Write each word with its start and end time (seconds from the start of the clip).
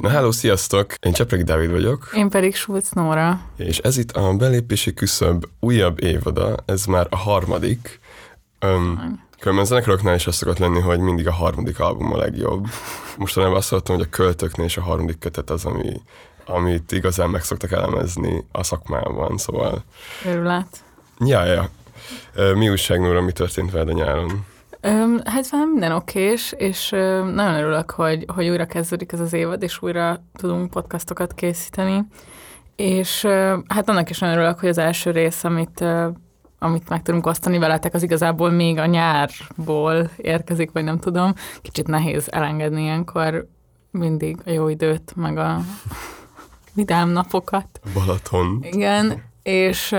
Na, 0.00 0.08
hello, 0.08 0.32
sziasztok! 0.32 0.94
Én 1.00 1.12
Csepregi 1.12 1.42
Dávid 1.42 1.70
vagyok. 1.70 2.10
Én 2.14 2.28
pedig 2.28 2.54
Schulz 2.54 2.90
Nóra. 2.90 3.40
És 3.56 3.78
ez 3.78 3.96
itt 3.96 4.10
a 4.10 4.32
belépési 4.32 4.94
küszöb 4.94 5.44
újabb 5.60 6.02
évada, 6.02 6.54
ez 6.64 6.84
már 6.84 7.06
a 7.10 7.16
harmadik. 7.16 8.00
Um, 8.66 9.20
Különben 9.38 9.64
zenekaroknál 9.64 10.14
is 10.14 10.26
az 10.26 10.34
szokott 10.34 10.58
lenni, 10.58 10.80
hogy 10.80 10.98
mindig 10.98 11.26
a 11.26 11.32
harmadik 11.32 11.80
album 11.80 12.12
a 12.12 12.16
legjobb. 12.16 12.66
Mostanában 13.16 13.56
azt 13.56 13.68
hallottam, 13.68 13.96
hogy 13.96 14.06
a 14.10 14.16
költöknél 14.16 14.66
is 14.66 14.76
a 14.76 14.82
harmadik 14.82 15.18
kötet 15.18 15.50
az, 15.50 15.64
ami, 15.64 16.00
amit 16.46 16.92
igazán 16.92 17.30
meg 17.30 17.42
szoktak 17.42 17.72
elemezni 17.72 18.44
a 18.52 18.62
szakmában, 18.62 19.38
szóval... 19.38 19.84
Örülát. 20.26 20.84
Ja, 21.18 21.44
ja. 21.44 21.68
Mi 22.54 22.68
újság, 22.68 23.00
Nóra, 23.00 23.20
mi 23.20 23.32
történt 23.32 23.70
veled 23.70 23.88
a 23.88 23.92
nyáron? 23.92 24.46
Öm, 24.80 25.20
hát 25.24 25.48
van 25.48 25.68
minden 25.68 25.92
okés, 25.92 26.54
és 26.56 26.92
ö, 26.92 27.30
nagyon 27.32 27.54
örülök, 27.54 27.90
hogy, 27.90 28.24
hogy 28.34 28.48
újra 28.48 28.66
kezdődik 28.66 29.12
ez 29.12 29.20
az 29.20 29.32
évad, 29.32 29.62
és 29.62 29.82
újra 29.82 30.24
tudunk 30.36 30.70
podcastokat 30.70 31.34
készíteni. 31.34 32.04
És 32.76 33.24
ö, 33.24 33.58
hát 33.68 33.88
annak 33.88 34.10
is 34.10 34.18
nagyon 34.18 34.36
örülök, 34.36 34.58
hogy 34.58 34.68
az 34.68 34.78
első 34.78 35.10
rész, 35.10 35.44
amit, 35.44 35.80
ö, 35.80 36.08
amit 36.58 36.88
meg 36.88 37.02
tudunk 37.02 37.26
osztani 37.26 37.58
veletek, 37.58 37.94
az 37.94 38.02
igazából 38.02 38.50
még 38.50 38.78
a 38.78 38.86
nyárból 38.86 40.10
érkezik, 40.16 40.72
vagy 40.72 40.84
nem 40.84 40.98
tudom. 40.98 41.34
Kicsit 41.62 41.86
nehéz 41.86 42.32
elengedni 42.32 42.82
ilyenkor 42.82 43.48
mindig 43.90 44.36
a 44.46 44.50
jó 44.50 44.68
időt, 44.68 45.12
meg 45.16 45.38
a 45.38 45.58
vidám 46.74 47.08
napokat. 47.08 47.80
Balaton. 47.94 48.58
Igen, 48.62 49.22
és 49.42 49.94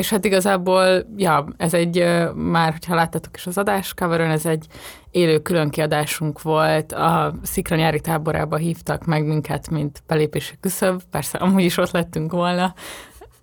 és 0.00 0.10
hát 0.10 0.24
igazából, 0.24 1.06
ja, 1.16 1.46
ez 1.56 1.74
egy, 1.74 2.04
már 2.34 2.72
hogyha 2.72 2.94
láttatok 2.94 3.36
is 3.36 3.46
az 3.46 3.58
adás 3.58 3.94
coveron, 3.94 4.30
ez 4.30 4.46
egy 4.46 4.66
élő 5.10 5.38
különkiadásunk 5.38 6.42
volt. 6.42 6.92
A 6.92 7.32
Szikra 7.42 7.76
nyári 7.76 8.00
táborába 8.00 8.56
hívtak 8.56 9.04
meg 9.04 9.26
minket, 9.26 9.70
mint 9.70 10.02
belépési 10.06 10.54
küszöb. 10.60 11.02
Persze, 11.10 11.38
amúgy 11.38 11.64
is 11.64 11.76
ott 11.76 11.90
lettünk 11.90 12.32
volna, 12.32 12.74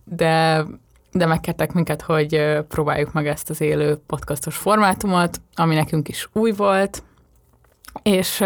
de, 0.03 0.65
de 1.11 1.25
megkértek 1.25 1.73
minket, 1.73 2.01
hogy 2.01 2.57
próbáljuk 2.67 3.13
meg 3.13 3.27
ezt 3.27 3.49
az 3.49 3.61
élő 3.61 3.95
podcastos 4.07 4.55
formátumot, 4.55 5.41
ami 5.55 5.75
nekünk 5.75 6.07
is 6.07 6.29
új 6.33 6.51
volt, 6.51 7.03
és 8.03 8.39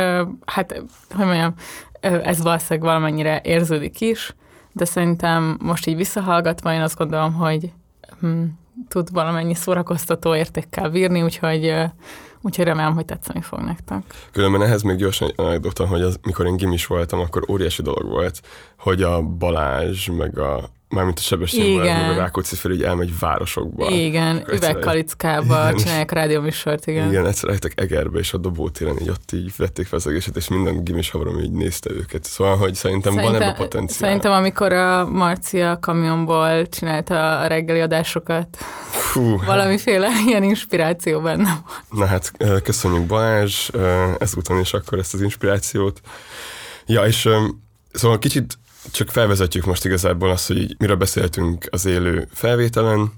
hát, 0.46 0.84
hogy 1.16 1.26
mondjam, 1.26 1.54
ez 2.02 2.42
valószínűleg 2.42 2.90
valamennyire 2.90 3.42
érződik 3.44 4.02
is, 4.02 4.36
de 4.74 4.86
szerintem 4.86 5.58
most 5.62 5.88
így 5.88 5.96
visszahallgatva 5.96 6.74
én 6.74 6.82
azt 6.82 6.98
gondolom, 6.98 7.34
hogy 7.34 7.72
hm, 8.22 8.44
tud 8.88 9.12
valamennyi 9.12 9.54
szórakoztató 9.54 10.36
értékkel 10.36 10.90
bírni, 10.90 11.22
úgyhogy, 11.22 11.74
úgyhogy 12.42 12.66
remélem, 12.66 12.94
hogy 12.94 13.06
tetszeni 13.06 13.42
fog 13.42 13.60
nektek. 13.60 14.04
Különben 14.32 14.62
ehhez 14.62 14.82
még 14.82 14.98
gyorsan 14.98 15.28
egy 15.28 15.34
anekdota, 15.38 15.88
hogy 15.88 16.02
az, 16.02 16.20
mikor 16.24 16.46
én 16.46 16.56
gimis 16.56 16.86
voltam, 16.86 17.20
akkor 17.20 17.46
óriási 17.50 17.82
dolog 17.82 18.10
volt, 18.10 18.42
hogy 18.78 19.02
a 19.02 19.22
Balázs, 19.22 20.08
meg 20.08 20.38
a 20.38 20.70
mármint 20.92 21.20
a 21.20 21.22
Sebestyén 21.22 21.80
meg 21.80 22.10
a 22.10 22.16
Rákóczi 22.16 22.56
fel 22.56 22.72
így 22.72 22.84
elmegy 22.84 23.20
városokba. 23.20 23.90
Igen, 23.90 24.44
üvegkalickába 24.52 25.74
csinálják 25.74 26.12
rádióműsort, 26.12 26.88
igen. 26.88 27.10
Igen, 27.10 27.26
egyszer 27.26 27.48
eljöttek 27.48 27.82
Egerbe, 27.82 28.20
és 28.20 28.34
a 28.34 28.38
dobótéren 28.38 29.00
így 29.02 29.10
ott 29.10 29.32
így 29.32 29.54
vették 29.58 29.88
fel 29.88 29.98
az 29.98 30.08
egészet, 30.08 30.36
és 30.36 30.48
minden 30.48 30.84
gimis 30.84 31.10
havarom 31.10 31.40
így 31.40 31.52
nézte 31.52 31.90
őket. 31.92 32.24
Szóval, 32.24 32.58
hogy 32.58 32.76
szerintem, 32.76 33.14
szerintem 33.14 33.40
van 33.40 33.42
ebben 33.42 33.56
potenciál. 33.56 34.00
Szerintem, 34.00 34.32
amikor 34.32 34.74
a 34.74 35.06
Marcia 35.06 35.80
kamionból 35.80 36.68
csinálta 36.68 37.40
a 37.40 37.48
reggeli 37.48 37.80
adásokat, 37.80 38.58
Fú, 38.90 39.38
valamiféle 39.46 40.10
hát. 40.10 40.26
ilyen 40.28 40.44
inspiráció 40.44 41.22
benne. 41.22 41.64
Na 41.90 42.06
hát, 42.06 42.32
köszönjük 42.64 43.06
Balázs, 43.06 43.70
ezúton 44.20 44.60
is 44.60 44.74
akkor 44.74 45.00
ezt 45.00 45.14
az 45.14 45.22
inspirációt. 45.22 46.02
Ja, 46.86 47.06
és 47.06 47.30
szóval 47.94 48.20
kicsit 48.20 48.58
csak 48.92 49.10
felvezetjük 49.10 49.66
most 49.66 49.86
igazából 49.86 50.30
azt, 50.30 50.48
hogy 50.48 50.58
így 50.58 50.76
miről 50.78 50.96
beszéltünk 50.96 51.68
az 51.70 51.86
élő 51.86 52.28
felvételen, 52.34 53.14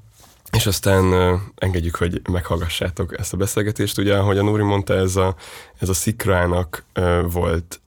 és 0.52 0.66
aztán 0.66 1.14
engedjük, 1.56 1.96
hogy 1.96 2.22
meghallgassátok 2.32 3.20
ezt 3.20 3.34
a 3.34 3.38
beszélgetést. 3.38 3.98
Ugye, 3.98 4.18
ahogy 4.18 4.38
a 4.38 4.44
Nóri 4.44 4.64
mondta, 4.64 4.94
ez 4.94 5.16
a, 5.16 5.36
ez 5.80 5.90
a 5.90 5.94
Szikrának 5.94 6.84
volt 7.32 7.82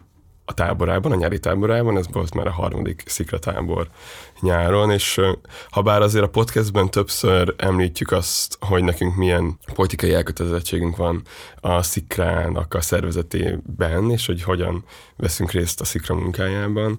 a 0.48 0.54
táborában, 0.54 1.12
a 1.12 1.15
nyári 1.15 1.38
táborában, 1.38 1.97
ez 1.97 2.06
volt 2.12 2.34
már 2.34 2.47
a 2.47 2.53
harmadik 2.53 3.03
Szikra 3.06 3.38
tábor 3.38 3.88
nyáron, 4.41 4.91
és 4.91 5.20
ha 5.70 5.82
bár 5.82 6.03
azért 6.03 6.25
a 6.25 6.28
podcastben 6.28 6.91
többször 6.91 7.54
említjük 7.56 8.10
azt, 8.10 8.56
hogy 8.60 8.84
nekünk 8.84 9.16
milyen 9.16 9.59
politikai 9.75 10.15
elkötelezettségünk 10.15 10.97
van 10.97 11.22
a 11.60 11.82
Szikrának 11.82 12.75
a 12.75 12.81
szervezetében, 12.81 14.10
és 14.10 14.26
hogy 14.26 14.42
hogyan 14.42 14.84
veszünk 15.16 15.50
részt 15.50 15.81
a 15.81 15.84
Szikra 15.84 16.15
munkájában, 16.15 16.98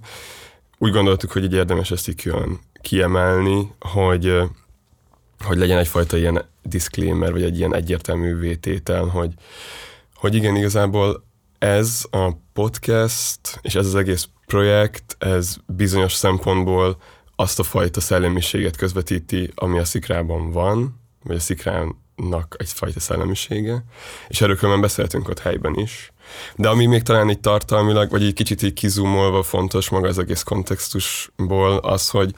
úgy 0.77 0.91
gondoltuk, 0.91 1.31
hogy 1.31 1.43
egy 1.43 1.53
érdemes 1.53 1.91
ezt 1.91 2.07
így 2.07 2.21
külön 2.21 2.59
kiemelni, 2.81 3.71
hogy, 3.79 4.41
hogy 5.39 5.57
legyen 5.57 5.77
egyfajta 5.77 6.17
ilyen 6.17 6.45
disclaimer, 6.63 7.31
vagy 7.31 7.43
egy 7.43 7.57
ilyen 7.57 7.75
egyértelmű 7.75 8.35
vététel, 8.35 9.05
hogy, 9.05 9.33
hogy 10.16 10.35
igen, 10.35 10.55
igazából 10.55 11.25
ez 11.57 12.05
a 12.11 12.31
podcast, 12.53 13.59
és 13.61 13.75
ez 13.75 13.85
az 13.85 13.95
egész 13.95 14.27
projekt, 14.45 15.16
ez 15.19 15.55
bizonyos 15.66 16.13
szempontból 16.13 16.97
azt 17.35 17.59
a 17.59 17.63
fajta 17.63 17.99
szellemiséget 17.99 18.75
közvetíti, 18.75 19.51
ami 19.55 19.77
a 19.77 19.85
szikrában 19.85 20.51
van, 20.51 21.01
vagy 21.23 21.35
a 21.35 21.39
szikránnak 21.39 22.55
egyfajta 22.57 22.99
szellemisége, 22.99 23.83
és 24.27 24.41
erről 24.41 24.55
különben 24.55 24.81
beszéltünk 24.81 25.29
ott 25.29 25.39
helyben 25.39 25.75
is, 25.75 26.11
de 26.55 26.69
ami 26.69 26.85
még 26.85 27.03
talán 27.03 27.29
így 27.29 27.39
tartalmilag, 27.39 28.09
vagy 28.09 28.23
egy 28.23 28.33
kicsit 28.33 28.61
így 28.61 28.73
kizumolva 28.73 29.43
fontos 29.43 29.89
maga 29.89 30.07
az 30.07 30.19
egész 30.19 30.43
kontextusból 30.43 31.77
az, 31.77 32.09
hogy 32.09 32.35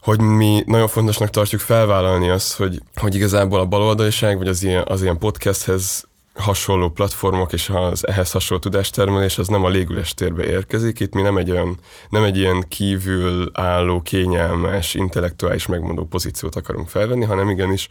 hogy 0.00 0.20
mi 0.20 0.62
nagyon 0.66 0.88
fontosnak 0.88 1.30
tartjuk 1.30 1.60
felvállalni 1.60 2.28
azt, 2.28 2.56
hogy, 2.56 2.82
hogy 2.94 3.14
igazából 3.14 3.60
a 3.60 3.66
baloldaliság, 3.66 4.38
vagy 4.38 4.48
az 4.48 4.62
ilyen, 4.62 4.84
az 4.86 5.02
ilyen 5.02 5.18
podcasthez 5.18 6.04
hasonló 6.36 6.88
platformok 6.88 7.52
és 7.52 7.68
az 7.68 8.06
ehhez 8.06 8.30
hasonló 8.30 8.62
tudástermelés 8.62 9.38
az 9.38 9.48
nem 9.48 9.64
a 9.64 9.68
légüles 9.68 10.14
térbe 10.14 10.44
érkezik. 10.44 11.00
Itt 11.00 11.14
mi 11.14 11.22
nem 11.22 11.36
egy 11.36 11.50
olyan, 11.50 11.78
nem 12.08 12.22
egy 12.22 12.36
ilyen 12.36 12.64
kívül 12.68 13.50
álló, 13.52 14.02
kényelmes, 14.02 14.94
intellektuális 14.94 15.66
megmondó 15.66 16.04
pozíciót 16.04 16.56
akarunk 16.56 16.88
felvenni, 16.88 17.24
hanem 17.24 17.48
igenis 17.50 17.88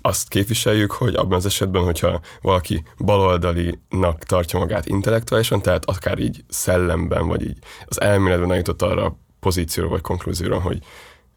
azt 0.00 0.28
képviseljük, 0.28 0.92
hogy 0.92 1.14
abban 1.14 1.38
az 1.38 1.46
esetben, 1.46 1.82
hogyha 1.82 2.20
valaki 2.42 2.82
baloldalinak 2.98 4.24
tartja 4.24 4.58
magát 4.58 4.86
intellektuálisan, 4.86 5.62
tehát 5.62 5.84
akár 5.84 6.18
így 6.18 6.44
szellemben, 6.48 7.26
vagy 7.26 7.42
így 7.42 7.58
az 7.86 8.00
elméletben 8.00 8.50
eljutott 8.50 8.82
arra 8.82 9.04
a 9.04 9.18
pozícióra 9.40 9.88
vagy 9.88 10.00
konklúzióra, 10.00 10.60
hogy 10.60 10.78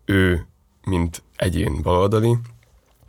ő, 0.06 0.48
mint 0.86 1.24
egyén 1.36 1.82
baloldali, 1.82 2.38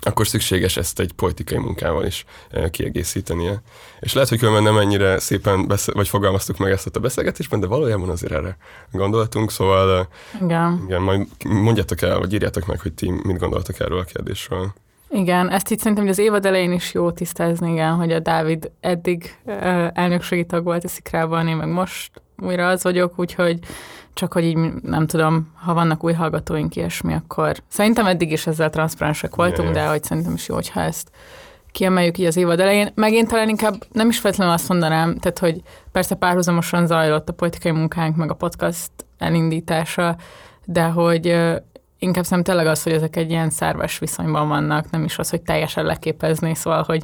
akkor 0.04 0.26
szükséges 0.26 0.76
ezt 0.76 1.00
egy 1.00 1.12
politikai 1.12 1.58
munkával 1.58 2.04
is 2.04 2.24
e, 2.50 2.70
kiegészítenie. 2.70 3.62
És 4.00 4.12
lehet, 4.12 4.28
hogy 4.28 4.38
különben 4.38 4.62
nem 4.62 4.78
ennyire 4.78 5.18
szépen 5.18 5.66
beszél, 5.66 5.94
vagy 5.94 6.08
fogalmaztuk 6.08 6.58
meg 6.58 6.72
ezt 6.72 6.96
a 6.96 7.00
beszélgetésben, 7.00 7.60
de 7.60 7.66
valójában 7.66 8.08
azért 8.08 8.32
erre 8.32 8.56
gondoltunk, 8.92 9.50
szóval 9.50 9.98
e, 9.98 10.08
igen. 10.44 10.82
igen, 10.86 11.02
majd 11.02 11.26
mondjátok 11.44 12.02
el, 12.02 12.18
vagy 12.18 12.32
írjátok 12.32 12.66
meg, 12.66 12.80
hogy 12.80 12.92
ti 12.92 13.10
mit 13.10 13.38
gondoltak 13.38 13.80
erről 13.80 13.98
a 13.98 14.04
kérdésről. 14.04 14.72
Igen, 15.10 15.50
ezt 15.50 15.70
itt 15.70 15.78
szerintem 15.78 16.08
az 16.08 16.18
évad 16.18 16.46
elején 16.46 16.72
is 16.72 16.94
jó 16.94 17.10
tisztázni, 17.10 17.72
igen, 17.72 17.94
hogy 17.94 18.12
a 18.12 18.18
Dávid 18.18 18.70
eddig 18.80 19.36
e, 19.44 19.90
elnökségi 19.94 20.44
tag 20.44 20.64
volt 20.64 20.84
a 20.84 20.88
Szikrában, 20.88 21.48
én 21.48 21.56
meg 21.56 21.68
most 21.68 22.22
újra 22.44 22.68
az 22.68 22.82
vagyok, 22.82 23.18
úgyhogy 23.18 23.58
csak 24.14 24.32
hogy 24.32 24.44
így 24.44 24.56
nem 24.82 25.06
tudom, 25.06 25.52
ha 25.54 25.74
vannak 25.74 26.04
új 26.04 26.12
hallgatóink 26.12 26.76
ilyesmi, 26.76 27.14
akkor 27.14 27.56
szerintem 27.68 28.06
eddig 28.06 28.32
is 28.32 28.46
ezzel 28.46 28.70
transzparensek 28.70 29.34
voltunk, 29.34 29.68
yeah. 29.68 29.84
de 29.84 29.90
hogy 29.90 30.04
szerintem 30.04 30.34
is 30.34 30.48
jó, 30.48 30.54
hogyha 30.54 30.80
ezt 30.80 31.10
kiemeljük 31.72 32.18
így 32.18 32.26
az 32.26 32.36
évad 32.36 32.60
elején. 32.60 32.90
Meg 32.94 33.12
én 33.12 33.26
talán 33.26 33.48
inkább 33.48 33.74
nem 33.92 34.08
is 34.08 34.18
feltétlenül 34.18 34.54
azt 34.54 34.68
mondanám, 34.68 35.18
tehát 35.18 35.38
hogy 35.38 35.62
persze 35.92 36.14
párhuzamosan 36.14 36.86
zajlott 36.86 37.28
a 37.28 37.32
politikai 37.32 37.70
munkánk, 37.70 38.16
meg 38.16 38.30
a 38.30 38.34
podcast 38.34 38.90
elindítása, 39.18 40.16
de 40.64 40.82
hogy 40.82 41.26
inkább 41.98 42.24
szerintem 42.24 42.42
tényleg 42.42 42.66
az, 42.66 42.82
hogy 42.82 42.92
ezek 42.92 43.16
egy 43.16 43.30
ilyen 43.30 43.50
szerves 43.50 43.98
viszonyban 43.98 44.48
vannak, 44.48 44.90
nem 44.90 45.04
is 45.04 45.18
az, 45.18 45.30
hogy 45.30 45.42
teljesen 45.42 45.84
leképezni, 45.84 46.54
szóval, 46.54 46.82
hogy 46.82 47.02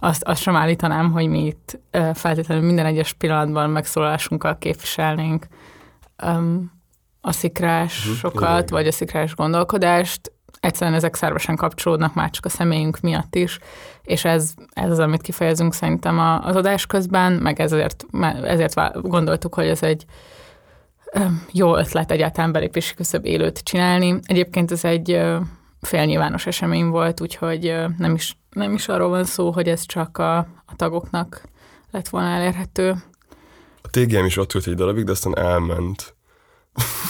azt, 0.00 0.22
azt 0.24 0.42
sem 0.42 0.56
állítanám, 0.56 1.12
hogy 1.12 1.28
mi 1.28 1.46
itt 1.46 1.78
feltétlenül 2.14 2.64
minden 2.64 2.86
egyes 2.86 3.12
pillanatban 3.12 3.70
megszólalásunkkal 3.70 4.58
képviselnénk 4.58 5.46
um, 6.24 6.72
a 7.20 7.32
szikrásokat, 7.32 8.42
uh-huh. 8.42 8.68
vagy 8.68 8.86
a 8.86 8.92
szikrás 8.92 9.34
gondolkodást, 9.34 10.32
egyszerűen 10.60 10.96
ezek 10.96 11.14
szervesen 11.14 11.56
kapcsolódnak 11.56 12.14
már 12.14 12.30
csak 12.30 12.44
a 12.44 12.48
személyünk 12.48 13.00
miatt 13.00 13.34
is, 13.34 13.58
és 14.02 14.24
ez, 14.24 14.52
ez 14.72 14.90
az, 14.90 14.98
amit 14.98 15.22
kifejezünk 15.22 15.74
szerintem 15.74 16.18
az 16.42 16.56
adás 16.56 16.86
közben, 16.86 17.32
meg 17.32 17.60
ezért, 17.60 18.06
ezért 18.42 19.00
gondoltuk, 19.02 19.54
hogy 19.54 19.66
ez 19.66 19.82
egy 19.82 20.04
jó 21.52 21.76
ötlet 21.76 22.10
egyáltalán 22.10 22.52
belépési 22.52 22.94
küszöbb 22.94 23.24
élőt 23.24 23.58
csinálni. 23.58 24.18
Egyébként 24.22 24.70
ez 24.70 24.84
egy 24.84 25.20
félnyilvános 25.80 26.46
esemény 26.46 26.86
volt, 26.86 27.20
úgyhogy 27.20 27.74
nem 27.98 28.14
is, 28.14 28.36
nem 28.50 28.72
is 28.72 28.88
arról 28.88 29.08
van 29.08 29.24
szó, 29.24 29.50
hogy 29.50 29.68
ez 29.68 29.86
csak 29.86 30.18
a, 30.18 30.38
a 30.38 30.76
tagoknak 30.76 31.42
lett 31.90 32.08
volna 32.08 32.28
elérhető, 32.28 32.96
a 33.82 33.88
TGM 33.90 34.24
is 34.24 34.36
ott 34.36 34.54
ült 34.54 34.66
egy 34.66 34.74
darabig, 34.74 35.04
de 35.04 35.10
aztán 35.10 35.38
elment. 35.38 36.14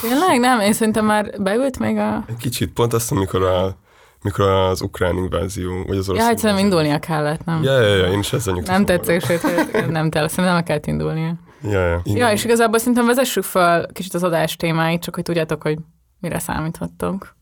Tényleg? 0.00 0.38
Nem, 0.38 0.60
én 0.60 0.72
szerintem 0.72 1.04
már 1.04 1.42
beült 1.42 1.78
még 1.78 1.96
a... 1.96 2.24
Egy 2.28 2.36
kicsit, 2.36 2.72
pont 2.72 2.92
azt, 2.92 3.12
amikor, 3.12 3.42
a, 3.42 3.76
amikor 4.22 4.44
az 4.44 4.80
ukrán 4.82 5.16
invázió, 5.16 5.84
vagy 5.86 5.96
az 5.96 6.08
orosz 6.08 6.20
Ja, 6.20 6.26
hát 6.26 6.38
szerintem 6.38 6.64
indulnia 6.64 6.98
kellett, 6.98 7.44
nem? 7.44 7.62
Ja, 7.62 7.80
ja, 7.80 7.96
ja, 7.96 8.06
én 8.06 8.18
is 8.18 8.32
ezzel 8.32 8.54
Nem 8.54 8.84
tetszik, 8.84 9.24
sőt, 9.24 9.42
nem 9.90 10.08
kell, 10.08 10.28
szerintem 10.28 10.54
nem 10.54 10.64
kellett 10.64 10.86
indulnia. 10.86 11.34
Ja, 11.62 11.86
ja. 11.86 12.00
Igen. 12.04 12.18
Ja, 12.18 12.32
és 12.32 12.44
igazából 12.44 12.78
szerintem 12.78 13.06
vezessük 13.06 13.42
fel 13.42 13.88
kicsit 13.92 14.14
az 14.14 14.22
adás 14.22 14.56
témáit, 14.56 15.02
csak 15.02 15.14
hogy 15.14 15.24
tudjátok, 15.24 15.62
hogy 15.62 15.78
mire 16.20 16.38
számíthattok. 16.38 17.36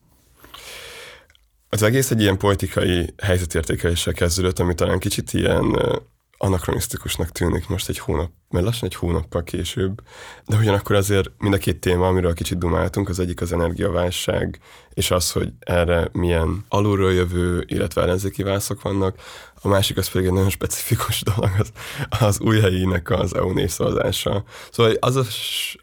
Az 1.68 1.82
egész 1.82 2.10
egy 2.10 2.20
ilyen 2.20 2.38
politikai 2.38 3.14
helyzetértékeléssel 3.22 4.12
kezdődött, 4.12 4.58
ami 4.58 4.74
talán 4.74 4.98
kicsit 4.98 5.32
ilyen 5.32 5.76
anakronisztikusnak 6.38 7.30
tűnik 7.30 7.68
most 7.68 7.88
egy 7.88 7.98
hónap, 7.98 8.30
mert 8.48 8.64
lassan 8.64 8.88
egy 8.88 8.94
hónappal 8.94 9.42
később, 9.42 10.00
de 10.46 10.56
ugyanakkor 10.56 10.96
azért 10.96 11.30
mind 11.38 11.54
a 11.54 11.58
két 11.58 11.80
téma, 11.80 12.06
amiről 12.06 12.34
kicsit 12.34 12.58
dumáltunk, 12.58 13.08
az 13.08 13.18
egyik 13.18 13.40
az 13.40 13.52
energiaválság, 13.52 14.58
és 14.94 15.10
az, 15.10 15.32
hogy 15.32 15.52
erre 15.58 16.08
milyen 16.12 16.64
alulról 16.68 17.12
jövő, 17.12 17.64
illetve 17.66 18.02
ellenzéki 18.02 18.42
válaszok 18.42 18.82
vannak, 18.82 19.20
a 19.62 19.68
másik 19.68 19.96
az 19.96 20.10
pedig 20.10 20.26
egy 20.26 20.32
nagyon 20.32 20.50
specifikus 20.50 21.22
dolog, 21.34 21.50
az, 21.58 21.72
az 22.20 22.40
új 22.40 22.60
helyinek 22.60 23.10
az 23.10 23.34
EU 23.34 23.52
népszavazása. 23.52 24.44
Szóval 24.70 24.92
az 25.00 25.16
a, 25.16 25.24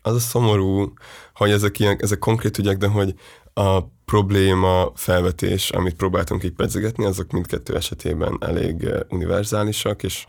az 0.01 0.15
a 0.15 0.19
szomorú, 0.19 0.93
hogy 1.33 1.51
ezek, 1.51 1.79
ilyen, 1.79 1.97
ezek 1.99 2.19
konkrét 2.19 2.57
ügyek, 2.57 2.77
de 2.77 2.87
hogy 2.87 3.13
a 3.53 3.79
probléma 4.05 4.91
felvetés, 4.95 5.69
amit 5.69 5.95
próbáltunk 5.95 6.43
így 6.43 6.53
pedzegetni, 6.53 7.05
azok 7.05 7.31
mindkettő 7.31 7.75
esetében 7.75 8.37
elég 8.39 8.83
eh, 8.83 8.99
univerzálisak, 9.09 10.03
és 10.03 10.25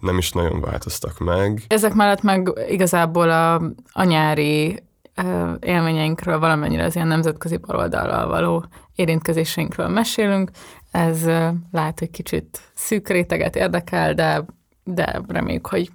nem 0.00 0.18
is 0.18 0.32
nagyon 0.32 0.60
változtak 0.60 1.18
meg. 1.18 1.62
Ezek 1.68 1.94
mellett 1.94 2.22
meg 2.22 2.52
igazából 2.68 3.30
a, 3.30 3.54
a 3.92 4.04
nyári 4.04 4.82
ö, 5.14 5.52
élményeinkről, 5.60 6.38
valamennyire 6.38 6.84
az 6.84 6.94
ilyen 6.94 7.06
nemzetközi 7.06 7.56
baloldallal 7.56 8.26
való 8.28 8.64
érintkezéseinkről 8.94 9.88
mesélünk. 9.88 10.50
Ez 10.90 11.24
ö, 11.24 11.48
lehet, 11.72 11.98
hogy 11.98 12.10
kicsit 12.10 12.60
szűk 12.74 13.08
réteget 13.08 13.56
érdekel, 13.56 14.14
de, 14.14 14.44
de 14.84 15.20
reméljük, 15.28 15.66
hogy 15.66 15.90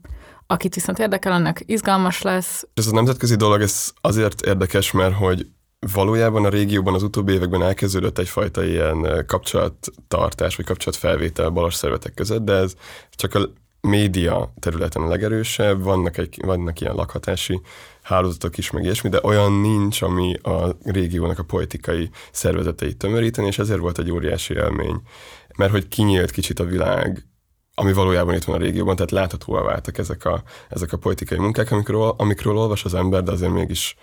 akit 0.47 0.73
viszont 0.73 0.99
érdekel, 0.99 1.31
annak 1.31 1.59
izgalmas 1.65 2.21
lesz. 2.21 2.67
Ez 2.73 2.87
a 2.87 2.91
nemzetközi 2.91 3.35
dolog 3.35 3.61
ez 3.61 3.93
azért 4.01 4.41
érdekes, 4.41 4.91
mert 4.91 5.13
hogy 5.15 5.47
valójában 5.93 6.45
a 6.45 6.49
régióban 6.49 6.93
az 6.93 7.03
utóbbi 7.03 7.33
években 7.33 7.63
elkezdődött 7.63 8.17
egyfajta 8.17 8.63
ilyen 8.63 9.23
kapcsolattartás, 9.27 10.55
vagy 10.55 10.65
kapcsolatfelvétel 10.65 11.49
balos 11.49 11.73
szervezetek 11.73 12.13
között, 12.13 12.43
de 12.43 12.53
ez 12.53 12.75
csak 13.11 13.35
a 13.35 13.49
média 13.81 14.53
területen 14.59 15.01
a 15.01 15.07
legerősebb, 15.07 15.83
vannak, 15.83 16.17
egy, 16.17 16.39
vannak 16.45 16.81
ilyen 16.81 16.95
lakhatási 16.95 17.61
hálózatok 18.01 18.57
is, 18.57 18.71
meg 18.71 18.83
ilyesmi, 18.83 19.09
de 19.09 19.19
olyan 19.23 19.51
nincs, 19.51 20.01
ami 20.01 20.33
a 20.33 20.77
régiónak 20.83 21.39
a 21.39 21.43
politikai 21.43 22.09
szervezeteit 22.31 22.97
tömöríteni, 22.97 23.47
és 23.47 23.59
ezért 23.59 23.79
volt 23.79 23.99
egy 23.99 24.11
óriási 24.11 24.53
élmény. 24.53 25.01
Mert 25.57 25.71
hogy 25.71 25.87
kinyílt 25.87 26.31
kicsit 26.31 26.59
a 26.59 26.65
világ, 26.65 27.25
ami 27.81 27.93
valójában 27.93 28.35
itt 28.35 28.43
van 28.43 28.55
a 28.55 28.59
régióban, 28.59 28.95
tehát 28.95 29.11
láthatóvá 29.11 29.61
váltak 29.61 29.97
ezek 29.97 30.25
a, 30.25 30.41
ezek 30.69 30.93
a 30.93 30.97
politikai 30.97 31.37
munkák, 31.37 31.71
amikről, 31.71 32.13
amikről 32.17 32.57
olvas 32.57 32.83
az 32.83 32.93
ember, 32.93 33.23
de 33.23 33.31
azért 33.31 33.51
mégis 33.51 33.95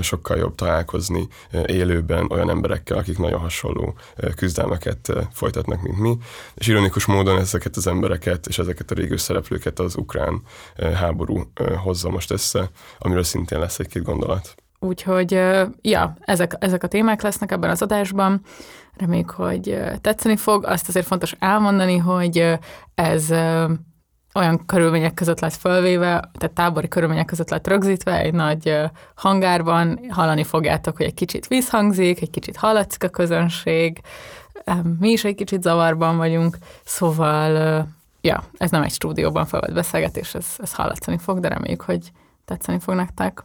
sokkal 0.00 0.36
jobb 0.36 0.54
találkozni 0.54 1.28
élőben 1.66 2.26
olyan 2.30 2.50
emberekkel, 2.50 2.98
akik 2.98 3.18
nagyon 3.18 3.40
hasonló 3.40 3.94
küzdelmeket 4.36 5.12
folytatnak, 5.32 5.82
mint 5.82 5.98
mi. 5.98 6.18
És 6.54 6.66
ironikus 6.66 7.04
módon 7.04 7.38
ezeket 7.38 7.76
az 7.76 7.86
embereket 7.86 8.46
és 8.46 8.58
ezeket 8.58 8.90
a 8.90 8.94
régiós 8.94 9.20
szereplőket 9.20 9.78
az 9.78 9.96
ukrán 9.96 10.42
háború 10.94 11.42
hozza 11.82 12.10
most 12.10 12.30
össze, 12.30 12.70
amiről 12.98 13.24
szintén 13.24 13.58
lesz 13.58 13.78
egy-két 13.78 14.02
gondolat. 14.02 14.54
Úgyhogy, 14.78 15.32
ja, 15.80 16.16
ezek, 16.20 16.56
ezek 16.58 16.82
a 16.82 16.86
témák 16.86 17.22
lesznek 17.22 17.52
ebben 17.52 17.70
az 17.70 17.82
adásban. 17.82 18.40
Reméljük, 18.96 19.30
hogy 19.30 19.78
tetszeni 20.00 20.36
fog. 20.36 20.64
Azt 20.64 20.88
azért 20.88 21.06
fontos 21.06 21.34
elmondani, 21.38 21.96
hogy 21.96 22.58
ez 22.94 23.30
olyan 24.34 24.66
körülmények 24.66 25.14
között 25.14 25.40
lett 25.40 25.54
fölvéve, 25.54 26.30
tehát 26.38 26.54
tábori 26.54 26.88
körülmények 26.88 27.24
között 27.24 27.50
lett 27.50 27.66
rögzítve, 27.66 28.18
egy 28.18 28.32
nagy 28.32 28.76
hangárban, 29.14 30.00
hallani 30.08 30.44
fogjátok, 30.44 30.96
hogy 30.96 31.06
egy 31.06 31.14
kicsit 31.14 31.46
vízhangzik, 31.46 32.20
egy 32.20 32.30
kicsit 32.30 32.56
hallatszik 32.56 33.04
a 33.04 33.08
közönség, 33.08 34.00
mi 34.98 35.10
is 35.10 35.24
egy 35.24 35.34
kicsit 35.34 35.62
zavarban 35.62 36.16
vagyunk, 36.16 36.56
szóval, 36.84 37.86
ja, 38.20 38.44
ez 38.56 38.70
nem 38.70 38.82
egy 38.82 38.92
stúdióban 38.92 39.46
felvett 39.46 39.74
beszélgetés, 39.74 40.34
ez, 40.34 40.46
ez 40.58 40.74
hallatszani 40.74 41.18
fog, 41.18 41.40
de 41.40 41.48
reméljük, 41.48 41.82
hogy 41.82 42.12
tetszeni 42.44 42.78
fog 42.78 42.94
nektek. 42.94 43.44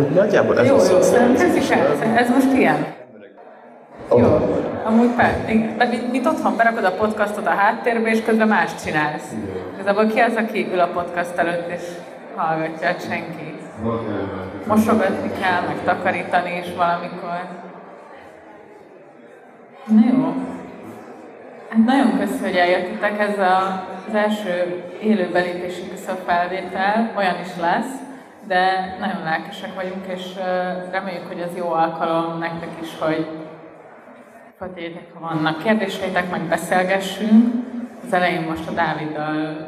nagyjából 0.09 0.59
ez 0.59 0.67
Jó, 0.67 0.75
az 0.75 0.89
jó, 0.89 0.97
a 0.97 1.01
szerintem 1.01 1.49
ez 1.49 1.55
is 1.55 1.69
el, 1.69 1.87
ez 2.15 2.29
most 2.29 2.53
ilyen. 2.53 2.85
Jó, 4.09 4.17
amúgy 4.83 5.09
persze. 5.15 5.53
Mert 5.77 5.91
mit, 5.91 6.11
mit 6.11 6.25
otthon 6.25 6.57
berakod 6.57 6.83
a 6.83 6.91
podcastot 6.91 7.47
a 7.47 7.49
háttérbe, 7.49 8.09
és 8.09 8.23
közben 8.23 8.47
más 8.47 8.71
csinálsz. 8.83 9.31
Igazából 9.73 10.07
ki 10.07 10.19
az, 10.19 10.35
aki 10.35 10.67
ül 10.73 10.79
a 10.79 10.87
podcast 10.87 11.37
előtt, 11.37 11.69
és 11.69 11.81
hallgatja, 12.35 12.95
senki. 13.09 13.55
Mosogatni 14.67 15.31
kell, 15.41 15.61
meg 15.67 15.83
takarítani 15.83 16.57
is 16.57 16.75
valamikor. 16.75 17.66
Na 19.87 20.01
jó. 20.11 20.33
Hát 21.69 21.85
nagyon 21.85 22.19
köszönöm, 22.19 22.41
hogy 22.41 22.55
eljöttetek. 22.55 23.19
Ez 23.19 23.39
a, 23.39 23.85
az 24.07 24.15
első 24.15 24.83
élő 25.01 25.29
belépésünk 25.31 25.91
a 26.07 26.11
felvétel, 26.11 27.11
olyan 27.17 27.35
is 27.41 27.55
lesz, 27.61 27.93
de 28.47 28.95
nagyon 28.99 29.23
lelkesek 29.23 29.75
vagyunk, 29.75 30.05
és 30.07 30.33
reméljük, 30.91 31.27
hogy 31.27 31.39
ez 31.39 31.57
jó 31.57 31.71
alkalom 31.71 32.37
nektek 32.37 32.69
is, 32.81 32.99
hogy 32.99 33.27
Fatérjétek, 34.57 35.13
ha 35.13 35.19
vannak 35.19 35.63
kérdéseitek, 35.63 36.31
meg 36.31 36.41
beszélgessünk. 36.41 37.65
Az 38.05 38.13
elején 38.13 38.41
most 38.41 38.67
a 38.67 38.71
Dáviddal 38.71 39.67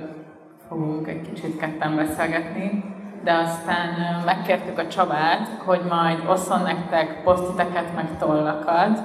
fogunk 0.67 1.07
egy 1.07 1.21
kicsit 1.33 1.59
ketten 1.59 1.95
beszélgetni, 1.95 2.83
de 3.23 3.33
aztán 3.33 3.89
megkértük 4.25 4.77
a 4.77 4.87
Csabát, 4.87 5.47
hogy 5.65 5.81
majd 5.89 6.23
osszon 6.27 6.61
nektek 6.61 7.23
posztiteket, 7.23 7.95
meg 7.95 8.07
tollakat, 8.19 8.99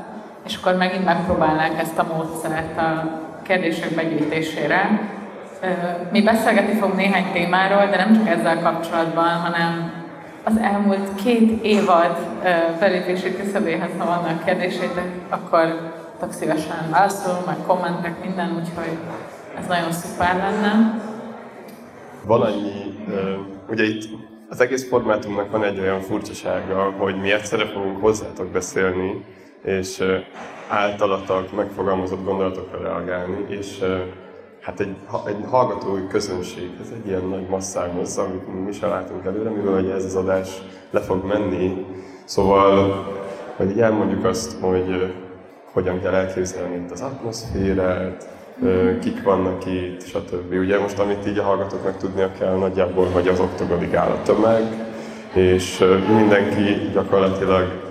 és 0.47 0.57
akkor 0.57 0.75
megint 0.77 1.05
megpróbálnánk 1.05 1.79
ezt 1.79 1.99
a 1.99 2.07
módszert 2.15 2.79
a 2.79 3.21
kérdések 3.43 3.95
begyűjtésére. 3.95 5.11
Ö, 5.63 5.67
Mi 6.11 6.23
beszélgetni 6.23 6.75
fogunk 6.75 6.97
néhány 6.97 7.33
témáról, 7.33 7.87
de 7.91 7.97
nem 7.97 8.15
csak 8.15 8.29
ezzel 8.29 8.61
kapcsolatban, 8.63 9.29
hanem 9.29 9.93
az 10.45 10.57
elmúlt 10.57 11.15
két 11.25 11.65
évad 11.65 12.17
belépési 12.79 13.37
küszöbéhez, 13.37 13.91
ha 13.99 14.05
vannak 14.05 14.45
kérdéseitek, 14.45 15.05
akkor 15.29 15.93
tök 16.21 16.33
szívesen 16.33 16.91
válaszolunk, 16.91 17.47
meg 17.47 17.57
kommentek, 17.67 18.25
minden, 18.25 18.51
úgyhogy 18.51 18.99
ez 19.59 19.67
nagyon 19.67 19.93
szuper 19.93 20.37
lenne. 20.37 21.01
Van 22.25 22.41
annyi, 22.43 22.99
ugye 23.69 23.85
itt 23.85 24.09
az 24.49 24.61
egész 24.61 24.89
formátumnak 24.89 25.51
van 25.51 25.65
egy 25.65 25.81
olyan 25.81 26.01
furcsasága, 26.01 26.95
hogy 26.99 27.21
mi 27.21 27.33
egyszerre 27.33 27.67
fogunk 27.67 28.01
hozzátok 28.01 28.47
beszélni, 28.47 29.25
és 29.65 30.01
ö, 30.01 30.17
általatok 30.69 31.57
megfogalmazott 31.57 32.25
gondolatokra 32.25 32.83
reagálni, 32.83 33.47
és 33.49 33.85
hát 34.61 34.81
egy, 34.81 34.97
egy 35.27 35.45
hallgatói 35.51 36.07
közönség, 36.07 36.71
ez 36.81 36.93
egy 36.95 37.09
ilyen 37.09 37.25
nagy 37.25 37.47
masszához, 37.49 38.19
amit 38.19 38.65
mi 38.65 38.73
sem 38.73 38.89
látunk 38.89 39.25
előre, 39.25 39.51
mivel 39.51 39.75
hogy 39.75 39.89
ez 39.89 40.05
az 40.05 40.15
adás 40.15 40.49
le 40.91 41.01
fog 41.01 41.25
menni, 41.25 41.87
szóval 42.25 43.05
hogy 43.57 43.71
így 43.71 43.81
elmondjuk 43.81 44.25
azt, 44.25 44.57
hogy 44.61 45.15
hogyan 45.73 46.01
kell 46.01 46.15
elképzelni 46.15 46.77
itt 46.77 46.91
az 46.91 47.01
atmoszférát, 47.01 48.29
kik 49.01 49.23
vannak 49.23 49.67
itt, 49.67 50.03
stb. 50.07 50.53
Ugye 50.53 50.79
most, 50.79 50.99
amit 50.99 51.27
így 51.27 51.39
a 51.39 51.43
hallgatóknak 51.43 51.97
tudnia 51.97 52.31
kell 52.39 52.57
nagyjából, 52.57 53.07
hogy 53.07 53.29
az 53.29 53.41
oktogonig 53.41 53.95
áll 53.95 54.11
a 54.11 54.23
tömeg, 54.23 54.63
és 55.33 55.85
mindenki 56.09 56.91
gyakorlatilag 56.93 57.84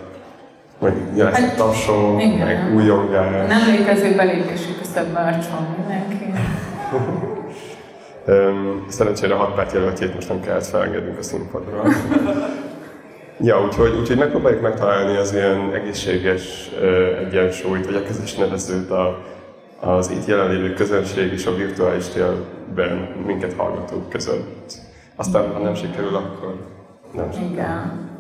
meg 0.80 0.94
lesz 1.16 1.40
Hát, 1.40 1.56
tapsol, 1.58 2.20
igen. 2.20 2.48
meg 2.48 2.76
újongás. 2.76 3.48
Nem 3.48 3.76
létező 3.76 4.16
belépési 4.16 4.76
küszöb 4.82 5.14
bárcson 5.14 5.68
mindenki. 5.78 6.34
Szerencsére 8.88 9.34
a 9.34 9.38
hat 9.38 9.56
párt 9.56 9.72
jelöltjét 9.74 10.14
most 10.14 10.30
nem 10.30 10.42
kellett 10.42 10.66
felengednünk 10.66 11.18
a 11.18 11.24
színpadra. 11.24 11.84
ja, 13.40 13.64
úgyhogy, 13.64 13.96
úgyhogy 14.00 14.18
megpróbáljuk 14.18 14.62
megtalálni 14.62 15.18
az 15.18 15.34
ilyen 15.34 15.74
egészséges 15.74 16.70
ö, 16.80 17.16
egyensúlyt, 17.18 17.86
vagy 17.86 17.96
a 17.96 18.04
közös 18.04 18.36
nevezőt 18.36 18.90
a, 18.92 19.24
az 19.80 20.10
itt 20.10 20.26
jelenlévő 20.26 20.74
közönség 20.74 21.32
és 21.32 21.46
a 21.46 21.56
virtuális 21.56 22.08
térben 22.08 23.16
minket 23.26 23.54
hallgatók 23.58 24.10
között. 24.10 24.74
Aztán, 25.16 25.54
ha 25.54 25.60
nem 25.60 25.76
sikerül, 25.76 26.16
akkor 26.16 26.56
nem 27.14 27.32
sikerül. 27.32 27.52
Igen. 27.54 28.12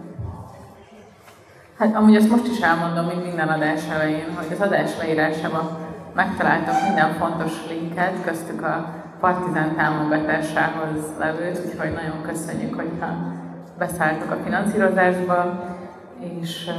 Hát 1.84 1.96
amúgy 1.96 2.16
ezt 2.16 2.30
most 2.30 2.48
is 2.48 2.60
elmondom, 2.60 3.06
mint 3.06 3.26
minden 3.26 3.48
adás 3.48 3.82
elején, 3.90 4.36
hogy 4.36 4.46
az 4.52 4.60
adás 4.60 4.98
leírásában 4.98 5.78
megtaláltam 6.16 6.76
minden 6.84 7.14
fontos 7.14 7.52
linket, 7.70 8.24
köztük 8.26 8.62
a 8.62 9.04
Partizán 9.20 9.76
támogatásához 9.76 11.00
levőt, 11.20 11.62
úgyhogy 11.66 11.92
nagyon 11.94 12.22
köszönjük, 12.22 12.76
hogyha 12.76 13.08
beszálltok 13.78 14.32
a 14.32 14.38
finanszírozásba, 14.44 15.64
és 16.20 16.66
uh, 16.68 16.76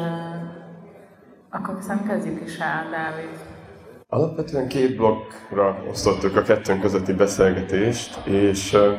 akkor 1.51 1.77
viszont 1.77 2.07
kezdjük 2.07 2.41
is 2.45 2.59
el, 2.59 2.87
Dávid. 2.91 3.39
Alapvetően 4.09 4.69
két 4.69 4.97
blokkra 4.97 5.77
osztottuk 5.91 6.37
a 6.37 6.43
kettőnk 6.43 6.81
közötti 6.81 7.13
beszélgetést, 7.13 8.27
és 8.27 8.73
ö, 8.73 8.93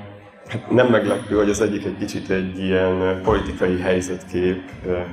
nem 0.69 0.87
meglepő, 0.87 1.35
hogy 1.35 1.49
az 1.49 1.61
egyik 1.61 1.85
egy 1.85 1.97
kicsit 1.97 2.29
egy 2.29 2.59
ilyen 2.59 3.21
politikai 3.23 3.79
helyzetkép 3.79 4.61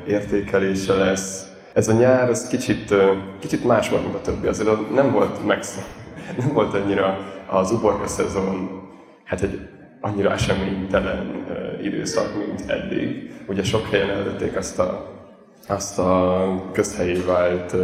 értékelése 0.07 0.95
lesz. 0.95 1.47
Ez 1.73 1.89
a 1.89 1.93
nyár, 1.93 2.29
ez 2.29 2.49
kicsit, 2.49 2.95
kicsit 3.41 3.65
más 3.65 3.89
volt, 3.89 4.03
mint 4.03 4.15
a 4.15 4.21
többi. 4.21 4.47
Azért 4.47 4.95
nem 4.95 5.13
volt 5.13 5.47
megsz... 5.47 5.79
nem 6.39 6.53
volt 6.53 6.75
annyira 6.75 7.19
az 7.47 7.71
uborka 7.71 8.07
szezon, 8.07 8.81
hát 9.25 9.43
egy 9.43 9.69
annyira 10.01 10.33
eseménytelen 10.33 11.47
időszak, 11.83 12.47
mint 12.47 12.71
eddig. 12.71 13.31
Ugye 13.49 13.65
sok 13.65 13.89
helyen 13.91 14.11
elvették 14.11 14.57
azt 14.57 14.79
a, 14.79 15.11
azt 15.69 15.99
a 15.99 16.71
közhelyé 16.73 17.21
vált 17.27 17.75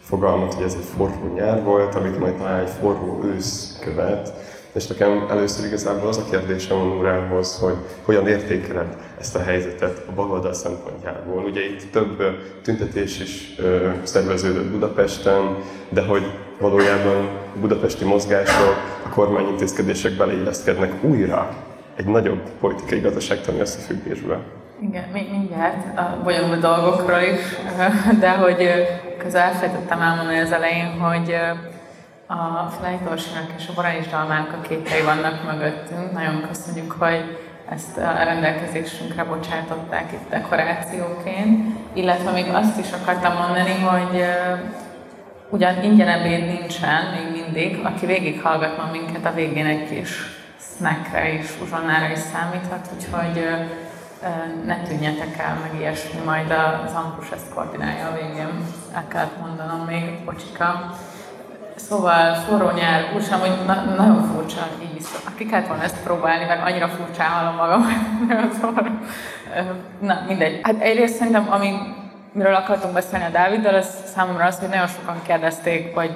fogalmat, 0.00 0.54
hogy 0.54 0.64
ez 0.64 0.74
egy 0.74 0.86
forró 0.96 1.34
nyár 1.34 1.62
volt, 1.62 1.94
amit 1.94 2.18
majd 2.18 2.34
talán 2.34 2.60
egy 2.60 2.70
forró 2.80 3.24
ősz 3.24 3.78
követ. 3.80 4.32
És 4.72 4.86
nekem 4.86 5.26
először 5.30 5.66
igazából 5.66 6.08
az 6.08 6.16
a 6.18 6.24
kérdésem 6.30 6.76
a 6.76 6.82
Nórához, 6.82 7.58
hogy 7.58 7.74
hogyan 8.04 8.28
értékeled 8.28 8.96
ezt 9.20 9.36
a 9.36 9.42
helyzetet 9.42 10.02
a 10.08 10.12
baloldal 10.12 10.52
szempontjából. 10.52 11.44
Ugye 11.44 11.60
itt 11.64 11.90
több 11.92 12.22
tüntetés 12.62 13.20
is 13.20 13.54
ö, 13.58 13.88
szerveződött 14.02 14.70
Budapesten, 14.70 15.56
de 15.88 16.02
hogy 16.04 16.22
valójában 16.60 17.16
a 17.56 17.58
budapesti 17.60 18.04
mozgások, 18.04 18.76
a 19.04 19.08
kormányintézkedések 19.08 20.12
beleilleszkednek 20.12 21.04
újra 21.04 21.56
egy 21.96 22.06
nagyobb 22.06 22.40
politikai 22.60 23.00
gazdaságtani 23.00 23.60
összefüggésbe. 23.60 24.38
Igen, 24.80 25.04
mi- 25.12 25.28
mindjárt 25.30 25.98
a 25.98 26.20
bonyolult 26.24 26.60
dolgokról 26.60 27.20
is, 27.20 27.40
de 28.20 28.30
hogy 28.30 28.68
közben 29.18 29.42
elfelejtettem 29.42 30.00
elmondani 30.00 30.38
az 30.38 30.52
elején, 30.52 30.90
hogy 31.00 31.36
a 32.32 32.70
Flejtorsinak 32.78 33.50
és 33.56 33.68
a 33.68 33.72
Borány 33.74 34.06
Dalmának 34.10 34.52
a 34.52 34.66
képei 34.68 35.02
vannak 35.02 35.44
mögöttünk. 35.44 36.12
Nagyon 36.12 36.46
köszönjük, 36.48 36.92
hogy 36.92 37.38
ezt 37.68 37.96
a 37.98 38.24
rendelkezésünkre 38.24 39.24
bocsátották 39.24 40.12
itt 40.12 40.28
dekorációként. 40.30 41.78
Illetve 41.92 42.30
még 42.30 42.46
azt 42.52 42.78
is 42.78 42.92
akartam 42.92 43.36
mondani, 43.36 43.80
hogy 43.80 44.24
ugyan 45.48 45.82
ingyen 45.82 46.08
ebéd 46.08 46.46
nincsen 46.46 47.04
még 47.14 47.42
mindig, 47.42 47.80
aki 47.84 48.06
végighallgatna 48.06 48.90
minket, 48.92 49.24
a 49.24 49.34
végén 49.34 49.66
egy 49.66 49.88
kis 49.88 50.10
snackre 50.76 51.32
és 51.32 51.46
uzsonnára 51.62 52.12
is 52.12 52.18
számíthat, 52.18 52.88
úgyhogy 52.94 53.46
ne 54.66 54.82
tűnjetek 54.82 55.38
el, 55.38 55.58
meg 55.62 55.80
ilyesmi, 55.80 56.20
majd 56.24 56.50
az 56.86 56.94
Ampus 56.94 57.30
ezt 57.30 57.54
koordinálja 57.54 58.06
a 58.06 58.14
végén. 58.14 58.64
El 58.94 59.04
kellett 59.08 59.40
mondanom 59.40 59.80
még, 59.86 60.24
bocsika. 60.24 60.96
Szóval 61.88 62.34
forró 62.34 62.70
nyár, 62.70 63.12
úgy 63.14 63.24
sem, 63.24 63.40
hogy 63.40 63.52
na, 63.66 63.74
nagyon 63.96 64.22
furcsa 64.34 64.68
így 64.82 64.94
vissza. 64.94 65.18
Ki 65.36 65.46
kellett 65.46 65.66
volna 65.66 65.82
ezt 65.82 66.02
próbálni, 66.02 66.44
mert 66.44 66.66
annyira 66.68 66.88
furcsán 66.88 67.30
hallom 67.30 67.54
magam, 67.56 67.86
szóval, 68.60 69.00
Na, 70.00 70.24
mindegy. 70.26 70.60
Hát 70.62 70.80
egyrészt 70.80 71.14
szerintem, 71.14 71.46
ami, 71.50 71.72
miről 72.32 72.54
akartunk 72.54 72.94
beszélni 72.94 73.24
a 73.24 73.28
Dáviddal, 73.28 73.74
az 73.74 73.96
számomra 74.14 74.44
az, 74.44 74.58
hogy 74.58 74.68
nagyon 74.68 74.86
sokan 74.86 75.22
kérdezték, 75.26 75.94
hogy 75.94 76.10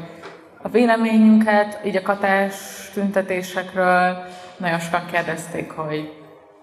a 0.62 0.68
véleményünket, 0.68 1.80
így 1.84 1.96
a 1.96 2.02
katás 2.02 2.54
tüntetésekről, 2.94 4.24
nagyon 4.56 4.78
sokan 4.78 5.06
kérdezték, 5.10 5.70
hogy 5.70 6.12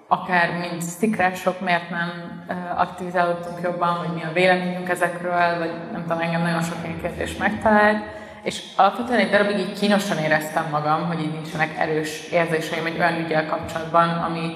akár 0.07 0.50
mint 0.60 0.81
szikrások 0.81 1.60
miért 1.60 1.89
nem 1.89 2.43
aktivizálódtunk 2.77 3.60
jobban, 3.63 3.98
vagy 3.98 4.13
mi 4.15 4.24
a 4.24 4.33
véleményünk 4.33 4.89
ezekről, 4.89 5.57
vagy 5.57 5.72
nem 5.91 6.01
tudom, 6.01 6.19
engem 6.19 6.41
nagyon 6.41 6.62
sok 6.62 6.77
ilyen 6.83 7.01
kérdés 7.01 7.38
megtalált. 7.38 8.05
És 8.43 8.62
alapvetően 8.75 9.19
egy 9.19 9.29
darabig 9.29 9.57
így 9.59 9.79
kínosan 9.79 10.17
éreztem 10.17 10.65
magam, 10.71 11.05
hogy 11.07 11.19
így 11.19 11.31
nincsenek 11.31 11.77
erős 11.79 12.29
érzéseim 12.31 12.85
egy 12.85 12.97
olyan 13.00 13.25
ügyel 13.25 13.45
kapcsolatban, 13.45 14.09
ami 14.09 14.55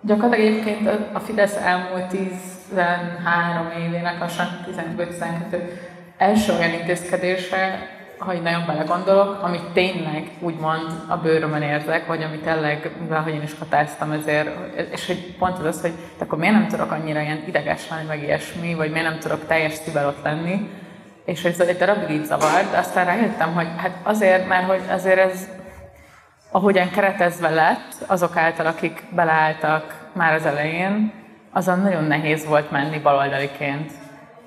gyakorlatilag 0.00 0.50
egyébként 0.50 0.88
a- 1.12 1.18
Fidesz 1.20 1.56
elmúlt 1.56 2.06
13 2.06 3.70
évének, 3.86 4.18
lassan 4.18 4.46
15-12 4.66 5.62
első 6.18 6.52
olyan 6.52 6.72
intézkedése, 6.72 7.88
ha 8.18 8.34
így 8.34 8.42
nagyon 8.42 8.66
belegondolok, 8.66 9.42
amit 9.42 9.62
tényleg 9.72 10.30
úgymond 10.40 10.86
a 11.08 11.16
bőrömön 11.16 11.62
érzek, 11.62 12.06
vagy 12.06 12.22
amit 12.22 12.42
tényleg, 12.42 12.90
mivel 13.00 13.22
hogy 13.22 13.34
én 13.34 13.42
is 13.42 13.54
hatáztam 13.58 14.12
ezért, 14.12 14.48
és 14.92 15.06
hogy 15.06 15.34
pont 15.38 15.58
az 15.58 15.64
az, 15.64 15.80
hogy 15.80 15.92
akkor 16.18 16.38
miért 16.38 16.54
nem 16.54 16.68
tudok 16.68 16.92
annyira 16.92 17.20
ilyen 17.20 17.42
ideges 17.46 17.88
lenni, 17.90 18.06
meg 18.06 18.22
ilyesmi, 18.22 18.74
vagy 18.74 18.90
miért 18.90 19.08
nem 19.08 19.18
tudok 19.18 19.46
teljes 19.46 19.72
szívvel 19.72 20.06
ott 20.06 20.22
lenni, 20.24 20.68
és 21.28 21.44
ez 21.44 21.60
egy 21.60 21.76
darabig 21.76 22.10
így 22.10 22.24
zavart, 22.24 22.74
aztán 22.74 23.04
rájöttem, 23.04 23.54
hogy 23.54 23.66
hát 23.76 23.98
azért, 24.02 24.48
mert 24.48 24.66
hogy 24.66 24.80
azért 24.90 25.18
ez 25.18 25.48
ahogyan 26.50 26.90
keretezve 26.90 27.48
lett, 27.48 27.94
azok 28.06 28.36
által, 28.36 28.66
akik 28.66 29.02
beleálltak 29.10 30.08
már 30.12 30.32
az 30.32 30.46
elején, 30.46 31.12
azon 31.52 31.80
nagyon 31.80 32.04
nehéz 32.04 32.46
volt 32.46 32.70
menni 32.70 32.98
baloldaliként. 32.98 33.90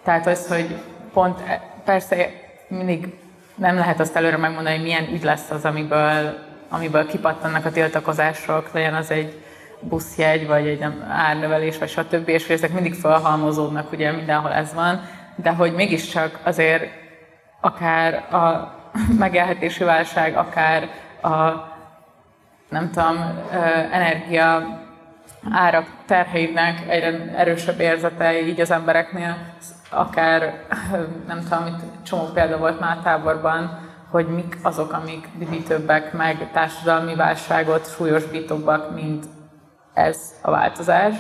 Tehát 0.04 0.28
az, 0.28 0.48
hogy 0.48 0.82
pont, 1.14 1.40
e- 1.48 1.62
persze 1.86 2.28
mindig 2.68 3.14
nem 3.56 3.76
lehet 3.76 4.00
azt 4.00 4.16
előre 4.16 4.38
megmondani, 4.38 4.76
hogy 4.76 4.86
milyen 4.86 5.10
ügy 5.14 5.24
lesz 5.24 5.50
az, 5.50 5.66
amiből, 5.66 6.38
amiből 6.70 7.08
kipattannak 7.08 7.66
a 7.66 7.72
tiltakozások, 7.72 8.72
legyen 8.74 8.94
az 8.94 9.12
egy 9.12 9.44
buszjegy, 9.80 10.48
vagy 10.48 10.68
egy 10.68 10.86
árnövelés, 11.10 11.78
vagy 11.78 11.90
stb. 11.90 12.30
És 12.30 12.48
hogy 12.48 12.56
ezek 12.56 12.74
mindig 12.74 12.94
felhalmozódnak, 12.94 13.92
ugye 13.92 14.12
mindenhol 14.12 14.52
ez 14.52 14.74
van, 14.74 15.02
de 15.36 15.52
hogy 15.52 15.74
mégiscsak 15.74 16.40
azért 16.44 16.84
akár 17.62 18.34
a 18.34 18.74
megélhetési 19.24 19.84
válság, 19.84 20.38
akár 20.38 20.90
a 21.22 21.70
nem 22.70 22.92
tudom, 22.92 23.18
energia 23.92 24.80
árak 25.52 25.86
terheinek 26.06 26.90
egyre 26.90 27.34
erősebb 27.36 27.80
érzete 27.80 28.42
így 28.42 28.60
az 28.60 28.72
embereknél, 28.72 29.38
akár 29.90 30.64
nem 31.28 31.40
tudom, 31.40 31.66
itt 31.66 32.04
csomó 32.04 32.26
példa 32.34 32.58
volt 32.58 32.80
már 32.80 32.98
táborban, 32.98 33.90
hogy 34.10 34.28
mik 34.28 34.58
azok, 34.62 34.94
amik 34.94 35.28
dühítőbbek, 35.38 36.14
meg 36.14 36.52
társadalmi 36.52 37.16
válságot 37.16 37.94
súlyosbítóbbak, 37.96 38.94
mint 38.94 39.26
ez 39.94 40.34
a 40.42 40.52
változás. 40.52 41.16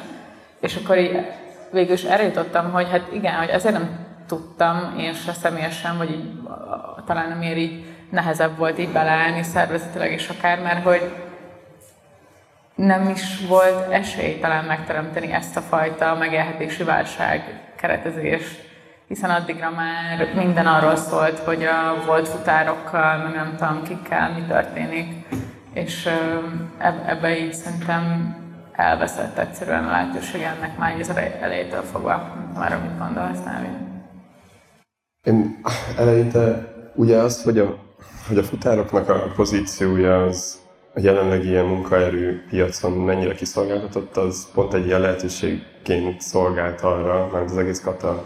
És 0.59 0.75
akkor 0.75 0.97
így 0.97 1.25
végül 1.71 1.93
is 1.93 2.03
erre 2.03 2.23
jutottam, 2.23 2.71
hogy 2.71 2.87
hát 2.89 3.07
igen, 3.13 3.35
hogy 3.35 3.49
ezért 3.49 3.73
nem 3.73 3.89
tudtam 4.27 4.95
én 4.97 5.13
se 5.13 5.33
személyesen, 5.33 5.97
vagy 5.97 6.09
így, 6.09 6.39
talán 7.05 7.31
amiért 7.31 7.57
így 7.57 7.85
nehezebb 8.09 8.57
volt 8.57 8.79
így 8.79 8.89
beleállni 8.89 9.43
szervezetileg 9.43 10.11
is 10.11 10.29
akár, 10.29 10.59
mert 10.59 10.83
hogy 10.83 11.11
nem 12.75 13.09
is 13.09 13.45
volt 13.47 13.91
esély 13.91 14.39
talán 14.39 14.65
megteremteni 14.65 15.31
ezt 15.31 15.57
a 15.57 15.61
fajta 15.61 16.15
megélhetési 16.15 16.83
válság 16.83 17.61
keretezést, 17.75 18.69
hiszen 19.07 19.29
addigra 19.29 19.69
már 19.69 20.33
minden 20.35 20.67
arról 20.67 20.95
szólt, 20.95 21.39
hogy 21.39 21.63
a 21.63 22.05
volt 22.05 22.27
futárokkal, 22.27 23.17
nem 23.17 23.55
tudom 23.57 23.83
kikkel, 23.83 24.31
mi 24.31 24.41
történik, 24.47 25.25
és 25.73 26.09
ebbe 27.05 27.37
így 27.37 27.53
szerintem 27.53 28.35
elveszett 28.81 29.37
egyszerűen 29.37 29.83
a 29.83 29.91
lehetőség 29.91 30.41
ennek 30.41 30.77
már 30.77 30.99
az 30.99 31.09
elej- 31.09 31.41
elejétől 31.41 31.81
fogva. 31.81 32.09
Nem 32.09 32.47
tudom, 32.47 32.63
Arra 32.63 32.79
mit 32.79 32.97
gondolsz, 32.97 33.43
Návi? 33.45 33.67
Én 35.23 35.61
eleinte 35.97 36.73
ugye 36.95 37.17
azt, 37.17 37.43
hogy 37.43 37.59
a 37.59 37.89
hogy 38.27 38.37
a 38.37 38.43
futároknak 38.43 39.09
a 39.09 39.31
pozíciója 39.35 40.23
az 40.23 40.59
a 40.93 40.99
jelenlegi 40.99 41.47
ilyen 41.47 41.65
munkaerő 41.65 42.43
piacon 42.49 42.91
mennyire 42.91 43.33
kiszolgáltatott, 43.33 44.17
az 44.17 44.47
pont 44.53 44.73
egy 44.73 44.85
ilyen 44.85 45.01
lehetőségként 45.01 46.21
szolgált 46.21 46.81
arra, 46.81 47.29
mert 47.33 47.49
az 47.49 47.57
egész 47.57 47.81
kata 47.81 48.23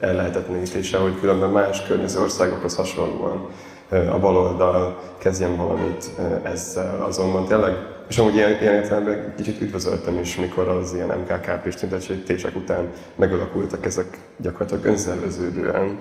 ellehetetlenítése, 0.00 0.98
hogy 0.98 1.20
különben 1.20 1.50
más 1.50 1.86
környező 1.86 2.20
országokhoz 2.20 2.76
hasonlóan 2.76 3.48
a 3.90 4.18
baloldal 4.18 4.98
kezdjen 5.18 5.56
valamit 5.56 6.10
ezzel. 6.42 7.02
Azonban 7.02 7.46
tényleg, 7.46 7.74
és 8.10 8.18
amúgy 8.18 8.34
ilyen, 8.34 8.60
ilyen 8.60 8.74
értelemben 8.74 9.34
kicsit 9.36 9.60
üdvözöltem 9.60 10.18
is, 10.18 10.36
mikor 10.36 10.68
az 10.68 10.94
ilyen 10.94 11.18
MKKP-s 11.18 11.74
tüntetések 11.74 12.56
után 12.56 12.88
megalakultak 13.16 13.86
ezek 13.86 14.18
gyakorlatilag 14.36 14.84
önszerveződően. 14.84 15.98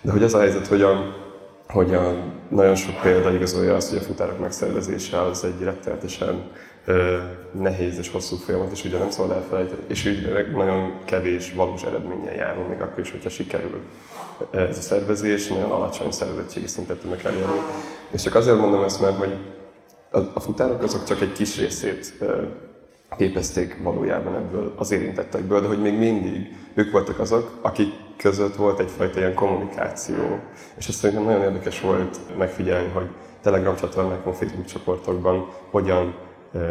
De 0.00 0.12
hogy 0.12 0.22
az 0.22 0.34
a 0.34 0.38
helyzet, 0.38 0.66
hogy 0.66 0.82
a, 0.82 1.16
hogy 1.68 1.94
a, 1.94 2.24
nagyon 2.48 2.74
sok 2.74 3.00
példa 3.00 3.34
igazolja 3.34 3.74
azt, 3.74 3.88
hogy 3.88 3.98
a 3.98 4.02
futárok 4.02 4.40
megszervezése 4.40 5.20
az 5.20 5.44
egy 5.44 5.64
rettenetesen 5.64 6.50
nehéz 7.52 7.98
és 7.98 8.10
hosszú 8.10 8.36
folyamat, 8.36 8.72
és 8.72 8.84
ugye 8.84 8.98
nem 8.98 9.10
szabad 9.10 9.36
elfelejteni, 9.36 9.80
és 9.86 10.06
úgy 10.06 10.48
nagyon 10.52 10.98
kevés 11.04 11.52
valós 11.52 11.82
eredménnyel 11.82 12.34
járunk, 12.34 12.68
még 12.68 12.80
akkor 12.80 12.98
is, 12.98 13.10
hogyha 13.10 13.28
sikerül 13.28 13.80
ez 14.50 14.78
a 14.78 14.80
szervezés, 14.80 15.48
nagyon 15.48 15.70
alacsony 15.70 16.10
szervezettségi 16.10 16.66
szintet 16.66 16.98
tudnak 16.98 17.24
elérni. 17.24 17.60
És 18.10 18.22
csak 18.22 18.34
azért 18.34 18.58
mondom 18.58 18.82
ezt, 18.82 19.00
mert 19.00 19.16
hogy 19.16 19.34
a, 20.10 20.40
futárok 20.40 20.82
azok 20.82 21.04
csak 21.04 21.20
egy 21.20 21.32
kis 21.32 21.58
részét 21.58 22.14
képezték 23.16 23.82
valójában 23.82 24.34
ebből 24.34 24.74
az 24.76 24.90
érintettekből, 24.90 25.60
de 25.60 25.66
hogy 25.66 25.80
még 25.80 25.98
mindig 25.98 26.56
ők 26.74 26.90
voltak 26.92 27.18
azok, 27.18 27.58
akik 27.60 27.92
között 28.16 28.56
volt 28.56 28.80
egyfajta 28.80 29.18
ilyen 29.18 29.34
kommunikáció. 29.34 30.38
És 30.76 30.88
ez 30.88 30.94
szerintem 30.94 31.24
nagyon 31.24 31.42
érdekes 31.42 31.80
volt 31.80 32.18
megfigyelni, 32.38 32.88
hogy 32.88 33.06
Telegram 33.42 33.76
csatornákon, 33.76 34.32
Facebook 34.32 34.66
csoportokban 34.66 35.48
hogyan 35.70 36.14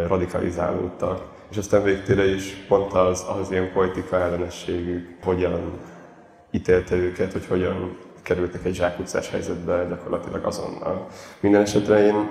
radikalizálódtak. 0.07 1.21
És 1.51 1.57
aztán 1.57 1.83
végtére 1.83 2.25
is 2.25 2.65
pont 2.67 2.93
az, 2.93 3.25
az 3.39 3.51
ilyen 3.51 3.71
politika 3.71 4.15
ellenességük, 4.15 5.07
hogyan 5.23 5.79
ítélte 6.51 6.95
őket, 6.95 7.31
hogy 7.31 7.45
hogyan 7.45 7.97
kerültek 8.23 8.65
egy 8.65 8.75
zsákutcás 8.75 9.29
helyzetbe 9.29 9.85
gyakorlatilag 9.89 10.45
azonnal. 10.45 11.07
Minden 11.39 11.61
esetre 11.61 12.05
én 12.05 12.29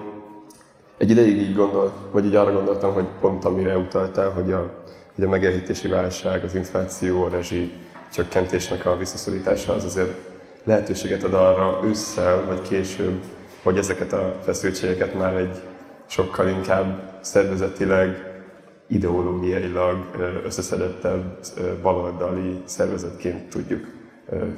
egy 0.99 1.11
ideig 1.11 1.37
így 1.37 1.55
gondolt, 1.55 1.93
vagy 2.11 2.25
így 2.25 2.35
arra 2.35 2.53
gondoltam, 2.53 2.93
hogy 2.93 3.07
pont 3.21 3.45
amire 3.45 3.77
utaltál, 3.77 4.31
hogy 4.31 4.53
a, 4.53 4.85
hogy 5.15 5.25
a 5.25 5.29
megélhetési 5.29 5.89
válság, 5.89 6.45
az 6.45 6.55
infláció, 6.55 7.23
a 7.23 7.29
rezsi 7.29 7.73
csökkentésnek 8.13 8.87
a 8.87 8.97
visszaszorítása 8.97 9.75
az 9.75 9.85
azért 9.85 10.15
lehetőséget 10.65 11.23
ad 11.23 11.35
arra 11.35 11.81
ősszel 11.85 12.45
vagy 12.47 12.63
később, 12.63 13.23
hogy 13.63 13.79
ezeket 13.79 14.13
a 14.13 14.35
feszültségeket 14.45 15.15
már 15.15 15.35
egy 15.35 15.63
sokkal 16.07 16.49
inkább 16.49 17.19
szervezetileg, 17.21 18.29
ideológiailag 18.87 19.97
összeszedettebb 20.45 21.39
baloldali 21.83 22.63
szervezetként 22.65 23.49
tudjuk 23.49 23.87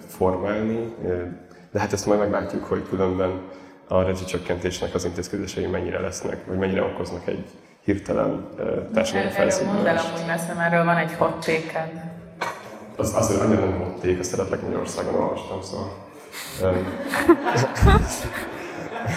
formálni. 0.06 0.94
De 1.72 1.80
hát 1.80 1.92
ezt 1.92 2.06
majd 2.06 2.18
meglátjuk, 2.18 2.64
hogy 2.64 2.82
különben 2.88 3.30
a 3.92 4.02
rezsicsökkentésnek 4.02 4.94
az 4.94 5.04
intézkedései 5.04 5.66
mennyire 5.66 6.00
lesznek, 6.00 6.46
vagy 6.46 6.58
mennyire 6.58 6.82
okoznak 6.82 7.26
egy 7.26 7.44
hirtelen 7.84 8.48
társadalmi 8.94 9.30
felszínálást. 9.30 9.74
Mondd 9.74 9.86
el 9.86 9.98
amúgy, 9.98 10.26
mert 10.26 10.72
erről 10.72 10.84
van 10.84 10.96
egy 10.96 11.12
hot 11.12 11.44
take 11.44 11.90
Az, 12.96 13.14
azért 13.14 13.40
annyira 13.40 13.60
nem 13.60 13.78
hot 13.78 14.00
take, 14.00 14.18
azt 14.18 14.30
szeretlek 14.30 14.62
Magyarországon 14.62 15.14
olvastam, 15.14 15.62
szóval. 15.62 16.08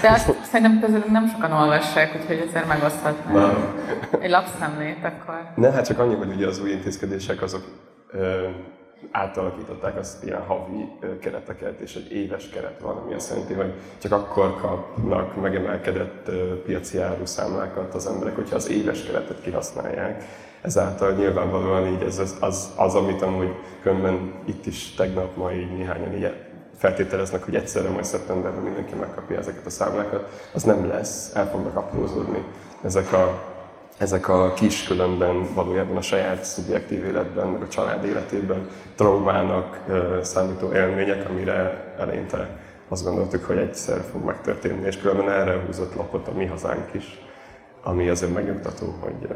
De 0.01 0.09
azt 0.09 0.33
szerintem 0.43 0.79
közülünk 0.79 1.11
nem 1.11 1.27
sokan 1.27 1.51
olvassák, 1.51 2.15
úgyhogy 2.15 2.45
ezért 2.47 2.67
megoszthatnám. 2.67 3.75
Egy 4.19 4.29
lapszemlét 4.29 5.03
akkor. 5.03 5.39
Ne, 5.55 5.71
hát 5.71 5.85
csak 5.85 5.99
annyi, 5.99 6.15
hogy 6.15 6.29
ugye 6.35 6.47
az 6.47 6.61
új 6.61 6.69
intézkedések 6.69 7.41
azok 7.41 7.63
átalakították 9.11 9.97
azt 9.97 10.23
ilyen 10.23 10.41
havi 10.41 10.89
kereteket, 11.19 11.79
és 11.79 11.95
egy 11.95 12.11
éves 12.11 12.49
keret 12.49 12.79
van, 12.79 12.97
ami 12.97 13.13
azt 13.13 13.29
jelenti, 13.29 13.53
hogy 13.53 13.73
csak 13.97 14.11
akkor 14.11 14.55
kapnak 14.61 15.41
megemelkedett 15.41 16.31
piaci 16.65 16.99
áruszámlákat 16.99 17.93
az 17.93 18.07
emberek, 18.07 18.35
hogyha 18.35 18.55
az 18.55 18.69
éves 18.69 19.03
keretet 19.03 19.41
kihasználják. 19.41 20.23
Ezáltal 20.61 21.11
nyilvánvalóan 21.11 21.87
így 21.87 22.01
ez 22.01 22.19
az, 22.19 22.37
az, 22.39 22.73
az 22.75 22.95
amit 22.95 23.21
amúgy 23.21 23.55
különben 23.81 24.33
itt 24.45 24.65
is 24.65 24.93
tegnap, 24.93 25.35
ma 25.35 25.51
így 25.51 25.77
néhányan 25.77 26.13
így 26.13 26.33
feltételeznek, 26.77 27.43
hogy 27.43 27.55
egyszerre 27.55 27.89
majd 27.89 28.05
szeptemberben 28.05 28.63
mindenki 28.63 28.93
megkapja 28.95 29.37
ezeket 29.37 29.65
a 29.65 29.69
számlákat, 29.69 30.49
az 30.53 30.63
nem 30.63 30.87
lesz, 30.87 31.35
el 31.35 31.49
fognak 31.49 31.75
aprózódni 31.75 32.43
ezek 32.83 33.13
a, 33.13 33.52
ezek 34.03 34.27
a 34.27 34.53
kis 34.53 34.83
különben 34.83 35.53
valójában 35.53 35.97
a 35.97 36.01
saját 36.01 36.43
szubjektív 36.43 37.05
életben, 37.05 37.47
meg 37.47 37.61
a 37.61 37.67
család 37.67 38.05
életében 38.05 38.69
traumának 38.95 39.79
számító 40.21 40.73
élmények, 40.73 41.29
amire 41.29 41.93
eleinte 41.97 42.57
azt 42.87 43.03
gondoltuk, 43.03 43.43
hogy 43.43 43.57
egyszer 43.57 44.01
fog 44.11 44.23
megtörténni, 44.23 44.85
és 44.85 44.97
különben 44.97 45.31
erre 45.31 45.61
húzott 45.65 45.95
lapot 45.95 46.27
a 46.27 46.31
mi 46.31 46.45
hazánk 46.45 46.93
is, 46.93 47.21
ami 47.83 48.09
azért 48.09 48.33
megnyugtató, 48.33 48.95
hogy, 48.99 49.27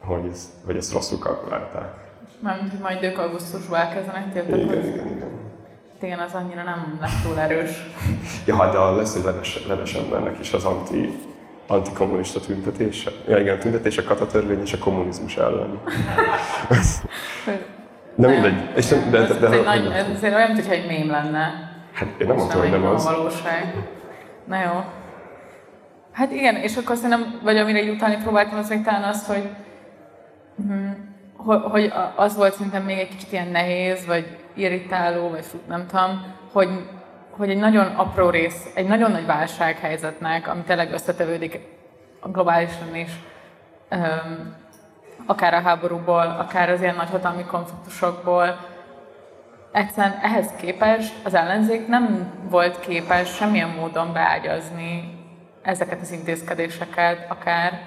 hogy, 0.00 0.30
ezt, 0.32 0.48
hogy 0.64 0.76
ezt 0.76 0.92
rosszul 0.92 1.18
kalkulálták. 1.18 1.94
Mármint, 2.40 2.70
hogy 2.70 2.80
majd 2.80 3.02
ők 3.02 3.18
augusztusban 3.18 3.80
elkezdenek 3.80 4.32
tiltakozni? 4.32 4.62
Igen, 4.62 4.84
igen, 4.84 5.06
igen. 5.06 5.28
Igen, 6.00 6.18
az 6.18 6.32
annyira 6.32 6.62
nem 6.62 6.98
lesz 7.00 7.22
túl 7.22 7.38
erős. 7.38 7.70
ja, 8.46 8.56
hát 8.56 8.72
de 8.72 8.78
lesz 8.78 9.14
egy 9.14 9.24
leves, 9.24 9.66
leves 9.66 9.94
embernek 9.94 10.38
is 10.38 10.52
az 10.52 10.64
anti, 10.64 11.18
antikommunista 11.66 12.40
tüntetése. 12.40 13.10
Ja, 13.28 13.38
igen, 13.38 13.58
tüntetés 13.58 13.98
a 13.98 14.02
katatörvény 14.02 14.60
és 14.60 14.72
a 14.72 14.78
kommunizmus 14.78 15.36
ellen. 15.36 15.80
de 18.14 18.28
mindegy. 18.28 18.76
És 18.76 18.88
nem, 18.88 19.10
de, 19.10 19.26
de, 19.26 19.34
de, 19.34 19.46
ez, 19.46 19.64
nagy, 19.64 19.86
ez 19.86 20.06
azért 20.14 20.34
olyan, 20.34 20.50
mintha 20.50 20.72
egy 20.72 20.86
mém 20.86 21.10
lenne. 21.10 21.74
Hát 21.92 22.08
én 22.18 22.26
nem 22.26 22.36
mondtam, 22.36 22.60
hogy 22.60 22.70
nem 22.70 22.86
az. 22.86 23.06
A 23.06 23.10
valóság. 23.10 23.74
Na 24.44 24.60
jó. 24.60 24.84
Hát 26.12 26.32
igen, 26.32 26.56
és 26.56 26.76
akkor 26.76 26.96
szerintem, 26.96 27.40
vagy 27.42 27.56
amire 27.56 27.82
így 27.82 27.88
utáni 27.88 28.16
próbáltam, 28.22 28.58
az 28.58 28.68
még 28.68 28.82
talán 28.82 29.02
az, 29.02 29.26
hogy, 29.26 29.48
hm, 30.56 30.90
hogy 31.70 31.92
az 32.16 32.36
volt 32.36 32.54
szerintem 32.54 32.82
még 32.82 32.98
egy 32.98 33.08
kicsit 33.08 33.32
ilyen 33.32 33.48
nehéz, 33.48 34.06
vagy 34.06 34.36
irritáló, 34.54 35.28
vagy 35.28 35.44
nem 35.68 35.86
tudom, 35.86 36.24
hogy, 36.52 36.68
hogy 37.36 37.50
egy 37.50 37.58
nagyon 37.58 37.86
apró 37.86 38.30
rész, 38.30 38.70
egy 38.74 38.86
nagyon 38.86 39.10
nagy 39.10 39.26
válsághelyzetnek, 39.26 40.48
ami 40.48 40.62
tényleg 40.62 40.92
összetevődik 40.92 41.60
globálisan 42.22 42.94
is, 42.94 43.10
akár 45.26 45.54
a 45.54 45.60
háborúból, 45.60 46.36
akár 46.38 46.70
az 46.70 46.80
ilyen 46.80 46.94
nagyhatalmi 46.94 47.44
konfliktusokból, 47.44 48.58
egyszerűen 49.72 50.18
ehhez 50.22 50.50
képest 50.56 51.14
az 51.24 51.34
ellenzék 51.34 51.86
nem 51.86 52.32
volt 52.48 52.80
képes 52.80 53.34
semmilyen 53.34 53.68
módon 53.68 54.12
beágyazni 54.12 55.18
ezeket 55.62 56.00
az 56.00 56.12
intézkedéseket, 56.12 57.30
akár 57.30 57.80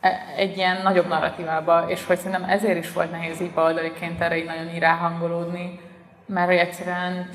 e, 0.00 0.24
egy 0.36 0.56
ilyen 0.56 0.82
nagyobb 0.82 1.08
narratívába, 1.08 1.84
és 1.88 2.06
hogy 2.06 2.16
szerintem 2.16 2.48
ezért 2.48 2.78
is 2.78 2.92
volt 2.92 3.10
nehéz 3.10 3.40
így 3.40 3.52
baloldaliként 3.52 4.20
erre 4.20 4.36
így 4.36 4.44
nagyon 4.44 4.68
így 4.74 4.78
ráhangolódni, 4.78 5.80
mert 6.26 6.46
hogy 6.46 6.56
egyszerűen 6.56 7.28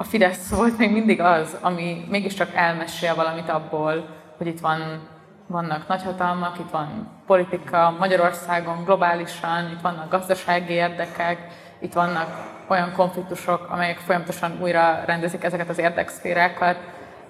a 0.00 0.04
Fidesz 0.04 0.48
volt 0.48 0.78
még 0.78 0.92
mindig 0.92 1.20
az, 1.20 1.56
ami 1.60 2.06
mégiscsak 2.10 2.54
elmesél 2.54 3.14
valamit 3.14 3.48
abból, 3.48 4.08
hogy 4.36 4.46
itt 4.46 4.60
van, 4.60 5.08
vannak 5.46 5.88
nagyhatalmak, 5.88 6.58
itt 6.58 6.70
van 6.70 7.08
politika 7.26 7.96
Magyarországon, 7.98 8.84
globálisan, 8.84 9.70
itt 9.70 9.80
vannak 9.80 10.10
gazdasági 10.10 10.72
érdekek, 10.72 11.46
itt 11.78 11.92
vannak 11.92 12.28
olyan 12.68 12.92
konfliktusok, 12.92 13.68
amelyek 13.70 13.98
folyamatosan 13.98 14.58
újra 14.60 15.02
rendezik 15.06 15.44
ezeket 15.44 15.68
az 15.68 15.78
érdekszférákat, 15.78 16.76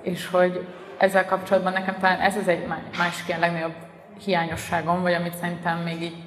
és 0.02 0.28
hogy 0.28 0.66
ezzel 0.98 1.26
kapcsolatban 1.26 1.72
nekem 1.72 1.98
talán 2.00 2.20
ez 2.20 2.36
az 2.36 2.48
egy 2.48 2.66
másik 2.98 3.28
ilyen 3.28 3.40
legnagyobb 3.40 3.74
hiányosságom, 4.24 5.02
vagy 5.02 5.14
amit 5.14 5.36
szerintem 5.36 5.78
még 5.78 6.02
így 6.02 6.22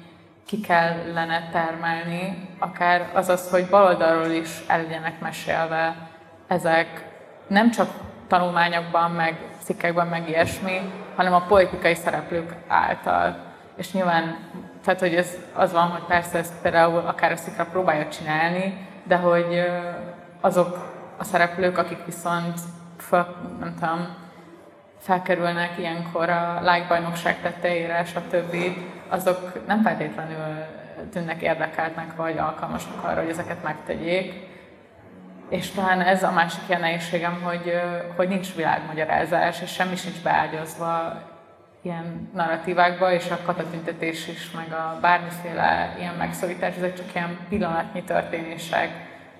ki 0.46 0.60
kellene 0.60 1.48
termelni, 1.52 2.48
akár 2.58 3.10
az 3.14 3.28
az, 3.28 3.50
hogy 3.50 3.66
baloldalról 3.66 4.30
is 4.30 4.50
el 4.66 4.82
legyenek 4.82 5.20
mesélve 5.20 6.12
ezek 6.46 7.04
nem 7.46 7.70
csak 7.70 7.88
tanulmányokban, 8.28 9.10
meg 9.10 9.38
cikkekben, 9.62 10.06
meg 10.06 10.28
ilyesmi, 10.28 10.80
hanem 11.16 11.34
a 11.34 11.46
politikai 11.46 11.94
szereplők 11.94 12.54
által. 12.68 13.36
És 13.76 13.92
nyilván, 13.92 14.36
tehát 14.84 15.00
hogy 15.00 15.14
ez 15.14 15.36
az 15.52 15.72
van, 15.72 15.88
hogy 15.88 16.02
persze 16.02 16.38
ezt 16.38 16.54
például 16.62 16.98
akár 17.06 17.32
a 17.32 17.36
szikra 17.36 17.64
próbálja 17.64 18.08
csinálni, 18.08 18.86
de 19.02 19.16
hogy 19.16 19.64
azok 20.40 20.92
a 21.16 21.24
szereplők, 21.24 21.78
akik 21.78 22.04
viszont 22.04 22.58
fel, 22.96 23.36
nem 23.60 23.74
tudom, 23.80 24.16
felkerülnek 24.98 25.78
ilyenkor 25.78 26.28
a 26.28 26.60
lájkbajnokság 26.62 27.42
tetejére, 27.42 28.04
stb., 28.04 28.56
azok 29.08 29.66
nem 29.66 29.82
feltétlenül 29.82 30.64
tűnnek 31.12 31.42
érdekeltnek 31.42 32.16
vagy 32.16 32.38
alkalmasnak 32.38 33.04
arra, 33.04 33.20
hogy 33.20 33.30
ezeket 33.30 33.62
megtegyék. 33.62 34.52
És 35.48 35.70
talán 35.70 36.00
ez 36.00 36.22
a 36.22 36.30
másik 36.30 36.62
ilyen 36.68 36.80
nehézségem, 36.80 37.42
hogy, 37.42 37.80
hogy 38.16 38.28
nincs 38.28 38.54
világmagyarázás, 38.54 39.62
és 39.62 39.72
semmi 39.72 39.96
sincs 39.96 40.22
beágyazva 40.22 41.22
ilyen 41.82 42.30
narratívákba, 42.34 43.12
és 43.12 43.30
a 43.30 43.38
katatüntetés 43.44 44.28
is, 44.28 44.50
meg 44.50 44.72
a 44.72 44.98
bármiféle 45.00 45.94
ilyen 45.98 46.14
megszorítás, 46.14 46.76
ezek 46.76 46.94
csak 46.94 47.14
ilyen 47.14 47.38
pillanatnyi 47.48 48.02
történések, 48.02 48.90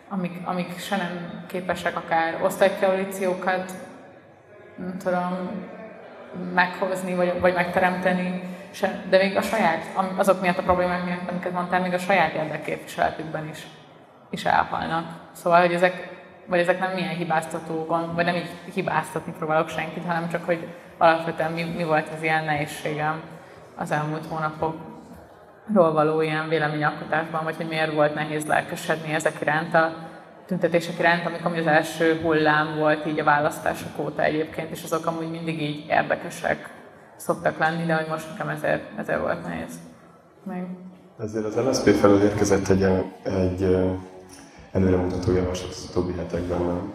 amik, 0.09 0.33
amik 0.45 0.79
se 0.79 0.97
nem 0.97 1.45
képesek 1.47 1.97
akár 1.97 2.43
osztálykoalíciókat, 2.43 3.73
nem 4.77 4.99
tudom, 4.99 5.51
meghozni, 6.55 7.15
vagy, 7.15 7.41
vagy 7.41 7.55
megteremteni, 7.55 8.43
se, 8.71 9.05
de 9.09 9.17
még 9.17 9.37
a 9.37 9.43
saját, 9.43 9.83
azok 10.17 10.41
miatt 10.41 10.59
a 10.59 10.63
problémák 10.63 11.05
miatt, 11.05 11.31
amiket 11.31 11.53
mondtál, 11.53 11.81
még 11.81 11.93
a 11.93 11.99
saját 11.99 12.33
érdekképviseletükben 12.33 13.49
is, 13.49 13.67
is 14.35 14.45
elhalnak. 14.45 15.07
Szóval, 15.33 15.61
hogy 15.61 15.73
ezek, 15.73 16.09
vagy 16.47 16.59
ezek 16.59 16.79
nem 16.79 16.93
milyen 16.93 17.17
hibáztató 17.17 17.85
gond, 17.85 18.15
vagy 18.15 18.25
nem 18.25 18.35
így 18.35 18.51
hibáztatni 18.75 19.33
próbálok 19.39 19.69
senkit, 19.69 20.05
hanem 20.05 20.29
csak, 20.29 20.45
hogy 20.45 20.69
alapvetően 20.99 21.53
mi, 21.53 21.63
mi 21.63 21.85
volt 21.85 22.09
az 22.17 22.23
ilyen 22.23 22.45
nehézségem 22.45 23.21
az 23.77 23.91
elmúlt 23.91 24.27
hónapokról 24.27 25.93
való 25.93 26.21
ilyen 26.21 26.49
véleményalkotásban, 26.49 27.45
vagy 27.45 27.57
hogy 27.57 27.69
miért 27.69 27.95
volt 27.95 28.15
nehéz 28.15 28.47
lelkesedni 28.47 29.15
ezek 29.15 29.41
iránt 29.41 29.75
a 29.75 29.95
tüntetések 30.47 30.99
iránt, 30.99 31.27
amik 31.27 31.45
ami 31.45 31.59
az 31.59 31.67
első 31.67 32.21
hullám 32.23 32.77
volt 32.79 33.07
így 33.07 33.21
a 33.21 33.25
választások 33.25 33.99
óta 33.99 34.23
egyébként, 34.23 34.71
és 34.71 34.83
azok 34.83 35.07
amúgy 35.07 35.31
mindig 35.31 35.63
így 35.63 35.87
érdekesek 35.89 36.71
szoktak 37.17 37.59
lenni, 37.59 37.85
de 37.85 37.95
hogy 37.95 38.07
most 38.09 38.31
nekem 38.31 38.49
ezért, 38.49 38.83
ezért 38.99 39.21
volt 39.21 39.43
nehéz. 39.43 39.79
Meg. 40.43 40.67
Ezért 41.19 41.45
az 41.45 41.57
LSZP 41.57 41.89
felől 41.89 42.23
érkezett 42.23 42.69
egy, 42.69 42.83
egy 43.23 43.77
előremutató 44.75 45.33
javaslat 45.33 45.71
az 45.71 45.87
utóbbi 45.91 46.13
hetekben. 46.17 46.59
Nem? 46.59 46.93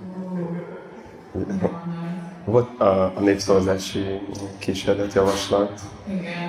Volt 2.46 2.80
a, 2.80 3.04
a 3.16 3.20
népszavazási 3.20 4.20
kísérletjavaslat, 4.58 5.80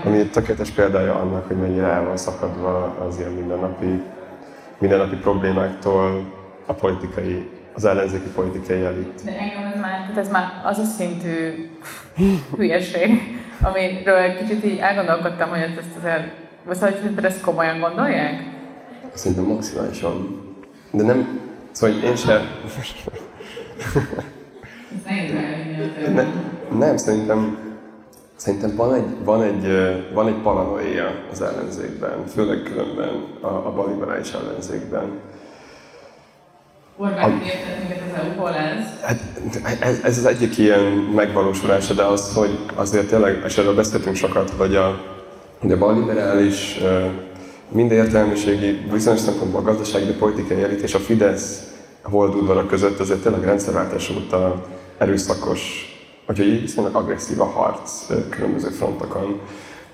ami 0.05 0.19
egy 0.19 0.31
tökéletes 0.31 0.71
példája 0.71 1.15
annak, 1.15 1.47
hogy 1.47 1.57
mennyire 1.57 1.87
el 1.87 2.05
van 2.05 2.17
szakadva 2.17 2.97
az 3.09 3.19
ilyen 3.19 3.31
mindennapi, 3.31 4.03
mindennapi 4.79 5.17
problémáktól 5.17 6.33
a 6.67 6.73
politikai, 6.73 7.49
az 7.75 7.85
ellenzéki 7.85 8.29
politikai 8.29 8.85
elit. 8.85 9.25
De 9.25 9.39
engem 9.39 9.73
ez 9.73 9.81
már, 9.81 10.13
ez 10.17 10.31
már 10.31 10.63
az 10.65 10.79
a 10.79 10.85
szintű 10.85 11.69
hülyeség, 12.57 13.39
amiről 13.63 14.35
kicsit 14.37 14.65
így 14.65 14.79
elgondolkodtam, 14.79 15.49
hogy 15.49 15.59
ezt 15.59 15.97
azért, 15.99 16.33
vagy 16.65 16.95
hogy 17.15 17.25
ezt 17.25 17.41
komolyan 17.41 17.81
gondolják? 17.81 18.43
Szerintem 19.15 19.45
maximálisan. 19.45 20.40
De 20.91 21.03
nem, 21.03 21.41
szóval 21.73 21.97
én 22.03 22.17
sem... 22.17 22.41
ne, 26.15 26.25
nem, 26.79 26.97
szerintem, 26.97 27.59
szerintem 28.37 28.77
van 28.77 28.95
egy, 28.95 29.25
van 29.25 29.43
egy, 29.43 29.67
van 30.13 30.27
egy 30.27 30.41
paranoia 30.43 31.13
az 31.33 31.43
ellenzékben, 31.43 32.27
főleg 32.27 32.63
különben 32.63 33.25
a, 33.41 33.47
a 33.47 33.73
baliberális 33.73 34.33
ellenzékben. 34.33 35.11
Orbán 36.97 37.43
hol 38.37 38.55
ez? 38.55 38.85
Hát 39.03 39.21
ez, 39.81 40.01
ez 40.03 40.19
az 40.19 40.25
egyik 40.25 40.59
ilyen 40.59 40.83
megvalósulása, 41.15 41.95
de 41.95 42.03
az, 42.03 42.35
hogy 42.35 42.59
azért 42.75 43.09
tényleg, 43.09 43.43
és 43.47 43.59
erről 43.59 43.75
beszéltünk 43.75 44.17
sokat, 44.17 44.51
hogy 44.51 44.77
a, 44.77 45.01
hogy 45.59 45.73
a 45.73 45.79
balliberális 45.79 46.81
mind 47.73 47.91
értelmiségi, 47.91 48.71
bizonyos 48.93 49.21
szempontból 49.21 49.63
gazdasági, 49.63 50.05
de 50.05 50.13
politikai 50.13 50.63
elit 50.63 50.81
és 50.81 50.95
a 50.95 50.99
Fidesz 50.99 51.75
holdudvara 52.03 52.67
között 52.67 52.99
azért 52.99 53.23
tényleg 53.23 53.45
rendszerváltás 53.45 54.11
óta 54.11 54.67
erőszakos, 54.99 55.85
vagy 56.27 56.39
hogy 56.39 56.61
viszonylag 56.61 56.95
agresszív 56.95 57.41
a 57.41 57.45
harc 57.45 58.07
különböző 58.29 58.69
frontokon. 58.69 59.41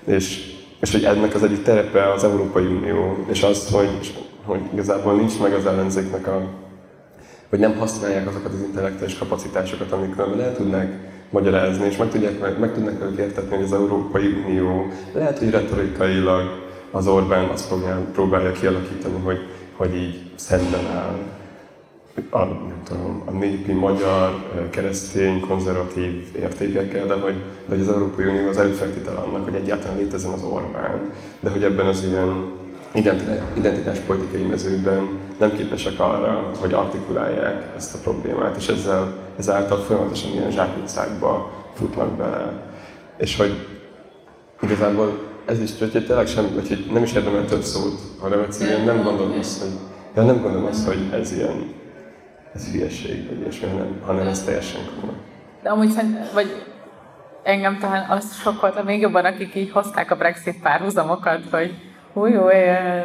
És, 0.05 0.55
és 0.81 0.91
hogy 0.91 1.03
ennek 1.03 1.35
az 1.35 1.43
egyik 1.43 1.63
terepe 1.63 2.11
az 2.11 2.23
Európai 2.23 2.65
Unió, 2.65 3.25
és 3.29 3.43
az, 3.43 3.69
hogy, 3.71 4.13
hogy 4.45 4.59
igazából 4.73 5.13
nincs 5.13 5.39
meg 5.39 5.53
az 5.53 5.65
ellenzéknek 5.65 6.27
a 6.27 6.65
hogy 7.49 7.59
nem 7.59 7.77
használják 7.77 8.27
azokat 8.27 8.53
az 8.53 8.61
intellektuális 8.67 9.17
kapacitásokat, 9.17 9.91
amikről 9.91 10.41
el 10.41 10.55
tudnak 10.55 10.87
magyarázni, 11.29 11.85
és 11.85 11.97
meg, 11.97 12.09
tudják, 12.09 12.39
meg, 12.39 12.59
meg 12.59 12.73
tudnak 12.73 12.99
velük 12.99 13.19
értetni, 13.19 13.55
hogy 13.55 13.65
az 13.65 13.73
Európai 13.73 14.43
Unió 14.45 14.87
lehet, 15.13 15.39
hogy 15.39 15.49
retorikailag 15.49 16.66
az 16.97 17.07
Orbán 17.07 17.49
azt 17.49 17.67
próbál, 17.67 18.05
próbálja 18.13 18.51
kialakítani, 18.51 19.19
hogy, 19.23 19.39
hogy 19.75 19.95
így 19.95 20.31
szemben 20.35 20.85
áll 20.95 21.15
a, 22.29 22.45
nem 22.45 22.81
tudom, 22.83 23.23
a 23.25 23.31
népi, 23.31 23.71
magyar, 23.71 24.43
keresztény, 24.69 25.39
konzervatív 25.39 26.35
értékekkel, 26.35 27.05
de 27.05 27.13
hogy, 27.13 27.35
de 27.65 27.75
hogy 27.75 27.79
az 27.79 27.89
Európai 27.89 28.25
Unió 28.25 28.47
az 28.47 28.57
előfeltétel 28.57 29.15
annak, 29.15 29.43
hogy 29.43 29.55
egyáltalán 29.55 29.97
létezzen 29.97 30.31
az 30.31 30.43
Orbán, 30.43 31.11
de 31.39 31.49
hogy 31.49 31.63
ebben 31.63 31.85
az 31.85 32.03
ilyen 32.03 32.51
identitás 33.53 33.99
politikai 33.99 34.41
mezőben 34.41 35.07
nem 35.37 35.55
képesek 35.55 35.99
arra, 35.99 36.51
hogy 36.59 36.73
artikulálják 36.73 37.73
ezt 37.75 37.95
a 37.95 37.97
problémát, 38.03 38.55
és 38.57 38.67
ezzel, 38.67 39.13
ezáltal 39.37 39.77
folyamatosan 39.77 40.31
ilyen 40.31 40.51
zsákutcákba 40.51 41.51
futnak 41.73 42.09
bele. 42.09 42.71
És 43.17 43.37
hogy 43.37 43.67
igazából 44.61 45.26
ez 45.47 45.61
is, 45.61 45.71
hogy 45.79 46.05
tényleg 46.05 46.27
sem, 46.27 46.53
hogy 46.53 46.85
nem 46.91 47.03
is 47.03 47.13
érdemel 47.13 47.45
több 47.45 47.61
szót, 47.61 47.99
hanem 48.19 48.39
egyszerűen 48.39 48.81
nem 48.81 49.03
gondolom 49.03 49.39
azt, 49.39 49.61
hogy, 49.61 49.71
ja, 50.15 50.23
nem 50.23 50.41
gondolom 50.41 50.65
azt, 50.65 50.85
hogy 50.85 50.99
ez 51.13 51.31
ilyen, 51.31 51.73
ez 52.53 52.71
hülyeség, 52.71 53.27
vagy 53.27 53.39
ilyesmi, 53.39 53.67
hanem, 53.67 54.01
hanem 54.05 54.27
ez 54.27 54.43
teljesen 54.43 54.81
komoly. 54.99 55.15
De 55.63 55.69
amúgy 55.69 55.89
szerint, 55.89 56.31
vagy 56.33 56.63
engem 57.43 57.77
talán 57.79 58.09
azt 58.09 58.39
sokkolta 58.41 58.83
még 58.83 59.01
jobban, 59.01 59.25
akik 59.25 59.55
így 59.55 59.71
hozták 59.71 60.11
a 60.11 60.15
Brexit 60.15 60.61
párhuzamokat, 60.61 61.41
hogy 61.51 61.73
új, 62.13 62.35
új, 62.35 62.53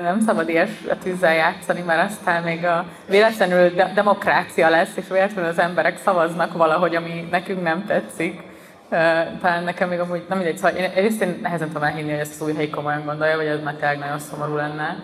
nem 0.03 0.21
szabad 0.27 0.49
ilyes 0.49 0.71
a 0.91 0.99
tűzzel 0.99 1.35
játszani, 1.35 1.83
mert 1.87 2.11
aztán 2.11 2.43
még 2.43 2.65
a 2.65 2.85
véletlenül 3.09 3.71
de- 3.71 3.93
demokrácia 3.95 4.69
lesz, 4.69 4.97
és 4.97 5.05
véletlenül 5.09 5.51
az 5.51 5.59
emberek 5.59 5.99
szavaznak 5.99 6.53
valahogy, 6.53 6.95
ami 6.95 7.29
nekünk 7.31 7.63
nem 7.63 7.85
tetszik. 7.87 8.41
Talán 9.41 9.65
nekem 9.65 9.89
még 9.89 10.01
amúgy, 10.01 10.25
nem 10.29 10.39
mindegy, 10.39 10.57
szóval 10.57 10.79
én 10.79 10.91
egyrészt 10.95 11.23
én 11.23 11.39
nehezen 11.43 11.69
tudom 11.69 11.83
elhinni, 11.83 12.11
hogy 12.11 12.19
ezt 12.19 12.41
az 12.41 12.47
új 12.47 12.55
helyi 12.55 12.71
komolyan 12.71 13.05
gondolja, 13.05 13.37
vagy 13.37 13.47
ez 13.47 13.63
már 13.63 13.75
tényleg 13.75 13.99
nagyon 13.99 14.19
szomorú 14.19 14.55
lenne. 14.55 14.97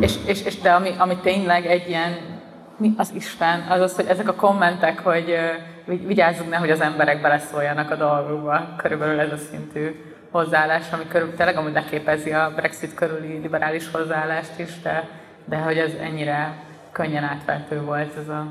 És, 0.00 0.14
és, 0.26 0.42
és, 0.42 0.60
de 0.60 0.70
ami, 0.72 0.90
ami 0.98 1.16
tényleg 1.16 1.66
egy 1.66 1.88
ilyen, 1.88 2.16
mi 2.76 2.94
az 2.96 3.12
Isten, 3.14 3.66
az 3.68 3.80
az, 3.80 3.94
hogy 3.94 4.06
ezek 4.06 4.28
a 4.28 4.34
kommentek, 4.34 4.98
hogy 4.98 5.38
vigyázzunk 5.84 6.50
ne, 6.50 6.56
hogy 6.56 6.70
az 6.70 6.80
emberek 6.80 7.20
beleszóljanak 7.20 7.90
a 7.90 7.96
dolgokba, 7.96 8.74
körülbelül 8.76 9.20
ez 9.20 9.32
a 9.32 9.36
szintű 9.36 10.14
hozzáállás, 10.30 10.92
ami 10.92 11.02
körül, 11.08 11.34
tényleg 11.34 11.56
amúgy 11.56 11.72
leképezi 11.72 12.32
a 12.32 12.52
Brexit 12.56 12.94
körüli 12.94 13.38
liberális 13.38 13.90
hozzáállást 13.90 14.58
is, 14.58 14.80
de, 14.82 15.08
de 15.44 15.56
hogy 15.56 15.78
ez 15.78 15.92
ennyire 16.00 16.54
könnyen 16.92 17.24
átvető 17.24 17.80
volt 17.80 18.16
ez 18.16 18.28
a, 18.28 18.46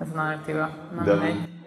ez 0.00 0.08
a 0.12 0.16
narratíva. 0.16 0.70
de, 1.04 1.12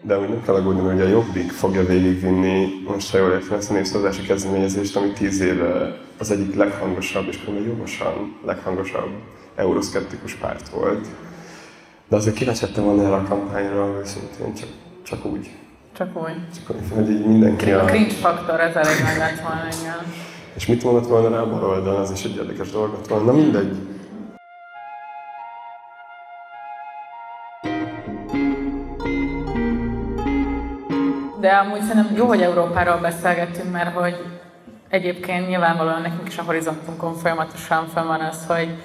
de 0.05 0.19
úgy 0.19 0.29
nem 0.29 0.43
kell 0.43 0.55
aggódni, 0.55 0.81
hogy 0.81 1.01
a 1.01 1.07
Jobbik 1.07 1.51
fogja 1.51 1.85
végigvinni, 1.85 2.67
most 2.87 3.11
ha 3.11 3.17
jól 3.17 3.31
értem, 3.31 3.57
ezt 3.57 3.69
a 3.69 3.73
népszavazási 3.73 4.21
kezdeményezést, 4.21 4.95
ami 4.95 5.11
tíz 5.11 5.41
éve 5.41 5.97
az 6.17 6.31
egyik 6.31 6.55
leghangosabb, 6.55 7.27
és 7.27 7.37
például 7.37 7.65
jogosan 7.65 8.35
leghangosabb 8.45 9.09
euroszkeptikus 9.55 10.33
párt 10.33 10.69
volt. 10.69 11.07
De 12.07 12.15
azért 12.15 12.35
kíváncsi 12.35 12.65
volna 12.75 13.03
erre 13.03 13.15
a 13.15 13.23
kampányra, 13.23 13.99
őszintén, 13.99 14.53
csak, 14.53 14.69
csak 15.03 15.25
úgy. 15.25 15.49
Csak 15.97 16.15
úgy. 16.15 16.35
Csak 16.55 16.75
úgy, 16.75 16.95
hogy 16.95 17.09
így 17.09 17.25
mindenki 17.25 17.71
a... 17.71 17.83
A 17.83 17.85
cringe 17.85 18.13
faktor, 18.13 18.59
ez 18.59 18.75
elég 18.75 19.03
nagy 19.03 19.17
lett 19.17 19.39
volna, 19.41 19.67
igen. 19.81 20.13
És 20.55 20.65
mit 20.65 20.83
mondott 20.83 21.07
volna 21.07 21.29
rá 21.29 21.41
a 21.41 21.49
bal 21.49 21.63
oldalon, 21.63 22.01
az 22.01 22.11
is 22.11 22.23
egy 22.23 22.35
érdekes 22.35 22.71
dolgot 22.71 23.07
volna. 23.07 23.25
Na 23.25 23.31
mindegy. 23.31 23.75
De 31.43 31.49
amúgy 31.49 31.81
szerintem 31.81 32.15
jó, 32.15 32.25
hogy 32.25 32.41
Európáról 32.41 32.97
beszélgettünk, 32.97 33.71
mert 33.71 33.95
hogy 33.95 34.25
egyébként 34.89 35.47
nyilvánvalóan 35.47 36.01
nekünk 36.01 36.27
is 36.27 36.37
a 36.37 36.43
horizontunkon 36.43 37.13
folyamatosan 37.13 37.87
fel 37.87 38.05
van 38.05 38.21
az, 38.21 38.45
hogy 38.47 38.83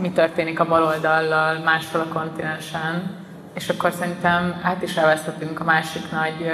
mi 0.00 0.10
történik 0.10 0.60
a 0.60 0.64
baloldallal 0.64 1.58
máshol 1.58 2.00
a 2.00 2.12
kontinensen, 2.12 3.16
és 3.54 3.68
akkor 3.68 3.92
szerintem 3.92 4.60
át 4.62 4.82
is 4.82 4.96
elveszhetünk 4.96 5.60
a 5.60 5.64
másik 5.64 6.10
nagy 6.10 6.52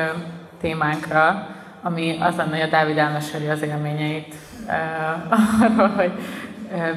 témánkra, 0.61 1.47
ami 1.83 2.19
az 2.21 2.37
lenne, 2.37 2.51
hogy 2.51 2.69
a 2.69 2.71
Dávid 2.71 2.99
elmeséli 2.99 3.49
az 3.49 3.63
élményeit 3.63 4.35
arról, 5.61 5.89
hogy 5.89 6.13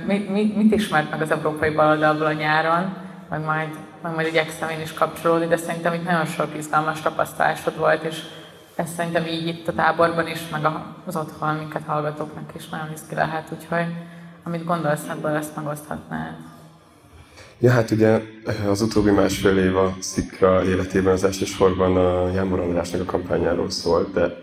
mit, 0.06 0.30
mit, 0.30 0.56
mit 0.56 0.74
ismert 0.74 1.12
meg 1.12 1.22
az 1.22 1.32
európai 1.32 1.70
baloldalból 1.70 2.26
a 2.26 2.32
nyáron, 2.32 2.96
meg 3.30 3.46
majd, 3.46 3.70
meg 4.04 4.14
majd 4.14 4.28
igyekszem 4.28 4.70
én 4.70 4.82
is 4.82 4.94
kapcsolódni, 4.94 5.48
de 5.48 5.58
szerintem 5.58 5.94
itt 5.94 6.06
nagyon 6.06 6.26
sok 6.26 6.48
izgalmas 6.58 7.02
tapasztalásod 7.02 7.78
volt, 7.78 8.04
és 8.04 8.22
ez 8.78 8.90
szerintem 8.96 9.26
így 9.26 9.48
itt 9.48 9.68
a 9.68 9.74
táborban 9.74 10.28
is, 10.28 10.50
meg 10.52 10.66
az 11.06 11.16
otthon, 11.16 11.56
minket 11.56 11.84
hallgatóknak 11.86 12.52
is 12.56 12.70
nagyon 12.70 12.92
izgi 12.94 13.16
lehet, 13.16 13.52
úgyhogy 13.52 13.86
amit 14.44 14.66
gondolsz 14.66 15.08
ebből, 15.10 15.36
ezt 15.36 15.56
megoszthatnád. 15.56 16.36
Ja, 17.60 17.72
hát 17.72 17.92
ugye 17.92 18.22
az 18.70 18.82
utóbbi 18.82 19.12
másfél 19.12 19.58
év 19.58 19.78
a 19.78 19.96
Szikra 20.00 20.66
életében 20.66 21.14
az 21.14 21.24
elsősorban 21.24 21.98
a 21.98 22.32
Jámbor 22.34 22.60
Andrásnak 22.60 23.02
a 23.02 23.06
kampányáról 23.06 23.70
szólt, 23.70 24.14
de 24.14 24.36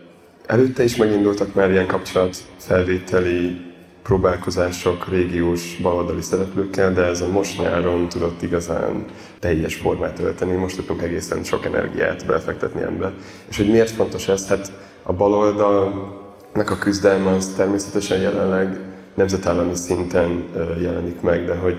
előtte 0.46 0.84
is 0.84 0.96
megindultak 0.96 1.54
már 1.54 1.70
ilyen 1.70 1.86
kapcsolatfelvételi 1.86 3.73
próbálkozások 4.04 5.08
régiós 5.08 5.76
baloldali 5.82 6.22
szereplőkkel, 6.22 6.92
de 6.92 7.02
ez 7.02 7.20
a 7.20 7.28
most 7.28 7.60
nyáron 7.60 8.08
tudott 8.08 8.42
igazán 8.42 9.04
teljes 9.38 9.74
formát 9.74 10.18
ölteni. 10.18 10.52
Most 10.52 10.76
tudtunk 10.76 11.02
egészen 11.02 11.44
sok 11.44 11.64
energiát 11.64 12.26
befektetni 12.26 12.82
ebbe. 12.82 13.12
És 13.48 13.56
hogy 13.56 13.70
miért 13.70 13.90
fontos 13.90 14.28
ez? 14.28 14.48
Hát 14.48 14.72
a 15.02 15.12
baloldalnak 15.12 16.70
a 16.70 16.78
küzdelme 16.78 17.30
az 17.30 17.52
természetesen 17.56 18.20
jelenleg 18.20 18.78
nemzetállami 19.14 19.74
szinten 19.74 20.44
jelenik 20.80 21.20
meg, 21.20 21.44
de 21.44 21.54
hogy 21.54 21.76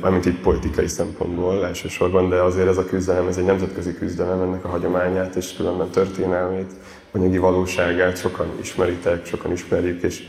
mármint 0.00 0.26
így 0.26 0.40
politikai 0.40 0.88
szempontból 0.88 1.66
elsősorban, 1.66 2.28
de 2.28 2.36
azért 2.36 2.68
ez 2.68 2.76
a 2.76 2.84
küzdelem, 2.84 3.26
ez 3.26 3.36
egy 3.36 3.44
nemzetközi 3.44 3.94
küzdelem, 3.94 4.40
ennek 4.40 4.64
a 4.64 4.68
hagyományát 4.68 5.34
és 5.34 5.54
különben 5.56 5.88
történelmét, 5.88 6.70
anyagi 7.12 7.38
valóságát 7.38 8.18
sokan 8.18 8.46
ismeritek, 8.60 9.26
sokan 9.26 9.52
ismerjük, 9.52 10.02
és, 10.02 10.22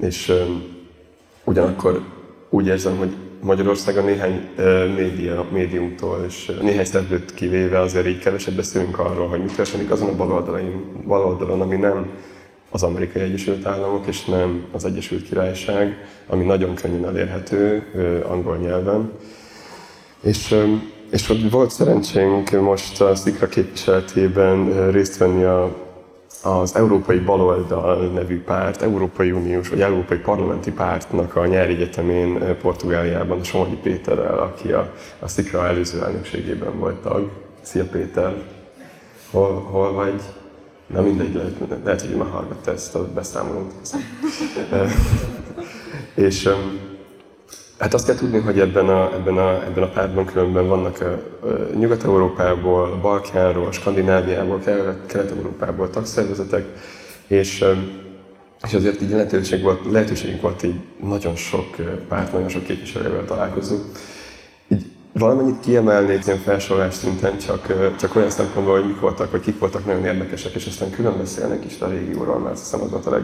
és 0.00 0.32
ugyanakkor 1.44 2.02
úgy 2.50 2.66
érzem, 2.66 2.96
hogy 2.96 3.16
Magyarországon 3.42 4.04
néhány 4.04 4.48
média, 4.96 5.46
médiumtól 5.52 6.24
és 6.28 6.52
néhány 6.60 6.84
szereplőt 6.84 7.34
kivéve 7.34 7.80
azért 7.80 8.06
így 8.06 8.18
keveset 8.18 8.54
beszélünk 8.54 8.98
arról, 8.98 9.28
hogy 9.28 9.40
mi 9.40 9.50
történik 9.56 9.90
azon 9.90 10.08
a 10.08 10.16
baloldalon, 10.16 11.02
baloldalon, 11.06 11.60
ami 11.60 11.76
nem 11.76 12.10
az 12.70 12.82
Amerikai 12.82 13.22
Egyesült 13.22 13.66
Államok, 13.66 14.06
és 14.06 14.24
nem 14.24 14.64
az 14.72 14.84
Egyesült 14.84 15.28
Királyság, 15.28 16.06
ami 16.26 16.44
nagyon 16.44 16.74
könnyen 16.74 17.06
elérhető 17.06 17.82
angol 18.28 18.56
nyelven. 18.56 19.12
És, 20.22 20.54
és 21.10 21.32
volt 21.50 21.70
szerencsénk 21.70 22.50
most 22.50 23.00
a 23.00 23.14
Szikra 23.14 23.48
képviseletében 23.48 24.90
részt 24.90 25.16
venni 25.16 25.44
a, 25.44 25.87
az 26.42 26.74
Európai 26.74 27.18
Baloldal 27.18 28.06
nevű 28.06 28.42
párt, 28.42 28.82
Európai 28.82 29.32
Uniós 29.32 29.68
vagy 29.68 29.80
Európai 29.80 30.18
Parlamenti 30.18 30.72
Pártnak 30.72 31.36
a 31.36 31.46
nyári 31.46 31.74
egyetemén 31.74 32.56
Portugáliában, 32.60 33.44
Somogyi 33.44 33.76
Péterrel, 33.76 34.38
aki 34.38 34.72
a, 34.72 34.92
a 35.18 35.28
Szikra 35.28 35.66
előző 35.66 36.02
elnökségében 36.02 36.78
volt 36.78 36.96
tag. 36.96 37.30
Szia 37.60 37.84
Péter! 37.84 38.42
Hol, 39.30 39.66
hol 39.70 39.92
vagy? 39.92 40.20
Na 40.86 41.02
mindegy, 41.02 41.34
lehet, 41.34 41.84
lehet 41.84 42.00
hogy 42.00 42.16
már 42.16 42.28
hallgatta 42.28 42.72
ezt 42.72 42.94
a 42.94 43.12
beszámolót. 43.12 43.72
és 46.14 46.48
hát 47.78 47.94
azt 47.94 48.06
kell 48.06 48.14
tudni, 48.14 48.38
hogy 48.38 48.60
ebben 48.60 48.88
a, 48.88 49.14
ebben 49.14 49.36
a, 49.36 49.64
ebben 49.64 49.82
a 49.82 49.88
pártban 49.88 50.24
különben 50.24 50.68
vannak 50.68 51.00
a, 51.00 51.46
a 51.46 51.74
Nyugat-Európából, 51.78 52.98
Balkánról, 53.02 53.72
Skandináviából, 53.72 54.60
Kelet-Európából 55.06 55.90
tagszervezetek, 55.90 56.66
és, 57.26 57.64
és 58.66 58.74
azért 58.74 59.02
így 59.02 59.10
lehetőség 59.10 59.62
volt, 59.62 59.80
lehetőségünk 59.90 60.40
volt 60.40 60.62
így 60.62 60.80
nagyon 61.02 61.36
sok 61.36 61.76
párt, 62.08 62.32
nagyon 62.32 62.48
sok 62.48 62.64
képviselővel 62.64 63.24
találkozni 63.24 63.76
valamennyit 65.18 65.60
kiemelnék 65.60 66.26
ilyen 66.26 66.38
felsorolás 66.38 66.94
szinten, 66.94 67.38
csak, 67.38 67.94
csak 67.98 68.16
olyan 68.16 68.30
szempontból, 68.30 68.78
hogy 68.78 68.88
mik 68.88 69.00
voltak, 69.00 69.30
vagy 69.30 69.40
kik 69.40 69.58
voltak 69.58 69.86
nagyon 69.86 70.04
érdekesek, 70.04 70.54
és 70.54 70.66
aztán 70.66 70.90
külön 70.90 71.18
beszélnek 71.18 71.64
is 71.64 71.80
a 71.80 71.88
régióról, 71.88 72.38
mert 72.38 72.54
azt 72.54 72.62
hiszem 72.62 72.80
az 72.80 72.90
volt 72.90 73.06
a 73.06 73.10
leg, 73.10 73.22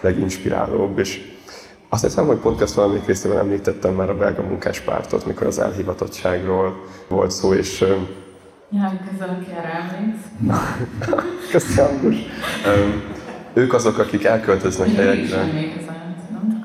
leginspirálóbb. 0.00 0.98
És 0.98 1.20
azt 1.92 2.04
hiszem, 2.04 2.26
hogy 2.26 2.36
podcast 2.36 2.74
valamelyik 2.74 3.06
részében 3.06 3.38
említettem 3.38 3.94
már 3.94 4.10
a 4.10 4.16
belga 4.16 4.42
munkáspártot, 4.42 5.26
mikor 5.26 5.46
az 5.46 5.58
elhivatottságról 5.58 6.86
volt 7.08 7.30
szó, 7.30 7.54
és 7.54 7.84
Ja, 8.70 9.00
köszönöm, 9.10 9.44
ki 9.44 9.50
erre 9.50 10.14
Köszönöm, 11.50 12.14
Ők 13.52 13.74
azok, 13.74 13.98
akik 13.98 14.24
elköltöznek 14.24 14.94
helyekre. 14.94 15.48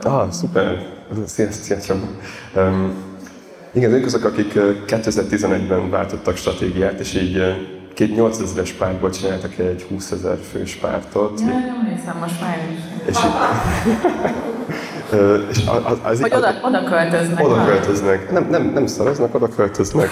Ah, 0.01 0.31
szuper. 0.31 0.85
Szia, 1.25 1.51
szia, 1.51 1.79
szia. 1.79 1.95
Igen, 3.71 3.91
ők 3.91 4.05
azok, 4.05 4.23
akik 4.23 4.53
2011-ben 4.87 5.89
váltottak 5.89 6.35
stratégiát, 6.35 6.99
és 6.99 7.13
így 7.13 7.41
két 7.93 8.13
8000-es 8.17 8.69
pártból 8.77 9.09
csináltak 9.09 9.57
egy 9.57 9.85
20 9.89 10.11
ezer 10.11 10.37
fős 10.51 10.75
pártot. 10.75 11.39
Ja, 11.39 11.45
nem 11.45 11.95
hiszem, 11.95 12.17
most 12.17 12.41
már 12.41 12.57
is. 12.71 12.79
És, 13.09 13.17
és 15.49 15.61
az, 15.65 15.97
az, 16.03 16.21
hogy 16.21 16.33
oda, 16.33 16.59
oda 16.63 16.83
költöznek. 16.83 17.45
Oda 17.45 17.65
költöznek. 17.65 18.31
Nem, 18.31 18.47
nem, 18.49 18.71
nem 18.73 18.87
szaroznak, 18.87 19.35
oda 19.35 19.49
költöznek. 19.49 20.09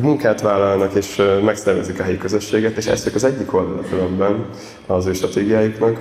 Munkát 0.00 0.40
vállalnak, 0.40 0.94
és 0.94 1.22
megszervezik 1.44 2.00
a 2.00 2.02
helyi 2.02 2.18
közösséget, 2.18 2.76
és 2.76 2.86
ezt 2.86 3.14
az 3.14 3.24
egyik 3.24 3.54
oldala 3.54 3.80
különben 3.90 4.46
az 4.86 5.06
ő 5.06 5.12
stratégiájuknak. 5.12 6.00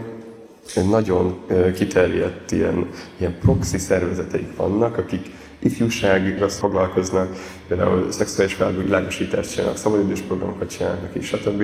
Nagyon 0.89 1.39
kiterjedt 1.75 2.51
ilyen, 2.51 2.89
ilyen 3.17 3.37
proxy 3.41 3.77
szervezeteik 3.77 4.55
vannak, 4.55 4.97
akik 4.97 5.31
ifjúságra 5.59 6.49
foglalkoznak, 6.49 7.35
például 7.67 8.11
szexuális 8.11 8.53
felvilágosítást 8.53 9.53
csinálnak, 9.53 9.77
szabadidős 9.77 10.19
programokat 10.19 10.69
csinálnak, 10.69 11.09
és 11.13 11.27
stb. 11.27 11.63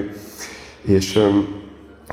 És 0.81 1.19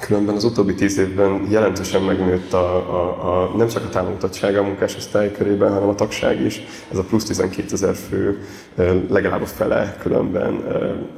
Különben 0.01 0.35
az 0.35 0.45
utóbbi 0.45 0.75
tíz 0.75 0.99
évben 0.99 1.47
jelentősen 1.51 2.03
megnőtt 2.03 2.53
a, 2.53 2.77
a, 2.77 3.43
a, 3.43 3.57
nem 3.57 3.69
csak 3.69 3.85
a 3.85 3.89
támogatottsága 3.89 4.59
a 4.59 4.63
munkásosztály 4.63 5.33
körében, 5.33 5.73
hanem 5.73 5.89
a 5.89 5.95
tagság 5.95 6.41
is. 6.41 6.63
Ez 6.91 6.99
a 6.99 7.03
plusz 7.03 7.25
12 7.25 7.67
ezer 7.73 7.95
fő, 7.95 8.39
legalább 9.09 9.43
a 9.43 9.47
fele 9.47 9.97
különben, 10.01 10.65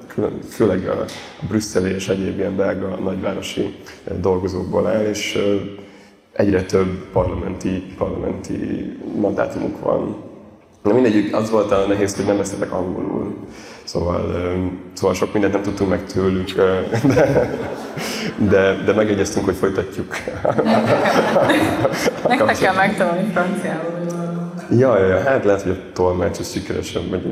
külön, 0.06 0.38
főleg 0.48 0.88
a, 0.88 1.00
a 1.40 1.46
brüsszeli 1.48 1.90
és 1.90 2.08
egyéb 2.08 2.38
ilyen 2.38 2.56
belga 2.56 2.88
nagyvárosi 2.88 3.74
dolgozókból 4.20 4.86
áll, 4.86 5.04
és 5.04 5.38
egyre 6.32 6.62
több 6.62 7.10
parlamenti, 7.12 7.82
parlamenti 7.98 8.56
mandátumuk 9.20 9.80
van 9.80 10.24
Na 10.86 10.92
mindegyik, 10.92 11.34
az 11.34 11.50
volt 11.50 11.70
a 11.70 11.86
nehéz, 11.86 12.16
hogy 12.16 12.24
nem 12.24 12.36
beszéltek 12.36 12.72
angolul. 12.72 13.34
Szóval, 13.86 14.34
szóval 14.92 15.14
sok 15.14 15.32
mindent 15.32 15.52
nem 15.52 15.62
tudtunk 15.62 15.90
meg 15.90 16.04
tőlük, 16.04 16.52
de, 17.14 17.50
de, 18.36 18.82
de 18.84 18.92
megegyeztünk, 18.92 19.44
hogy 19.44 19.56
folytatjuk. 19.56 20.14
Nektek 22.28 22.58
kell 22.58 22.74
megtanulni 22.74 23.30
franciául. 23.32 23.94
Ja, 24.70 24.98
ja, 24.98 25.06
ja, 25.06 25.22
hát 25.22 25.44
lehet, 25.44 25.62
hogy 25.62 25.70
a 25.70 25.92
tolmács 25.92 26.38
az 26.38 26.50
sikeresebb, 26.50 27.10
vagy 27.10 27.22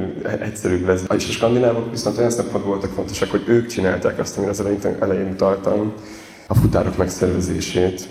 egyszerűbb 0.40 0.86
lesz. 0.86 1.02
És 1.16 1.28
a 1.28 1.32
skandinávok 1.32 1.90
viszont 1.90 2.18
olyan 2.18 2.30
szempontból 2.30 2.72
voltak 2.72 2.90
fontosak, 2.90 3.30
hogy 3.30 3.42
ők 3.46 3.66
csinálták 3.66 4.18
azt, 4.18 4.36
amire 4.36 4.50
az 4.50 4.60
elején, 4.60 4.80
elején 5.00 5.30
utaltam, 5.32 5.92
a 6.46 6.54
futárok 6.54 6.96
megszervezését 6.96 8.08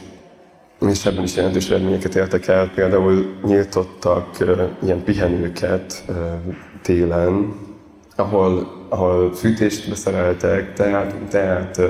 és 0.89 1.05
ebben 1.05 1.23
is 1.23 1.35
jelentős 1.35 1.69
eredményeket 1.69 2.15
értek 2.15 2.47
el. 2.47 2.69
Például 2.75 3.35
nyíltottak 3.43 4.37
uh, 4.39 4.61
ilyen 4.83 5.03
pihenőket 5.03 6.03
uh, 6.07 6.15
télen, 6.81 7.55
ahol, 8.15 8.85
ahol 8.89 9.33
fűtést 9.33 9.89
beszereltek, 9.89 10.73
teát, 10.73 11.13
teát 11.29 11.81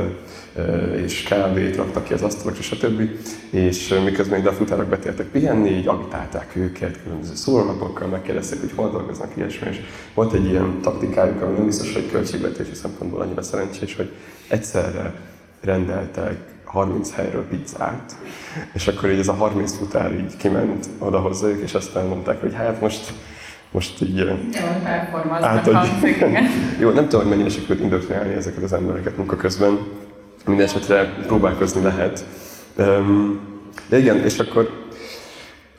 és 0.95 1.23
kávét 1.23 1.75
raktak 1.75 2.03
ki 2.03 2.13
az 2.13 2.21
asztalokra, 2.21 2.61
stb. 2.61 3.09
És 3.49 3.99
miközben 4.03 4.39
ide 4.39 4.49
a 4.49 4.53
futárok 4.53 4.85
betértek 4.85 5.25
pihenni, 5.25 5.69
így 5.69 5.87
agitálták 5.87 6.55
őket 6.55 7.01
különböző 7.03 7.35
szólapokkal, 7.35 8.07
megkérdezték, 8.07 8.59
hogy 8.59 8.71
hol 8.75 8.89
dolgoznak, 8.89 9.31
ilyesmi. 9.35 9.67
És 9.69 9.79
volt 10.13 10.33
egy 10.33 10.45
ilyen 10.45 10.79
taktikájuk, 10.81 11.41
ami 11.41 11.53
nem 11.53 11.65
biztos, 11.65 11.93
hogy 11.93 12.11
költségvetési 12.11 12.73
szempontból 12.73 13.21
annyira 13.21 13.41
szerencsés, 13.41 13.95
hogy 13.95 14.11
egyszerre 14.47 15.13
rendeltek 15.61 16.37
30 16.63 17.13
helyről 17.13 17.47
pizzát, 17.47 18.15
és 18.73 18.87
akkor 18.87 19.09
így 19.09 19.19
ez 19.19 19.27
a 19.27 19.33
30 19.33 19.73
futár 19.73 20.13
így 20.13 20.37
kiment 20.37 20.89
oda 20.99 21.19
hozzájuk, 21.19 21.61
és 21.61 21.73
aztán 21.73 22.05
mondták, 22.05 22.41
hogy 22.41 22.53
hát 22.53 22.81
most 22.81 23.13
most 23.73 24.01
így... 24.01 24.17
Jó, 24.17 24.27
át, 25.41 25.65
hogy, 25.65 25.75
Jó, 26.79 26.89
nem 26.89 27.03
tudom, 27.03 27.21
hogy 27.21 27.29
mennyire 27.29 27.49
sikerült 27.49 27.79
indoktrinálni 27.79 28.33
ezeket 28.33 28.63
az 28.63 28.73
embereket 28.73 29.17
munka 29.17 29.35
közben. 29.35 29.79
Minden 30.45 30.65
esetre 30.65 31.03
próbálkozni 31.27 31.81
lehet. 31.81 32.25
De 33.89 33.97
igen, 33.97 34.17
és 34.17 34.39
akkor 34.39 34.69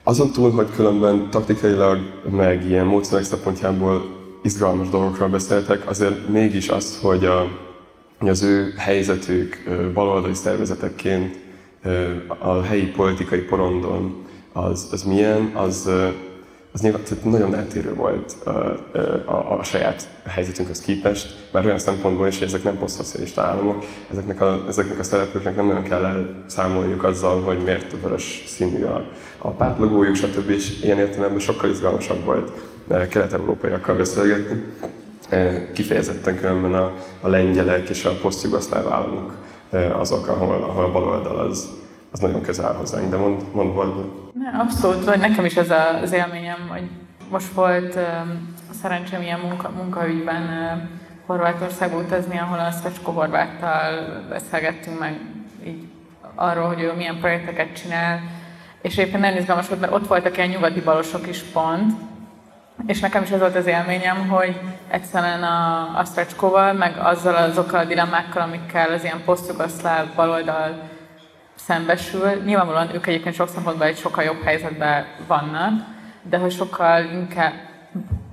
azon 0.02 0.33
túl, 0.33 0.50
hogy 0.50 0.68
különben 0.74 1.30
taktikailag, 1.30 1.98
meg 2.30 2.64
ilyen 2.64 2.87
módszerek 2.87 3.24
szempontjából 3.24 4.04
izgalmas 4.42 4.88
dolgokról 4.88 5.28
beszéltek, 5.28 5.88
azért 5.88 6.28
mégis 6.28 6.68
az, 6.68 6.98
hogy 7.02 7.24
a, 7.24 7.48
hogy 8.18 8.28
az 8.28 8.42
ő 8.42 8.74
helyzetük 8.76 9.62
baloldali 9.94 10.35
szervezetekként 10.35 11.37
a 12.38 12.62
helyi 12.62 12.87
politikai 12.87 13.40
porondon 13.40 14.24
az, 14.52 14.88
az 14.92 15.02
milyen, 15.02 15.50
az, 15.54 15.90
az 16.74 16.80
nyilván 16.80 17.02
nagyon 17.22 17.54
eltérő 17.54 17.94
volt 17.94 18.37
a, 18.44 18.50
a, 19.24 19.58
a 19.58 19.62
saját 19.62 20.08
helyzetünkhöz 20.26 20.80
képest, 20.80 21.48
már 21.52 21.64
olyan 21.64 21.78
szempontból 21.78 22.26
is, 22.26 22.38
hogy 22.38 22.46
ezek 22.46 22.62
nem 22.62 22.78
posztszocialista 22.78 23.42
államok, 23.42 23.84
ezeknek 24.10 24.40
a, 24.40 24.64
ezeknek 24.68 24.98
a 24.98 25.02
szereplőknek 25.02 25.56
nem 25.56 25.66
nagyon 25.66 25.82
kell 25.82 26.04
elszámolniuk 26.04 27.04
azzal, 27.04 27.42
hogy 27.42 27.58
miért 27.58 27.92
a 27.92 27.96
vörös 28.02 28.44
színű 28.46 28.84
a, 28.84 29.10
a 29.38 29.50
pártlogójuk, 29.50 30.14
stb. 30.14 30.50
És 30.50 30.82
ilyen 30.82 30.98
értelemben 30.98 31.38
sokkal 31.38 31.70
izgalmasabb 31.70 32.24
volt 32.24 32.50
kelet-európaiakkal 33.08 33.96
beszélgetni. 33.96 34.64
Kifejezetten 35.74 36.37
különben 36.37 36.74
a, 36.74 36.92
a 37.20 37.28
lengyelek 37.28 37.88
és 37.88 38.04
a 38.04 38.18
posztjugoszláv 38.22 38.92
államok 38.92 39.34
azok, 39.92 40.28
ahol, 40.28 40.62
ahol 40.62 40.84
a 40.84 40.92
baloldal 40.92 41.38
az, 41.38 41.68
az 42.10 42.18
nagyon 42.18 42.40
közel 42.40 42.72
hozzánk, 42.72 43.10
de 43.10 43.16
mond, 43.16 43.42
mond 43.52 43.74
valami. 44.35 44.59
Abszolút, 44.59 45.05
vagy 45.05 45.18
nekem 45.18 45.44
is 45.44 45.57
ez 45.57 45.73
az 46.03 46.12
élményem, 46.12 46.68
hogy 46.68 46.88
most 47.31 47.53
volt 47.53 47.99
szerencsém 48.83 49.23
ilyen 49.23 49.40
munka, 49.40 49.70
munkaügyben 49.70 50.49
Horvátországba 51.27 51.99
utazni, 51.99 52.38
ahol 52.38 52.59
a 52.59 52.70
Szecsko 52.70 53.11
Horváttal 53.11 54.23
beszélgettünk 54.29 54.99
meg 54.99 55.20
így 55.66 55.88
arról, 56.35 56.66
hogy 56.66 56.81
ő 56.81 56.92
milyen 56.92 57.18
projekteket 57.18 57.73
csinál, 57.83 58.20
és 58.83 58.97
éppen 58.97 59.20
nagyon 59.20 59.37
izgalmas 59.37 59.68
volt, 59.68 59.81
mert 59.81 59.92
ott 59.92 60.07
voltak 60.07 60.37
ilyen 60.37 60.49
nyugati 60.49 60.81
balosok 60.81 61.27
is 61.27 61.42
pont, 61.42 61.92
és 62.87 63.01
nekem 63.01 63.23
is 63.23 63.31
ez 63.31 63.38
volt 63.38 63.57
az 63.57 63.66
élményem, 63.66 64.29
hogy 64.29 64.61
egyszerűen 64.88 65.42
a, 65.42 65.99
a 65.99 66.05
Stretchkóval, 66.05 66.73
meg 66.73 66.99
azzal 66.99 67.35
azokkal 67.35 67.81
a 67.81 67.85
dilemmákkal, 67.85 68.42
amikkel 68.42 68.92
az 68.92 69.05
ilyen 69.05 69.23
posztjugoszláv 69.25 70.07
baloldal 70.14 70.83
szembesül, 71.66 72.42
nyilvánvalóan 72.44 72.94
ők 72.94 73.07
egyébként 73.07 73.35
sok 73.35 73.48
szempontból 73.48 73.87
egy 73.87 73.96
sokkal 73.96 74.24
jobb 74.24 74.42
helyzetben 74.42 75.07
vannak, 75.27 75.85
de 76.22 76.37
hogy 76.37 76.53
sokkal 76.53 77.05
inkább 77.05 77.53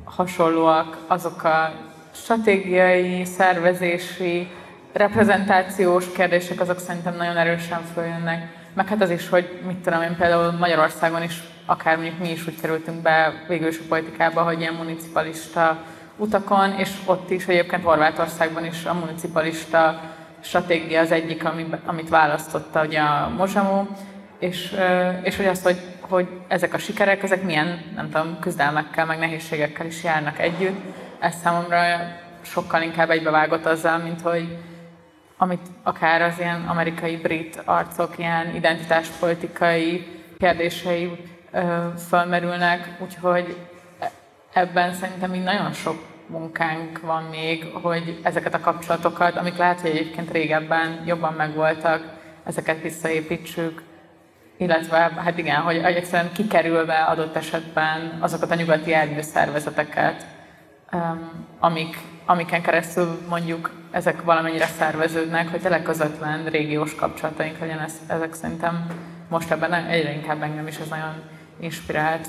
hasonlóak 0.03 0.97
azok 1.07 1.43
a 1.43 1.73
stratégiai, 2.13 3.25
szervezési, 3.25 4.47
reprezentációs 4.93 6.11
kérdések, 6.11 6.59
azok 6.59 6.79
szerintem 6.79 7.15
nagyon 7.15 7.37
erősen 7.37 7.81
följönnek. 7.93 8.59
Meg 8.73 8.87
hát 8.87 9.01
az 9.01 9.09
is, 9.09 9.29
hogy 9.29 9.59
mit 9.67 9.77
tudom 9.77 10.01
én 10.01 10.15
például 10.15 10.51
Magyarországon 10.51 11.23
is, 11.23 11.43
akár 11.65 11.95
mondjuk 11.95 12.19
mi 12.19 12.31
is 12.31 12.47
úgy 12.47 12.61
kerültünk 12.61 13.01
be 13.01 13.33
végül 13.47 13.67
is 13.67 13.77
a 13.77 13.87
politikába, 13.89 14.41
hogy 14.41 14.59
ilyen 14.59 14.73
municipalista 14.73 15.83
utakon, 16.17 16.71
és 16.71 16.89
ott 17.05 17.29
is 17.29 17.47
egyébként 17.47 17.83
Horvátországban 17.83 18.65
is 18.65 18.85
a 18.85 18.93
municipalista 18.93 20.01
stratégia 20.41 20.99
az 20.99 21.11
egyik, 21.11 21.43
amit 21.85 22.09
választotta 22.09 22.85
ugye 22.85 22.99
a 22.99 23.29
Mozsamó, 23.29 23.87
és, 24.39 24.75
és 25.23 25.35
hogy 25.37 25.45
azt, 25.45 25.63
hogy, 25.63 25.79
hogy 25.99 26.27
ezek 26.47 26.73
a 26.73 26.77
sikerek, 26.77 27.23
ezek 27.23 27.43
milyen, 27.43 27.81
nem 27.95 28.09
tudom, 28.09 28.39
küzdelmekkel, 28.39 29.05
meg 29.05 29.19
nehézségekkel 29.19 29.85
is 29.85 30.03
járnak 30.03 30.39
együtt. 30.39 30.79
Ez 31.19 31.35
számomra 31.43 31.81
sokkal 32.41 32.81
inkább 32.81 33.09
egybevágott 33.09 33.65
azzal, 33.65 33.97
mint 33.97 34.21
hogy 34.21 34.57
amit 35.37 35.67
akár 35.83 36.21
az 36.21 36.39
ilyen 36.39 36.65
amerikai-brit 36.67 37.61
arcok 37.65 38.17
ilyen 38.17 38.55
identitáspolitikai 38.55 40.07
kérdései 40.39 41.11
felmerülnek, 42.09 42.89
úgyhogy 42.99 43.57
ebben 44.53 44.93
szerintem 44.93 45.29
még 45.29 45.41
nagyon 45.41 45.73
sok 45.73 46.10
munkánk 46.31 46.99
van 46.99 47.23
még, 47.23 47.65
hogy 47.81 48.19
ezeket 48.23 48.53
a 48.53 48.59
kapcsolatokat, 48.59 49.35
amik 49.35 49.57
lehet, 49.57 49.81
hogy 49.81 49.89
egyébként 49.89 50.31
régebben 50.31 51.03
jobban 51.05 51.33
megvoltak, 51.33 52.19
ezeket 52.43 52.81
visszaépítsük, 52.81 53.81
illetve 54.57 54.97
hát 54.97 55.37
igen, 55.37 55.61
hogy 55.61 55.77
egyszerűen 55.77 56.31
kikerülve 56.31 57.03
adott 57.03 57.35
esetben 57.35 58.17
azokat 58.19 58.51
a 58.51 58.55
nyugati 58.55 58.95
szervezeteket, 59.19 60.25
amik, 61.59 61.97
amiken 62.25 62.61
keresztül 62.61 63.19
mondjuk 63.29 63.71
ezek 63.91 64.23
valamennyire 64.23 64.65
szerveződnek, 64.65 65.49
hogy 65.49 65.61
tényleg 65.61 65.83
közvetlen 65.83 66.45
régiós 66.45 66.95
kapcsolataink 66.95 67.59
legyen, 67.59 67.85
ezek 68.07 68.33
szerintem 68.33 68.85
most 69.29 69.51
ebben 69.51 69.73
egyre 69.73 70.13
inkább 70.13 70.41
engem 70.41 70.67
is 70.67 70.77
ez 70.77 70.87
nagyon 70.87 71.21
inspirált. 71.59 72.27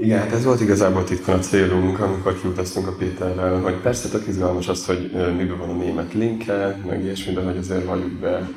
Igen, 0.00 0.18
hát 0.18 0.32
ez 0.32 0.44
volt 0.44 0.60
igazából 0.60 1.04
titkon 1.04 1.34
a 1.34 1.38
célunk, 1.38 2.00
amikor 2.00 2.40
kiutaztunk 2.40 2.86
a 2.86 2.92
Péterrel, 2.98 3.60
hogy 3.60 3.74
persze 3.74 4.08
tök 4.08 4.26
izgalmas 4.26 4.68
az, 4.68 4.86
hogy 4.86 5.10
miben 5.36 5.58
van 5.58 5.68
a 5.68 5.72
német 5.72 6.12
linke, 6.12 6.80
meg 6.86 7.02
ilyesmi, 7.02 7.32
de 7.32 7.40
hogy 7.40 7.56
azért 7.56 7.84
valljuk 7.84 8.12
be, 8.12 8.50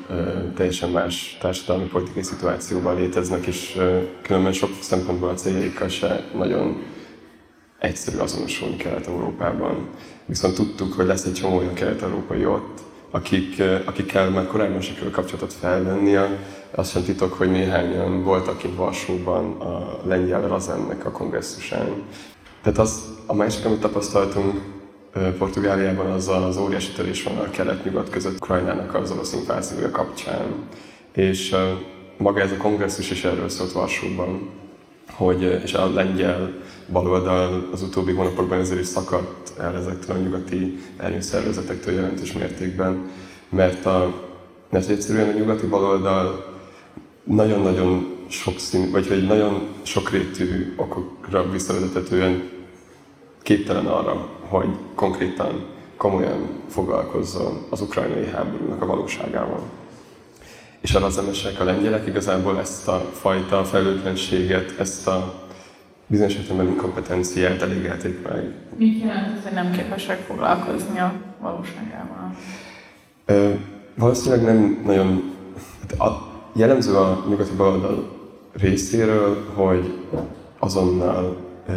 teljesen 0.56 0.90
más 0.90 1.38
társadalmi 1.40 1.84
politikai 1.84 2.22
szituációban 2.22 2.96
léteznek, 2.96 3.46
és 3.46 3.78
különben 4.22 4.52
sok 4.52 4.70
szempontból 4.80 5.28
a 5.28 5.34
céljaikkal 5.34 5.88
se 5.88 6.24
nagyon 6.36 6.82
egyszerű 7.78 8.18
azonosulni 8.18 8.76
Kelet-Európában. 8.76 9.88
Viszont 10.26 10.54
tudtuk, 10.54 10.92
hogy 10.92 11.06
lesz 11.06 11.24
egy 11.24 11.32
csomó 11.32 11.56
olyan 11.56 11.74
kelet-európai 11.74 12.46
ott, 12.46 12.80
akik, 13.14 13.62
akikkel 13.84 14.30
már 14.30 14.46
korábban 14.46 14.80
sikerült 14.80 15.12
kapcsolatot 15.12 15.52
felvenni. 15.52 16.16
Azt 16.74 16.90
sem 16.90 17.04
titok, 17.04 17.32
hogy 17.32 17.50
néhányan 17.50 18.24
voltak 18.24 18.58
kint 18.58 18.76
Varsóban 18.76 19.60
a 19.60 20.00
lengyel 20.04 20.48
Razennek 20.48 21.06
a 21.06 21.10
kongresszusán. 21.10 22.02
Tehát 22.62 22.78
az, 22.78 23.02
a 23.26 23.34
másik, 23.34 23.64
amit 23.64 23.80
tapasztaltunk 23.80 24.60
Portugáliában, 25.38 26.10
az 26.10 26.28
az 26.28 26.56
óriási 26.56 26.92
törés 26.92 27.22
van 27.22 27.36
a 27.36 27.50
kelet-nyugat 27.50 28.10
között 28.10 28.34
Ukrajnának 28.34 28.94
az 28.94 29.10
orosz 29.10 29.32
inváziója 29.32 29.90
kapcsán. 29.90 30.54
És 31.12 31.56
maga 32.16 32.40
ez 32.40 32.52
a 32.52 32.56
kongresszus 32.56 33.10
is 33.10 33.24
erről 33.24 33.48
szólt 33.48 33.72
Varsóban, 33.72 34.48
hogy, 35.10 35.60
és 35.64 35.74
a 35.74 35.92
lengyel 35.92 36.52
baloldal 36.92 37.68
az 37.72 37.82
utóbbi 37.82 38.12
hónapokban 38.12 38.58
ezért 38.58 38.80
is 38.80 38.86
szakadt 38.86 39.58
el 39.58 39.76
ezektől 39.76 40.16
a 40.16 40.18
nyugati 40.18 40.78
erőszervezetektől 40.96 41.94
jelentős 41.94 42.32
mértékben, 42.32 43.10
mert, 43.48 43.86
a, 43.86 44.14
mert 44.70 44.88
egyszerűen 44.88 45.28
a 45.28 45.38
nyugati 45.38 45.66
baloldal 45.66 46.54
nagyon-nagyon 47.24 48.16
sokszínű, 48.28 48.90
vagy 48.90 49.06
egy 49.10 49.26
nagyon 49.26 49.68
sokrétű 49.82 50.74
okokra 50.76 51.50
visszavezethetően 51.50 52.50
képtelen 53.42 53.86
arra, 53.86 54.28
hogy 54.48 54.68
konkrétan 54.94 55.66
komolyan 55.96 56.48
foglalkozzon 56.68 57.66
az 57.70 57.80
ukrajnai 57.80 58.26
háborúnak 58.26 58.82
a 58.82 58.86
valóságával. 58.86 59.62
És 60.80 60.94
a 60.94 60.98
razemesek, 60.98 61.60
a 61.60 61.64
lengyelek 61.64 62.06
igazából 62.06 62.58
ezt 62.58 62.88
a 62.88 63.10
fajta 63.12 63.64
felelőtlenséget, 63.64 64.74
ezt 64.78 65.06
a 65.06 65.41
bizonyos 66.12 66.34
értelemben 66.34 66.66
inkompetenciát 66.66 67.62
elégelték 67.62 68.22
meg. 68.28 68.52
Mit 68.76 69.00
jelent 69.00 69.42
hogy 69.42 69.52
nem 69.52 69.70
képesek 69.70 70.18
foglalkozni 70.18 70.98
a 70.98 71.12
valóságával? 71.40 72.36
Ö, 73.24 73.50
valószínűleg 73.94 74.44
nem 74.44 74.82
nagyon... 74.84 75.32
Hát 75.80 76.00
a, 76.00 76.28
jellemző 76.52 76.96
a 76.96 77.24
nyugati 77.28 77.54
baloldal 77.56 78.18
részéről, 78.52 79.46
hogy 79.54 79.98
azonnal 80.58 81.36
ö, 81.68 81.72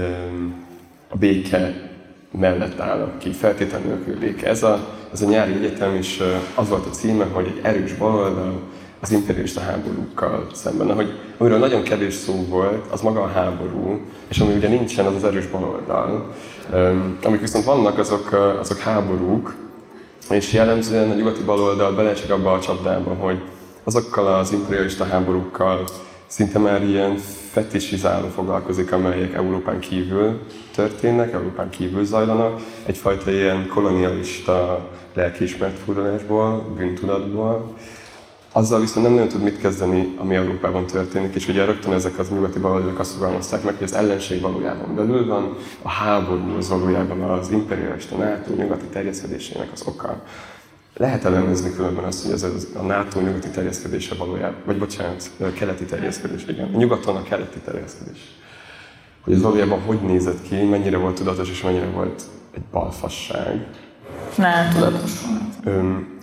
a 1.09 1.17
béke 1.17 1.91
mellett 2.31 2.79
állnak 2.79 3.19
ki, 3.19 3.31
feltétel 3.31 3.79
nélkül 3.79 4.19
béke. 4.19 4.47
Ez 4.47 4.63
a, 4.63 4.87
ez 5.13 5.21
a 5.21 5.29
nyári 5.29 5.53
egyetem 5.53 5.95
is 5.95 6.19
az 6.55 6.69
volt 6.69 6.85
a 6.85 6.89
címe, 6.89 7.25
hogy 7.25 7.45
egy 7.45 7.59
erős 7.63 7.93
baloldal 7.93 8.61
az 9.05 9.11
imperialista 9.11 9.61
háborúkkal 9.61 10.47
szemben. 10.53 10.89
Ahogy, 10.89 11.19
amiről 11.37 11.57
nagyon 11.57 11.83
kevés 11.83 12.13
szó 12.13 12.45
volt, 12.49 12.91
az 12.91 13.01
maga 13.01 13.21
a 13.21 13.27
háború, 13.27 13.99
és 14.27 14.39
ami 14.39 14.53
ugye 14.53 14.67
nincsen, 14.67 15.05
az 15.05 15.15
az 15.15 15.23
erős 15.23 15.47
baloldal. 15.47 16.33
Amik 17.23 17.39
viszont 17.39 17.65
vannak, 17.65 17.97
azok, 17.97 18.57
azok 18.59 18.77
háborúk, 18.77 19.55
és 20.29 20.53
jellemzően 20.53 21.11
a 21.11 21.13
nyugati 21.13 21.43
baloldal 21.43 21.91
belecsek 21.95 22.31
abba 22.31 22.51
a 22.51 22.59
csapdába, 22.59 23.13
hogy 23.13 23.41
azokkal 23.83 24.27
az 24.27 24.51
imperialista 24.51 25.05
háborúkkal 25.05 25.83
szinte 26.27 26.59
már 26.59 26.83
ilyen 26.83 27.17
fetisizáló 27.51 28.27
foglalkozik, 28.27 28.91
amelyek 28.91 29.33
Európán 29.33 29.79
kívül 29.79 30.39
történnek, 30.75 31.33
Európán 31.33 31.69
kívül 31.69 32.05
zajlanak, 32.05 32.59
egyfajta 32.85 33.31
ilyen 33.31 33.67
kolonialista 33.67 34.89
lelkiismert 35.13 35.77
furdalásból, 35.79 36.73
bűntudatból, 36.77 37.73
azzal 38.55 38.79
viszont 38.79 39.05
nem 39.05 39.13
nagyon 39.13 39.27
tud 39.27 39.41
mit 39.41 39.59
kezdeni, 39.59 40.15
ami 40.17 40.35
Európában 40.35 40.85
történik, 40.85 41.35
és 41.35 41.47
ugye 41.47 41.65
rögtön 41.65 41.93
ezek 41.93 42.19
az 42.19 42.29
nyugati 42.29 42.59
baloldalak 42.59 42.99
azt 42.99 43.13
fogalmazták 43.13 43.63
meg, 43.63 43.73
hogy 43.73 43.83
az 43.83 43.93
ellenség 43.93 44.41
valójában 44.41 44.95
belül 44.95 45.25
van, 45.25 45.57
a 45.81 45.89
háború 45.89 46.55
az 46.57 46.69
valójában 46.69 47.21
az 47.21 47.51
imperialista 47.51 48.15
NATO 48.15 48.53
nyugati 48.55 48.85
terjeszkedésének 48.85 49.67
az 49.73 49.83
oka. 49.85 50.21
Lehet 50.97 51.23
elemezni 51.23 51.73
különben 51.75 52.03
azt, 52.03 52.23
hogy 52.23 52.31
ez 52.31 52.45
a 52.75 52.81
NATO 52.81 53.19
nyugati 53.19 53.49
terjeszkedése 53.49 54.15
valójában, 54.15 54.61
vagy 54.65 54.77
bocsánat, 54.77 55.29
keleti 55.53 55.83
terjeszkedés, 55.83 56.45
igen, 56.47 56.69
nyugaton 56.69 57.15
a 57.15 57.23
keleti 57.23 57.59
terjeszkedés. 57.59 58.19
Hogy 59.23 59.33
ez 59.33 59.41
valójában 59.41 59.81
hogy 59.81 59.99
nézett 60.01 60.41
ki, 60.41 60.55
mennyire 60.55 60.97
volt 60.97 61.15
tudatos 61.15 61.49
és 61.49 61.61
mennyire 61.61 61.89
volt 61.89 62.23
egy 62.55 62.63
balfasság. 62.71 63.67
Nem, 64.37 64.69
tudatos 64.73 65.11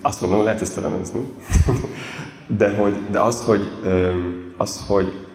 azt 0.02 0.20
mondom, 0.20 0.42
lehet 0.42 0.60
ezt 0.60 0.78
elemezni. 0.78 1.20
de, 2.58 2.76
hogy, 2.76 2.94
de 3.10 3.20
az, 3.20 3.44
hogy, 3.44 3.70
az, 4.56 4.84
hogy 4.86 5.26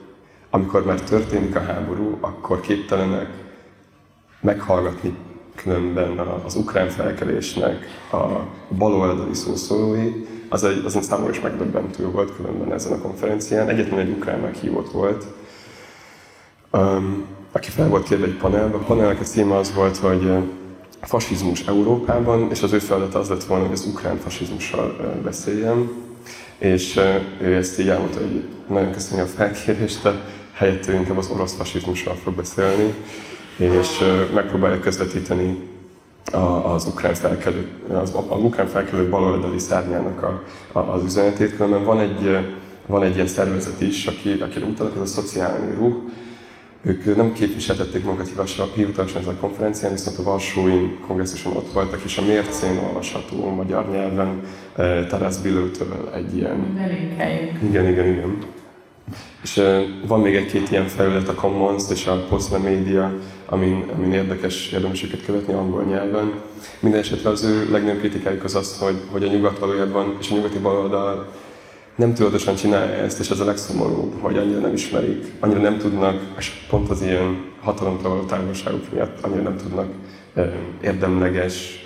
amikor 0.50 0.86
már 0.86 1.02
történik 1.02 1.56
a 1.56 1.60
háború, 1.60 2.18
akkor 2.22 2.60
képtelenek 2.60 3.30
meghallgatni 4.42 5.16
különben 5.56 6.18
az 6.46 6.56
ukrán 6.56 6.90
felkelésnek 6.90 7.86
a 8.12 8.26
baloldali 8.78 9.34
szószólói, 9.34 10.26
az 10.50 10.64
egy, 10.64 10.86
az 10.86 10.98
számomra 11.02 11.32
is 11.32 11.42
megdöbbentő 11.42 12.12
volt 12.12 12.36
különben 12.36 12.74
ezen 12.74 12.92
a 12.92 13.02
konferencián. 13.02 13.70
Egyetlen 13.70 14.00
egy 14.00 14.10
ukrán 14.10 14.40
meghívott 14.40 14.92
volt, 14.92 15.26
aki 17.52 17.70
fel 17.70 17.88
volt 17.88 18.08
kérve 18.08 18.26
egy 18.26 18.38
panelbe. 18.38 18.76
A 18.76 18.80
panelnek 18.80 19.20
a 19.20 19.24
címe 19.24 19.56
az 19.56 19.74
volt, 19.74 19.98
hogy 19.98 20.32
fasizmus 21.02 21.62
Európában, 21.68 22.50
és 22.52 22.62
az 22.62 22.74
ő 22.74 22.80
feladata 22.80 23.20
az 23.20 23.30
lett 23.30 23.44
volna, 23.44 23.64
hogy 23.64 23.74
az 23.74 23.86
ukrán 23.86 24.18
fasizmussal 24.18 24.96
beszéljem. 25.24 25.92
És 26.58 27.00
ő 27.42 27.56
ezt 27.56 27.80
így 27.80 27.88
elmondta, 27.88 28.20
hogy 28.20 28.44
nagyon 28.70 28.92
köszönjük 28.92 29.28
a 29.28 29.30
felkérést, 29.30 30.04
de 30.04 30.12
helyett 30.54 30.88
ő 30.88 30.94
inkább 30.94 31.18
az 31.18 31.30
orosz 31.30 31.56
fasizmussal 31.56 32.16
fog 32.16 32.34
beszélni, 32.34 32.94
és 33.58 33.88
megpróbálja 34.34 34.80
közvetíteni 34.80 35.58
az 36.64 36.86
ukrán 36.86 37.14
felkelő, 37.14 37.68
az, 37.94 38.14
az 38.28 38.44
ukrán 38.44 38.68
felkelő 38.68 39.10
baloldali 39.10 39.60
szárnyának 39.60 40.24
a, 40.24 40.44
a, 40.72 40.80
az 40.80 41.04
üzenetét, 41.04 41.56
különben 41.56 41.84
van 41.84 42.00
egy, 42.00 42.38
van 42.86 43.04
egy 43.04 43.16
ilyen 43.16 43.28
szervezet 43.28 43.82
is, 43.82 44.06
aki, 44.06 44.32
akire 44.32 44.66
utalak, 44.66 44.96
ez 44.96 45.02
a 45.02 45.06
szociálni 45.06 45.76
ruh, 45.76 45.96
ők 46.82 47.16
nem 47.16 47.34
képviseltették 47.34 48.04
magukat 48.04 48.28
hivatalosan 48.76 49.22
ezen 49.22 49.34
a 49.34 49.40
konferencián, 49.40 49.92
viszont 49.92 50.18
a 50.18 50.24
Varsói 50.24 50.98
kongresszuson 51.08 51.56
ott 51.56 51.72
voltak, 51.72 52.02
és 52.06 52.18
a 52.18 52.26
mércén 52.26 52.78
olvasható 52.78 53.50
magyar 53.50 53.90
nyelven 53.92 54.42
Tarász 55.08 55.38
Billőtől 55.38 56.10
egy 56.14 56.36
ilyen... 56.36 56.74
Igen, 57.70 57.88
igen, 57.88 58.08
igen. 58.08 58.38
És 59.44 59.62
van 60.08 60.20
még 60.20 60.36
egy-két 60.36 60.72
ilyen 60.72 60.88
felület, 60.88 61.28
a 61.28 61.34
Commons 61.34 61.84
és 61.92 62.08
a 62.08 62.26
Postman 62.30 62.62
Media, 62.62 63.14
amin, 63.46 63.86
amin 63.96 64.14
érdekes, 64.14 64.72
érdemes 64.72 65.04
őket 65.04 65.26
követni 65.26 65.54
angol 65.54 65.84
nyelven. 65.84 66.34
Minden 66.80 67.00
esetre 67.00 67.30
az 67.30 67.44
ő 67.44 67.72
legnagyobb 67.72 68.00
kritikájuk 68.00 68.44
az 68.44 68.56
az, 68.56 68.78
hogy, 68.80 69.02
hogy 69.12 69.24
a 69.24 69.28
nyugat 69.28 69.60
valójában 69.60 70.18
és 70.20 70.32
a 70.32 70.36
nyugati 70.36 70.58
baloldal 70.58 71.32
nem 71.98 72.14
tudatosan 72.14 72.56
csinálja 72.56 72.94
ezt, 72.94 73.20
és 73.20 73.30
ez 73.30 73.40
a 73.40 73.46
legszomorúbb, 73.46 74.22
hogy 74.22 74.38
annyira 74.38 74.60
nem 74.60 74.74
ismerik, 74.74 75.34
annyira 75.40 75.60
nem 75.60 75.78
tudnak, 75.78 76.22
és 76.38 76.52
pont 76.70 76.90
az 76.90 77.02
ilyen 77.02 77.52
hatalomtól 77.62 78.10
való 78.10 78.24
távolságuk 78.24 78.92
miatt 78.94 79.24
annyira 79.24 79.42
nem 79.42 79.56
tudnak 79.56 79.88
érdemleges 80.82 81.82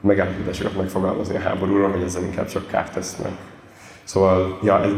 megállapításokat 0.00 0.76
megfogalmazni 0.76 1.36
a 1.36 1.40
háborúról, 1.40 1.90
hogy 1.90 2.02
ezzel 2.02 2.22
inkább 2.22 2.46
csak 2.46 2.66
kárt 2.66 2.92
tesznek. 2.92 3.32
Szóval, 4.04 4.58
ja, 4.62 4.82
ez, 4.82 4.92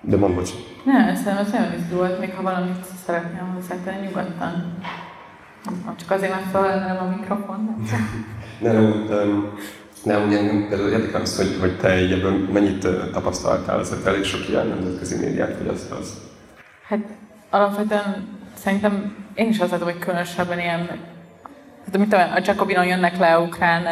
de 0.00 0.16
mondd, 0.16 0.34
bocs. 0.34 0.50
Ne, 0.84 1.14
szerintem 1.14 1.36
ez 1.36 1.50
nagyon 1.50 1.72
izgult, 1.72 2.18
még 2.18 2.34
ha 2.34 2.42
valamit 2.42 2.84
szeretném 3.06 3.54
hozzátenni 3.54 4.06
nyugodtan. 4.06 4.78
Csak 5.96 6.10
azért, 6.10 6.30
mert 6.30 6.50
felelem 6.50 7.06
a 7.06 7.16
mikrofon. 7.16 7.76
nem, 8.60 9.04
nem, 9.08 9.52
nem, 10.08 10.26
ugye 10.26 10.68
például 10.68 10.90
érdekel 10.90 11.20
az, 11.20 11.36
hogy, 11.36 11.56
hogy 11.60 11.78
te 11.78 12.00
így 12.00 12.12
ebből 12.12 12.48
mennyit 12.52 12.86
tapasztaltál, 13.12 13.80
ez 13.80 13.94
elég 14.04 14.24
sok 14.24 14.48
ilyen 14.48 14.66
nemzetközi 14.66 15.16
médiát, 15.16 15.54
az. 16.00 16.20
Hát 16.88 16.98
alapvetően 17.50 18.28
szerintem 18.54 19.14
én 19.34 19.48
is 19.48 19.58
azt 19.58 19.70
látom, 19.70 19.88
hogy 19.88 19.98
különösebben 19.98 20.58
ilyen, 20.58 20.86
hát 21.84 21.98
mit 21.98 22.08
tudom, 22.08 22.32
a 22.34 22.40
Jacobinon 22.44 22.86
jönnek 22.86 23.18
le 23.18 23.38
ukrán 23.38 23.82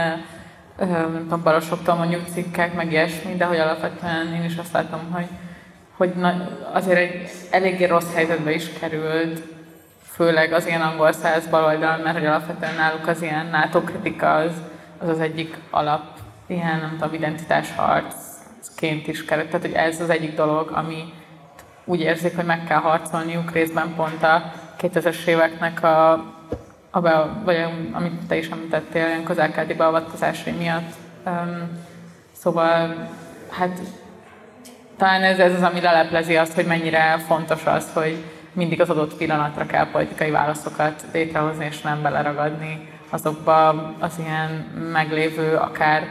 nem 0.79 1.23
tudom, 1.23 1.43
balosoktól 1.43 1.95
mondjuk 1.95 2.29
cikkek, 2.33 2.75
meg 2.75 2.93
ilyesmi, 2.93 3.35
de 3.35 3.45
hogy 3.45 3.59
alapvetően 3.59 4.35
én 4.35 4.45
is 4.45 4.57
azt 4.57 4.73
látom, 4.73 5.01
hogy, 5.13 5.27
hogy 5.97 6.13
na, 6.15 6.49
azért 6.73 6.99
egy 6.99 7.31
eléggé 7.51 7.85
rossz 7.85 8.15
helyzetbe 8.15 8.55
is 8.55 8.73
került, 8.81 9.43
főleg 10.03 10.53
az 10.53 10.67
ilyen 10.67 10.81
angol 10.81 11.13
száz 11.13 11.47
baloldal, 11.47 11.99
mert 11.99 12.19
hogy 12.19 12.27
alapvetően 12.27 12.75
náluk 12.75 13.07
az 13.07 13.23
ilyen 13.23 13.47
NATO 13.47 13.81
kritika 13.81 14.35
az, 14.35 14.53
az 14.99 15.09
az 15.09 15.21
egyik 15.21 15.57
alap, 15.71 16.03
ilyen, 16.47 16.79
nem 16.81 16.97
tudom, 16.99 17.15
identitásharcként 17.15 19.07
is 19.07 19.25
került. 19.25 19.47
Tehát, 19.47 19.67
hogy 19.67 19.75
ez 19.75 20.01
az 20.01 20.11
egyik 20.11 20.35
dolog, 20.35 20.71
ami 20.71 21.13
úgy 21.85 22.01
érzik, 22.01 22.37
hogy 22.37 22.45
meg 22.45 22.65
kell 22.65 22.79
harcolniuk 22.79 23.53
részben 23.53 23.95
pont 23.97 24.23
a 24.23 24.53
2000-es 24.81 25.27
éveknek 25.27 25.83
a, 25.83 26.13
a 26.91 27.01
be, 27.01 27.41
vagy 27.45 27.57
amit 27.93 28.27
te 28.29 28.37
is 28.37 28.49
említettél, 28.49 29.07
ilyen 29.07 29.25
közelkelti 29.25 29.75
beavatkozásai 29.75 30.53
miatt. 30.53 30.93
Um, 31.27 31.85
szóval, 32.33 33.09
hát 33.51 33.81
talán 34.97 35.23
ez, 35.23 35.39
ez 35.39 35.55
az, 35.55 35.63
ami 35.63 35.81
leleplezi 35.81 36.37
azt, 36.37 36.55
hogy 36.55 36.67
mennyire 36.67 37.19
fontos 37.27 37.67
az, 37.67 37.93
hogy 37.93 38.25
mindig 38.53 38.81
az 38.81 38.91
adott 38.91 39.17
pillanatra 39.17 39.67
kell 39.67 39.91
politikai 39.91 40.31
válaszokat 40.31 41.05
létrehozni, 41.13 41.65
és 41.65 41.81
nem 41.81 42.03
beleragadni 42.03 42.89
azokba 43.11 43.69
az 43.99 44.15
ilyen 44.19 44.51
meglévő, 44.93 45.57
akár 45.57 46.07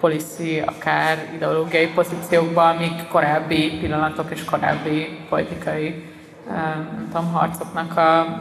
policy, 0.00 0.62
akár 0.66 1.18
ideológiai 1.34 1.86
pozíciókba, 1.86 2.68
amik 2.68 3.08
korábbi 3.08 3.78
pillanatok 3.80 4.30
és 4.30 4.44
korábbi 4.44 5.18
politikai 5.28 6.10
nem 6.50 7.08
tudom, 7.12 7.32
harcoknak 7.32 7.96
a 7.96 8.40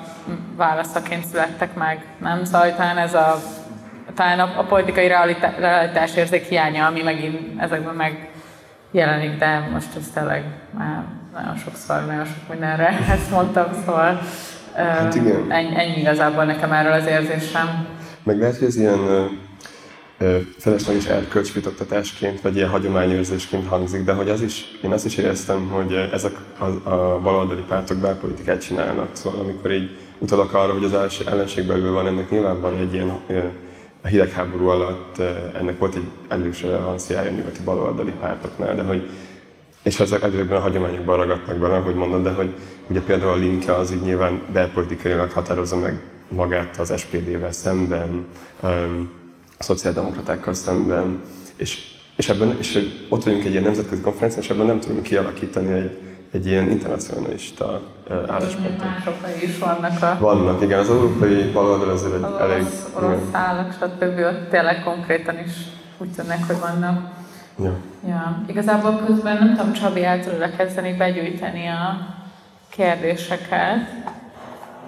válaszaként 0.56 1.26
születtek 1.26 1.74
meg. 1.74 2.06
Nem? 2.18 2.44
Szóval 2.44 2.98
ez 2.98 3.14
a, 3.14 3.36
talán 4.16 4.40
a, 4.40 4.60
a 4.60 4.64
politikai 4.64 5.08
realitás, 5.08 5.58
realitás 5.58 6.16
érzék 6.16 6.44
hiánya, 6.44 6.86
ami 6.86 7.02
megint 7.02 7.62
ezekben 7.62 7.96
megjelenik, 8.92 9.38
de 9.38 9.70
most 9.72 9.96
ez 9.96 10.10
tényleg 10.14 10.44
már 10.78 11.04
nagyon 11.34 11.56
sokszor, 11.56 12.06
nagyon 12.06 12.26
sok 12.26 12.50
mindenre 12.50 12.88
ezt 13.16 13.32
mondtam, 13.32 13.66
szóval 13.86 14.20
Hát 14.80 15.16
igen. 15.16 15.52
Ennyi, 15.52 15.76
ennyi 15.76 16.00
igazából 16.00 16.46
nekem 16.46 16.72
erről 16.72 16.92
az 16.92 17.06
érzésem. 17.06 17.88
Meg 18.24 18.40
lehet, 18.40 18.58
hogy 18.58 18.68
ez 18.68 18.76
ilyen 18.76 19.30
felesleges 20.58 21.06
erkölcsvitattatásként, 21.06 22.42
vagy 22.42 22.56
ilyen 22.56 22.70
hagyományőrzésként 22.70 23.68
hangzik, 23.68 24.04
de 24.04 24.14
hogy 24.14 24.30
az 24.30 24.42
is, 24.42 24.78
én 24.84 24.92
azt 24.92 25.06
is 25.06 25.18
éreztem, 25.18 25.68
hogy 25.68 26.10
ezek 26.14 26.32
a, 26.58 26.90
a 26.90 27.20
baloldali 27.20 27.64
pártok 27.68 27.98
belpolitikát 27.98 28.62
csinálnak. 28.62 29.08
Szóval 29.12 29.40
amikor 29.40 29.72
így 29.72 29.98
utalok 30.18 30.54
arra, 30.54 30.74
hogy 30.74 30.84
az 30.84 31.24
ellenség 31.28 31.68
belül 31.68 31.94
van, 31.94 32.08
ennek 32.08 32.30
nyilván 32.30 32.62
van 32.62 32.78
egy 32.78 32.94
ilyen 32.94 33.10
a 34.02 34.08
hidegháború 34.08 34.68
alatt 34.68 35.22
ennek 35.60 35.80
volt 35.80 35.96
egy 35.96 36.08
elős 36.28 36.62
relevanciája 36.62 37.32
nyugati 37.32 37.60
baloldali 37.66 38.14
pártoknál, 38.20 38.76
de 38.76 38.82
hogy 38.82 39.10
és 39.90 40.00
ezek 40.00 40.24
ezekben 40.24 40.58
a 40.58 40.62
hagyományokban 40.62 41.18
ragadnak 41.18 41.58
bele, 41.58 41.78
hogy 41.78 41.96
mondod, 41.96 42.24
de 42.24 42.32
hogy 42.32 42.54
ugye 42.88 43.02
például 43.02 43.32
a 43.32 43.36
Linke 43.36 43.76
az 43.76 43.92
így 43.92 44.02
nyilván 44.02 44.42
belpolitikailag 44.54 45.32
határozza 45.32 45.78
meg 45.78 46.00
magát 46.28 46.78
az 46.78 46.94
SPD-vel 46.98 47.52
szemben, 47.52 48.26
um, 48.64 49.12
a 49.58 49.64
szociáldemokratákkal 49.64 50.54
szemben, 50.54 51.22
és, 51.56 51.78
és, 52.16 52.30
ebben, 52.30 52.56
és 52.60 52.90
ott 53.10 53.24
vagyunk 53.24 53.44
egy 53.44 53.52
ilyen 53.52 53.64
nemzetközi 53.64 54.02
konferencián, 54.02 54.44
és 54.44 54.50
ebben 54.50 54.66
nem 54.66 54.80
tudunk 54.80 55.04
kialakítani 55.04 55.72
egy, 55.72 55.98
egy 56.32 56.46
ilyen 56.46 56.70
internacionalista 56.70 57.82
álláspontot. 58.28 58.78
Mások 58.78 59.16
is 59.42 59.58
vannak 59.58 60.02
a... 60.02 60.18
Vannak, 60.20 60.62
igen, 60.62 60.80
az 60.80 60.90
európai 60.90 61.52
baloldal 61.52 61.90
azért 61.90 62.14
egy 62.14 62.24
az 62.24 62.40
elég... 62.40 62.62
Az 62.62 62.88
orosz 62.94 63.20
állak, 63.32 63.74
stb. 63.74 64.20
ott 64.20 64.50
tényleg 64.50 64.84
konkrétan 64.84 65.40
is 65.46 65.52
úgy 65.98 66.12
tűnnek, 66.12 66.48
hogy 66.48 66.60
vannak. 66.60 67.19
Ja. 67.64 67.74
ja. 68.08 68.42
Igazából 68.48 69.02
közben 69.06 69.38
nem 69.38 69.56
tudom, 69.56 69.74
Csabi 69.74 70.04
el 70.04 70.20
tudod 70.20 70.56
kezdeni 70.56 70.94
begyűjteni 70.94 71.68
a 71.68 72.16
kérdéseket. 72.70 73.90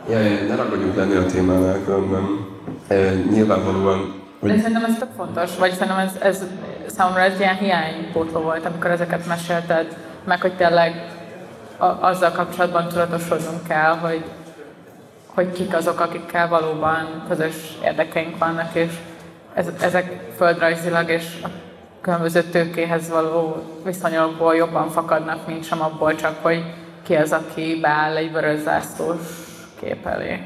Ja, 0.09 0.19
ne 0.47 0.55
ragadjunk 0.55 0.95
lenni 0.95 1.15
a 1.15 1.25
témánál, 1.25 1.83
különben 1.85 2.45
e, 2.87 3.13
nyilvánvalóan... 3.13 4.19
Hogy... 4.39 4.49
De 4.49 4.57
szerintem 4.57 4.83
ez 4.83 4.97
tök 4.97 5.09
fontos, 5.15 5.57
vagy 5.57 5.71
szerintem 5.71 5.97
ez, 5.97 6.17
ez 6.21 6.43
számomra 6.87 7.21
ez 7.21 7.39
ilyen 7.39 7.57
hiánypótló 7.57 8.39
volt, 8.39 8.65
amikor 8.65 8.91
ezeket 8.91 9.27
mesélted, 9.27 9.97
meg 10.23 10.41
hogy 10.41 10.53
tényleg 10.53 11.05
a, 11.77 11.85
azzal 11.85 12.31
kapcsolatban 12.31 12.87
tudatosodnunk 12.87 13.67
kell, 13.67 13.97
hogy, 13.97 14.23
hogy 15.25 15.51
kik 15.51 15.75
azok, 15.75 15.99
akikkel 15.99 16.47
valóban 16.47 17.23
közös 17.27 17.77
érdekeink 17.83 18.37
vannak, 18.37 18.69
és 18.73 18.91
ez, 19.53 19.67
ezek 19.81 20.31
földrajzilag 20.37 21.09
és 21.09 21.25
különböző 22.01 22.43
tőkéhez 22.43 23.09
való 23.09 23.63
viszonyokból 23.85 24.55
jobban 24.55 24.89
fakadnak, 24.89 25.47
mint 25.47 25.63
sem 25.63 25.81
abból 25.81 26.15
csak, 26.15 26.37
hogy 26.41 26.63
ki 27.03 27.15
az, 27.15 27.31
aki 27.31 27.77
beáll 27.81 28.15
egy 28.15 28.31
vörös 28.31 28.59
zászlós 28.59 29.19
kép 29.79 30.05
elé. 30.05 30.39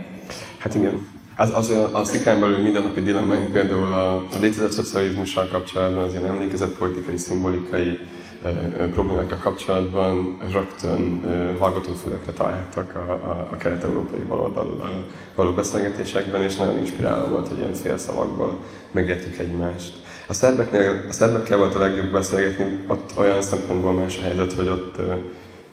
Hát 0.57 0.75
igen. 0.75 1.07
Az, 1.37 1.51
az, 1.55 1.69
a, 1.69 1.89
a 1.97 2.03
szikán 2.03 2.39
belül 2.39 2.57
mindennapi 2.57 3.01
dilemmáink 3.01 3.51
például 3.51 3.93
a, 3.93 4.15
a 4.15 4.39
létezett 4.41 4.71
szocializmussal 4.71 5.47
kapcsolatban, 5.51 6.03
az 6.03 6.13
ilyen 6.13 6.25
emlékezett 6.25 6.77
politikai, 6.77 7.17
szimbolikai 7.17 7.99
e, 8.43 8.47
e, 8.47 8.87
problémákkal 8.87 9.37
kapcsolatban 9.37 10.37
rögtön 10.51 11.23
e, 11.25 11.57
hallgatófülekre 11.59 12.31
találtak 12.31 12.95
a, 12.95 13.11
a, 13.11 13.47
a 13.51 13.57
kelet-európai 13.57 14.19
baloldal 14.19 15.05
való 15.35 15.51
beszélgetésekben, 15.51 16.41
és 16.41 16.55
nagyon 16.55 16.77
inspiráló 16.77 17.27
volt, 17.27 17.47
hogy 17.47 17.57
ilyen 17.57 17.73
félszavakból 17.73 18.59
megértjük 18.91 19.37
egymást. 19.37 20.04
A 20.27 20.33
szerbeknél, 20.33 21.05
a 21.09 21.11
szerbekkel 21.11 21.57
volt 21.57 21.75
a 21.75 21.79
legjobb 21.79 22.11
beszélgetni, 22.11 22.83
ott 22.87 23.11
olyan 23.17 23.41
szempontból 23.41 23.93
más 23.93 24.17
a 24.17 24.21
helyzet, 24.21 24.53
hogy 24.53 24.67
ott, 24.67 24.97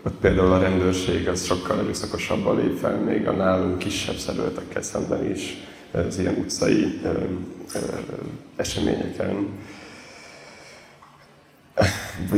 ott 0.02 0.14
például 0.20 0.52
a 0.52 0.58
rendőrség 0.58 1.28
az 1.28 1.44
sokkal 1.44 1.78
erőszakosabban 1.78 2.56
lép 2.56 2.78
fel, 2.78 2.96
még 2.96 3.28
a 3.28 3.32
nálunk 3.32 3.78
kisebb 3.78 4.16
szervezetekkel 4.16 4.82
szemben 4.82 5.30
is 5.30 5.56
az 5.92 6.18
ilyen 6.18 6.34
utcai 6.34 7.00
ö, 7.04 7.08
ö, 7.74 7.78
eseményeken. 8.56 9.46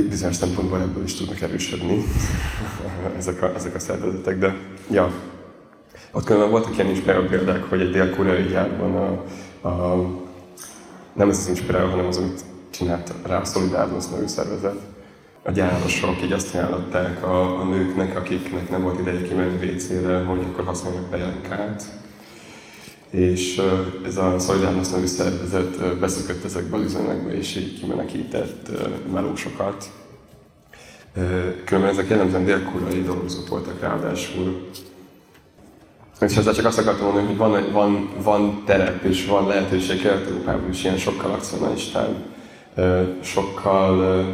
Bizonyos 0.09 0.37
szempontból 0.37 0.81
ebből 0.81 1.05
is 1.05 1.15
tudnak 1.15 1.41
erősödni 1.41 2.05
ezek 3.19 3.43
a, 3.43 3.55
ezek 3.55 3.75
a 3.75 3.79
szervezetek, 3.79 4.39
de 4.39 4.57
ja, 4.91 5.13
Ott 6.11 6.25
különben 6.25 6.51
voltak 6.51 6.75
ilyen 6.75 6.89
inspiráló 6.89 7.27
példák, 7.27 7.63
hogy 7.63 7.81
egy 7.81 7.91
dél-koreai 7.91 8.43
gyárban 8.43 8.95
a, 8.95 9.25
a, 9.69 10.23
nem 11.15 11.29
ez 11.29 11.39
az 11.39 11.49
inspiráló, 11.49 11.91
hanem 11.91 12.07
az, 12.07 12.17
amit 12.17 12.45
csinált 12.71 13.13
rá 13.27 13.41
a 13.41 13.45
Solidarność 13.45 14.11
nevű 14.11 14.27
szervezet. 14.27 14.81
A 15.43 15.51
gyárosok 15.51 16.23
így 16.23 16.33
azt 16.33 16.55
ajánlották 16.55 17.25
a, 17.25 17.61
a 17.61 17.65
nőknek, 17.65 18.17
akiknek 18.17 18.71
nem 18.71 18.83
volt 18.83 19.01
ideje 19.01 19.23
kimenni 19.23 19.67
WC-re, 19.67 20.19
hogy 20.25 20.39
akkor 20.39 20.65
használják 20.65 21.03
bejánkát. 21.03 21.85
És 23.11 23.63
ez 24.07 24.17
a 24.17 24.39
Solidarność 24.39 24.91
nevű 24.91 25.07
szervezet 25.07 25.99
beszökött 25.99 26.45
ezekbe 26.45 26.77
az 26.77 26.83
üzemekbe, 26.83 27.33
és 27.33 27.57
így 27.57 27.81
kimenekített 27.81 28.69
melósokat. 29.13 29.91
Különben 31.65 31.91
ezek 31.91 32.09
jellemzően 32.09 32.45
dél-koreai 32.45 33.03
dolgozók 33.03 33.49
voltak 33.49 33.81
ráadásul. 33.81 34.69
És 36.27 36.37
ezzel 36.37 36.55
csak 36.55 36.65
azt 36.65 36.79
akartam 36.79 37.05
mondani, 37.05 37.27
hogy 37.27 37.37
van, 37.37 37.73
van, 37.73 38.09
van 38.23 38.63
terep 38.67 39.05
és 39.05 39.27
van 39.27 39.47
lehetőség 39.47 40.03
Kelet-Európában 40.03 40.71
is 40.71 40.85
ilyen 40.85 40.97
sokkal 40.97 41.31
akcionalistább, 41.31 42.15
sokkal 43.23 44.25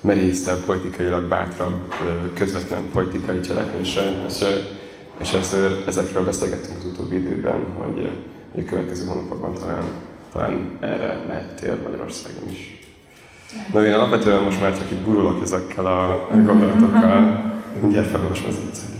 merészebb, 0.00 0.64
politikailag 0.64 1.24
bátrabb, 1.24 1.94
közvetlen 2.34 2.82
politikai 2.92 3.40
cselekvésre. 3.40 4.02
És, 4.28 4.44
és 5.18 5.32
ez, 5.32 5.56
ezekről 5.86 6.24
beszélgettünk 6.24 6.76
az 6.78 6.84
utóbbi 6.84 7.16
időben, 7.16 7.64
hogy 7.78 8.10
a 8.56 8.64
következő 8.68 9.06
hónapokban 9.06 9.54
talán, 9.54 9.84
talán 10.32 10.78
erre 10.80 11.24
lehet 11.26 11.54
tér 11.60 11.76
Magyarországon 11.82 12.50
is. 12.50 12.78
Na 13.72 13.86
én 13.86 13.92
alapvetően 13.92 14.42
most 14.42 14.60
már 14.60 14.78
csak 14.78 14.90
itt 14.90 15.04
gurulok 15.04 15.42
ezekkel 15.42 15.86
a 15.86 16.28
gondolatokkal, 16.30 17.52
mindjárt 17.80 18.10
felolvasom 18.10 18.48
az 18.48 18.56
egyszer. 18.66 18.97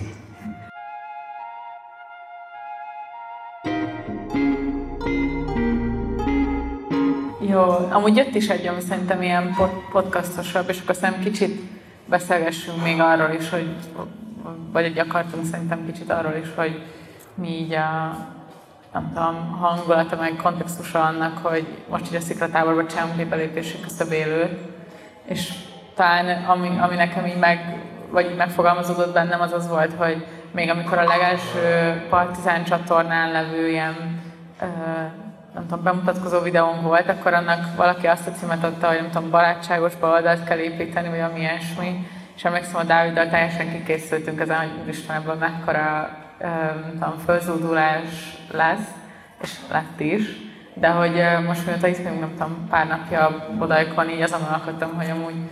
Amúgy 7.90 8.16
jött 8.16 8.34
is 8.34 8.48
egy, 8.48 8.66
ami 8.66 8.80
szerintem 8.80 9.22
ilyen 9.22 9.56
podcastosabb, 9.90 10.68
és 10.68 10.80
akkor 10.80 10.94
szerintem 10.94 11.24
kicsit 11.24 11.60
beszélgessünk 12.06 12.82
még 12.82 13.00
arról 13.00 13.30
is, 13.38 13.50
hogy 13.50 13.76
vagy 14.72 14.84
egy 14.84 14.98
akartunk 14.98 15.44
szerintem 15.44 15.86
kicsit 15.86 16.10
arról 16.10 16.34
is, 16.42 16.48
hogy 16.56 16.82
mi 17.34 17.48
így 17.48 17.72
a, 17.72 18.16
nem 18.92 19.12
tudom, 19.14 19.58
hangulata 19.60 20.16
meg 20.16 20.36
kontextusa 20.42 21.04
annak, 21.04 21.38
hogy 21.38 21.66
most 21.88 22.06
így 22.06 22.16
a 22.16 22.20
sziklatáborban 22.20 22.86
csinálunk 22.86 23.20
egy 23.20 23.28
belépési 23.28 23.80
küszöbélőt, 23.80 24.60
és 25.24 25.52
talán 25.94 26.44
ami, 26.44 26.78
ami 26.80 26.94
nekem 26.94 27.26
így 27.26 27.38
meg, 27.38 27.82
vagy 28.10 28.30
így 28.30 28.36
megfogalmazódott 28.36 29.12
bennem, 29.12 29.40
az 29.40 29.52
az 29.52 29.68
volt, 29.68 29.92
hogy 29.92 30.26
még 30.50 30.68
amikor 30.68 30.98
a 30.98 31.04
legelső 31.04 32.02
Partizán 32.08 32.64
csatornán 32.64 33.32
levő 33.32 33.68
ilyen 33.68 34.20
nem 35.58 35.66
tudom, 35.66 35.84
bemutatkozó 35.84 36.40
videón 36.40 36.82
volt, 36.82 37.08
akkor 37.08 37.34
annak 37.34 37.76
valaki 37.76 38.06
azt 38.06 38.26
a 38.26 38.30
címet 38.30 38.64
adta, 38.64 38.86
hogy 38.86 38.96
nem 38.96 39.10
tudom, 39.10 39.30
barátságos 39.30 39.96
baloldalt 39.96 40.44
kell 40.44 40.58
építeni, 40.58 41.08
vagy 41.08 41.20
ami 41.20 41.40
ilyesmi. 41.40 42.06
És 42.36 42.44
emlékszem, 42.44 42.80
a 42.80 42.84
Dáviddal 42.84 43.28
teljesen 43.28 43.72
kikészültünk 43.72 44.40
ezen, 44.40 44.58
hogy 44.58 44.70
úristen, 44.82 45.16
ebből 45.16 45.34
mekkora 45.34 46.10
nem 46.38 46.90
tudom, 46.92 47.18
fölzúdulás 47.24 48.36
lesz, 48.52 48.88
és 49.42 49.52
lett 49.70 50.00
is. 50.00 50.22
De 50.74 50.88
hogy 50.88 51.22
most 51.46 51.66
mióta 51.66 51.86
itt 51.86 51.96
vagyunk, 51.96 52.20
nem 52.20 52.32
tudom, 52.32 52.66
pár 52.70 52.86
napja 52.86 53.46
Bodajkon, 53.58 54.10
így 54.10 54.22
azon 54.22 54.42
alkottam, 54.42 54.94
hogy 54.94 55.10
amúgy 55.10 55.50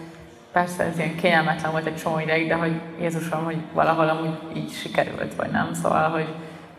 persze 0.52 0.84
ez 0.84 0.98
ilyen 0.98 1.16
kényelmetlen 1.16 1.70
volt 1.70 1.86
egy 1.86 1.96
csomó 1.96 2.18
ideig, 2.18 2.48
de 2.48 2.54
hogy 2.54 2.80
Jézusom, 3.00 3.44
hogy 3.44 3.58
valahol 3.72 4.08
amúgy 4.08 4.38
így 4.56 4.72
sikerült, 4.72 5.34
vagy 5.34 5.50
nem. 5.50 5.74
Szóval, 5.74 6.08
hogy 6.08 6.34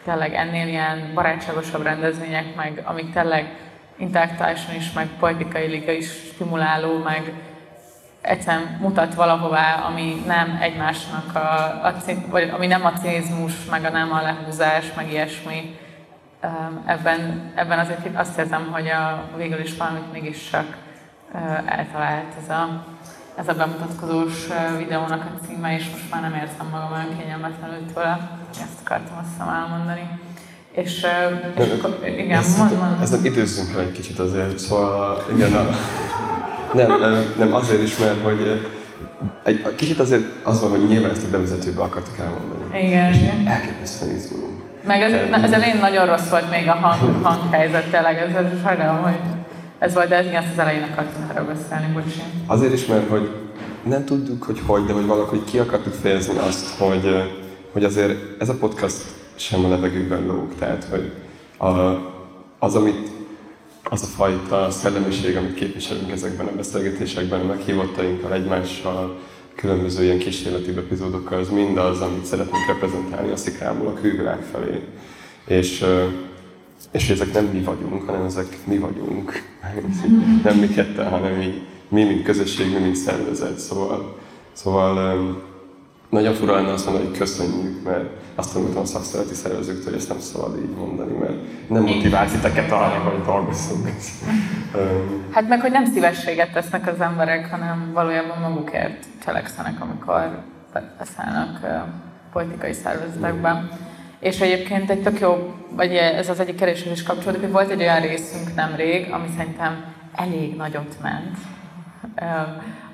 tényleg 0.07 0.33
ennél 0.33 0.67
ilyen 0.67 1.11
barátságosabb 1.13 1.83
rendezvények, 1.83 2.55
meg 2.55 2.81
amik 2.85 3.13
tényleg 3.13 3.57
intellektuálisan 3.97 4.75
is, 4.75 4.91
meg 4.91 5.07
politikai 5.19 5.67
liga 5.67 5.91
is 5.91 6.09
stimuláló, 6.33 6.97
meg 6.97 7.33
egyszerűen 8.21 8.77
mutat 8.81 9.13
valahová, 9.13 9.73
ami 9.73 10.23
nem 10.25 10.57
egymásnak 10.61 11.35
a, 11.35 11.85
a 11.87 11.93
vagy 12.29 12.49
ami 12.49 12.67
nem 12.67 12.85
a 12.85 12.93
cinizmus, 12.93 13.65
meg 13.69 13.85
a 13.85 13.89
nem 13.89 14.11
a 14.11 14.21
lehúzás, 14.21 14.93
meg 14.95 15.11
ilyesmi. 15.11 15.79
Ebben, 16.85 17.51
ebben 17.55 17.79
azért 17.79 18.15
azt 18.15 18.39
érzem, 18.39 18.69
hogy 18.71 18.87
a, 18.87 19.23
végül 19.35 19.59
is 19.59 19.77
valamit 19.77 20.11
mégis 20.11 20.49
csak 20.49 20.77
eltalált 21.65 22.33
ez 22.43 22.49
a, 22.49 22.85
ez 23.39 23.47
a 23.47 23.53
bemutatkozós 23.53 24.47
videónak 24.77 25.21
a 25.25 25.45
címe, 25.45 25.75
és 25.75 25.85
most 25.91 26.11
már 26.11 26.21
nem 26.21 26.33
érzem 26.33 26.67
magam 26.71 26.91
olyan 26.91 27.17
kényelmetlenül 27.17 27.79
tőle. 27.93 28.29
Ezt 28.51 28.79
akartam 28.83 29.17
azt 29.21 29.29
hiszem 29.31 29.53
elmondani. 29.53 30.05
És, 30.71 31.05
és 31.55 31.69
akkor, 31.77 32.07
igen, 32.07 32.37
ezt, 32.37 32.57
mond, 32.57 32.77
mond. 32.77 33.01
Ezt 33.01 33.25
időzzünk 33.25 33.73
el 33.73 33.79
egy 33.79 33.91
kicsit 33.91 34.19
azért, 34.19 34.59
szóval 34.59 35.25
igen, 35.33 35.53
a, 35.53 35.63
nem, 36.73 36.99
nem, 36.99 37.33
nem, 37.37 37.53
azért 37.53 37.81
is, 37.81 37.97
mert 37.97 38.23
hogy 38.23 38.69
egy, 39.43 39.75
kicsit 39.75 39.99
azért 39.99 40.23
az 40.43 40.61
van, 40.61 40.69
hogy 40.69 40.87
nyilván 40.87 41.11
ezt 41.11 41.25
a 41.25 41.29
bevezetőbe 41.29 41.81
akartak 41.81 42.17
elmondani. 42.19 42.85
Igen, 42.87 43.13
igen. 43.13 43.47
Elképesztően 43.47 44.15
izgulunk. 44.15 44.61
Meg 44.85 45.01
ez, 45.01 45.43
az 45.43 45.51
elején 45.51 45.77
nagyon 45.77 46.05
rossz 46.05 46.29
volt 46.29 46.49
még 46.49 46.67
a 46.67 46.73
hang, 46.73 47.25
hanghelyzet, 47.25 47.89
tényleg, 47.89 48.17
ez, 48.17 48.45
ez 48.45 48.61
sajnálom, 48.63 49.03
hogy 49.03 49.36
ez 49.79 49.93
volt, 49.93 50.07
de 50.07 50.15
ez 50.15 50.25
igen, 50.25 50.43
az 50.53 50.59
elején 50.59 50.83
erről 51.29 51.45
beszélni, 51.45 51.93
bocsi. 51.93 52.21
Azért 52.45 52.73
is, 52.73 52.85
mert 52.85 53.09
hogy 53.09 53.29
nem 53.83 54.05
tudjuk, 54.05 54.43
hogy 54.43 54.61
hogy, 54.65 54.85
de 54.85 54.93
hogy 54.93 55.05
valahogy 55.05 55.43
ki 55.43 55.59
akartuk 55.59 55.93
fejezni 55.93 56.37
azt, 56.37 56.77
hogy, 56.77 57.33
hogy 57.71 57.83
azért 57.83 58.41
ez 58.41 58.49
a 58.49 58.53
podcast 58.53 59.01
sem 59.35 59.65
a 59.65 59.69
levegőben 59.69 60.25
lóg. 60.25 60.55
Tehát, 60.59 60.87
hogy 60.89 61.11
a, 61.57 61.69
az, 62.59 62.75
amit 62.75 63.09
az 63.83 64.01
a 64.03 64.05
fajta 64.05 64.71
szellemiség, 64.71 65.37
amit 65.37 65.53
képviselünk 65.53 66.11
ezekben 66.11 66.45
a 66.45 66.55
beszélgetésekben, 66.55 67.39
a 67.39 67.45
meghívottainkkal, 67.45 68.33
egymással, 68.33 69.19
különböző 69.55 70.03
ilyen 70.03 70.17
kísérleti 70.17 70.69
epizódokkal, 70.69 71.39
az 71.39 71.49
mind 71.49 71.77
az, 71.77 72.01
amit 72.01 72.25
szeretnénk 72.25 72.67
reprezentálni 72.67 73.31
a 73.31 73.35
szikrából 73.35 73.87
a 73.87 73.93
külvilág 73.93 74.41
felé. 74.51 74.81
És, 75.47 75.85
és 76.91 77.09
ezek 77.09 77.33
nem 77.33 77.45
mi 77.45 77.61
vagyunk, 77.61 78.03
hanem 78.03 78.25
ezek 78.25 78.57
mi 78.63 78.77
vagyunk. 78.77 79.31
nem 80.43 80.57
mi 80.57 80.67
ketten, 80.67 81.09
hanem 81.09 81.33
mi, 81.33 81.67
mi 81.87 82.03
mint 82.03 82.23
közösség, 82.23 82.73
mi 82.73 82.79
mint 82.79 82.95
szervezet. 82.95 83.59
Szóval, 83.59 84.17
szóval 84.53 84.95
nagyon 86.09 86.33
fura 86.33 86.55
lenne 86.55 86.71
azt 86.71 86.85
mondani, 86.85 87.07
hogy 87.07 87.17
köszönjük, 87.17 87.83
mert 87.83 88.09
azt 88.35 88.53
tanultam 88.53 88.81
a 88.81 88.85
szakszereti 88.85 89.33
szervezőktől, 89.33 89.83
hogy 89.83 89.93
ezt 89.93 90.09
nem 90.09 90.19
szabad 90.19 90.57
így 90.57 90.75
mondani, 90.77 91.13
mert 91.13 91.69
nem 91.69 91.83
motivált 91.83 92.31
titeket 92.31 92.71
arra, 92.71 92.99
hogy 92.99 93.21
dolgozzunk. 93.25 93.89
hát 95.35 95.47
meg, 95.47 95.61
hogy 95.61 95.71
nem 95.71 95.85
szívességet 95.85 96.53
tesznek 96.53 96.87
az 96.87 97.01
emberek, 97.01 97.49
hanem 97.49 97.91
valójában 97.93 98.51
magukért 98.51 99.05
cselekszenek, 99.25 99.81
amikor 99.81 100.43
beszállnak 100.97 101.59
politikai 102.31 102.73
szervezetekben. 102.73 103.69
És 104.19 104.39
egyébként 104.39 104.89
egy 104.89 105.01
tök 105.01 105.19
jó, 105.19 105.53
vagy 105.69 105.95
ez 105.95 106.29
az 106.29 106.39
egyik 106.39 106.55
keresés 106.55 106.91
is 106.91 107.03
kapcsolódik, 107.03 107.41
hogy 107.41 107.51
volt 107.51 107.69
egy 107.69 107.81
olyan 107.81 108.01
részünk 108.01 108.55
nemrég, 108.55 109.11
ami 109.11 109.27
szerintem 109.37 109.93
elég 110.15 110.55
nagyot 110.55 110.95
ment 111.01 111.37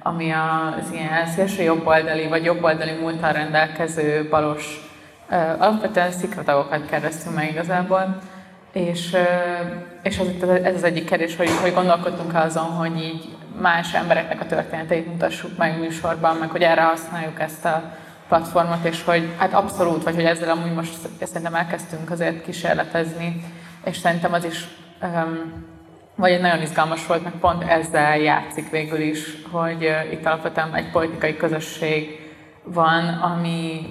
ami 0.03 0.31
az 0.31 0.91
ilyen 0.91 1.27
szélső 1.27 1.63
jobboldali 1.63 2.27
vagy 2.27 2.43
jobboldali 2.43 2.91
múltal 2.91 3.31
rendelkező 3.31 4.27
balos, 4.29 4.91
alapvetően 5.57 6.11
szikratagokat 6.11 6.89
kérdeztünk 6.89 7.35
meg 7.35 7.49
igazából, 7.49 8.17
és, 8.71 9.15
és 10.01 10.19
az, 10.19 10.49
ez 10.63 10.75
az 10.75 10.83
egyik 10.83 11.05
kérdés, 11.05 11.35
hogy, 11.35 11.49
hogy 11.61 11.73
gondolkodtunk 11.73 12.35
azon, 12.35 12.63
hogy 12.63 13.03
így 13.03 13.35
más 13.61 13.93
embereknek 13.93 14.41
a 14.41 14.45
történeteit 14.45 15.07
mutassuk 15.07 15.57
meg 15.57 15.79
műsorban, 15.79 16.35
meg 16.35 16.49
hogy 16.49 16.61
erre 16.61 16.81
használjuk 16.81 17.39
ezt 17.39 17.65
a 17.65 17.83
platformot, 18.27 18.83
és 18.83 19.03
hogy 19.03 19.33
hát 19.37 19.53
abszolút, 19.53 20.03
vagy 20.03 20.15
hogy 20.15 20.23
ezzel 20.23 20.49
amúgy 20.49 20.73
most 20.73 20.93
szerintem 21.21 21.55
elkezdtünk 21.55 22.11
azért 22.11 22.43
kísérletezni, 22.43 23.43
és 23.85 23.97
szerintem 23.97 24.33
az 24.33 24.45
is 24.45 24.67
um, 25.01 25.71
vagy 26.15 26.31
egy 26.31 26.41
nagyon 26.41 26.61
izgalmas 26.61 27.05
volt, 27.05 27.23
meg 27.23 27.33
pont 27.39 27.63
ezzel 27.63 28.17
játszik 28.17 28.69
végül 28.69 28.99
is, 28.99 29.19
hogy 29.51 29.89
itt 30.11 30.25
alapvetően 30.25 30.75
egy 30.75 30.91
politikai 30.91 31.37
közösség 31.37 32.19
van, 32.63 33.07
ami, 33.07 33.85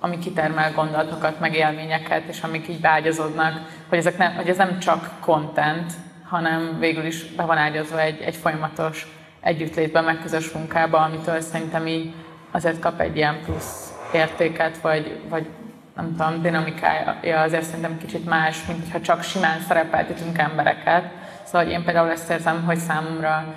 ami 0.00 0.18
kitermel 0.18 0.72
gondolatokat, 0.72 1.40
meg 1.40 1.54
élményeket, 1.54 2.22
és 2.28 2.42
amik 2.42 2.68
így 2.68 2.80
beágyazódnak, 2.80 3.52
hogy, 3.88 3.98
ezek 3.98 4.18
nem, 4.18 4.34
hogy 4.34 4.48
ez 4.48 4.56
nem 4.56 4.78
csak 4.78 5.10
content, 5.20 5.92
hanem 6.28 6.76
végül 6.78 7.04
is 7.04 7.24
be 7.24 7.42
van 7.44 7.58
ágyazva 7.58 8.00
egy, 8.00 8.20
egy 8.20 8.36
folyamatos 8.36 9.06
együttlétben, 9.40 10.04
meg 10.04 10.18
közös 10.22 10.50
munkába, 10.50 10.98
amitől 10.98 11.40
szerintem 11.40 11.86
így 11.86 12.14
azért 12.54 12.78
kap 12.78 13.00
egy 13.00 13.16
ilyen 13.16 13.40
plusz 13.44 13.92
értéket, 14.12 14.78
vagy, 14.78 15.20
vagy 15.28 15.46
nem 15.96 16.16
tudom, 16.16 16.42
dinamikája 16.42 17.40
azért 17.40 17.64
szerintem 17.64 17.98
kicsit 17.98 18.28
más, 18.28 18.66
mint 18.66 18.80
hogyha 18.82 19.00
csak 19.00 19.22
simán 19.22 19.60
szerepeltetünk 19.60 20.38
embereket, 20.38 21.04
Szóval 21.44 21.68
én 21.68 21.84
például 21.84 22.10
ezt 22.10 22.30
érzem, 22.30 22.62
hogy 22.64 22.76
számomra 22.76 23.54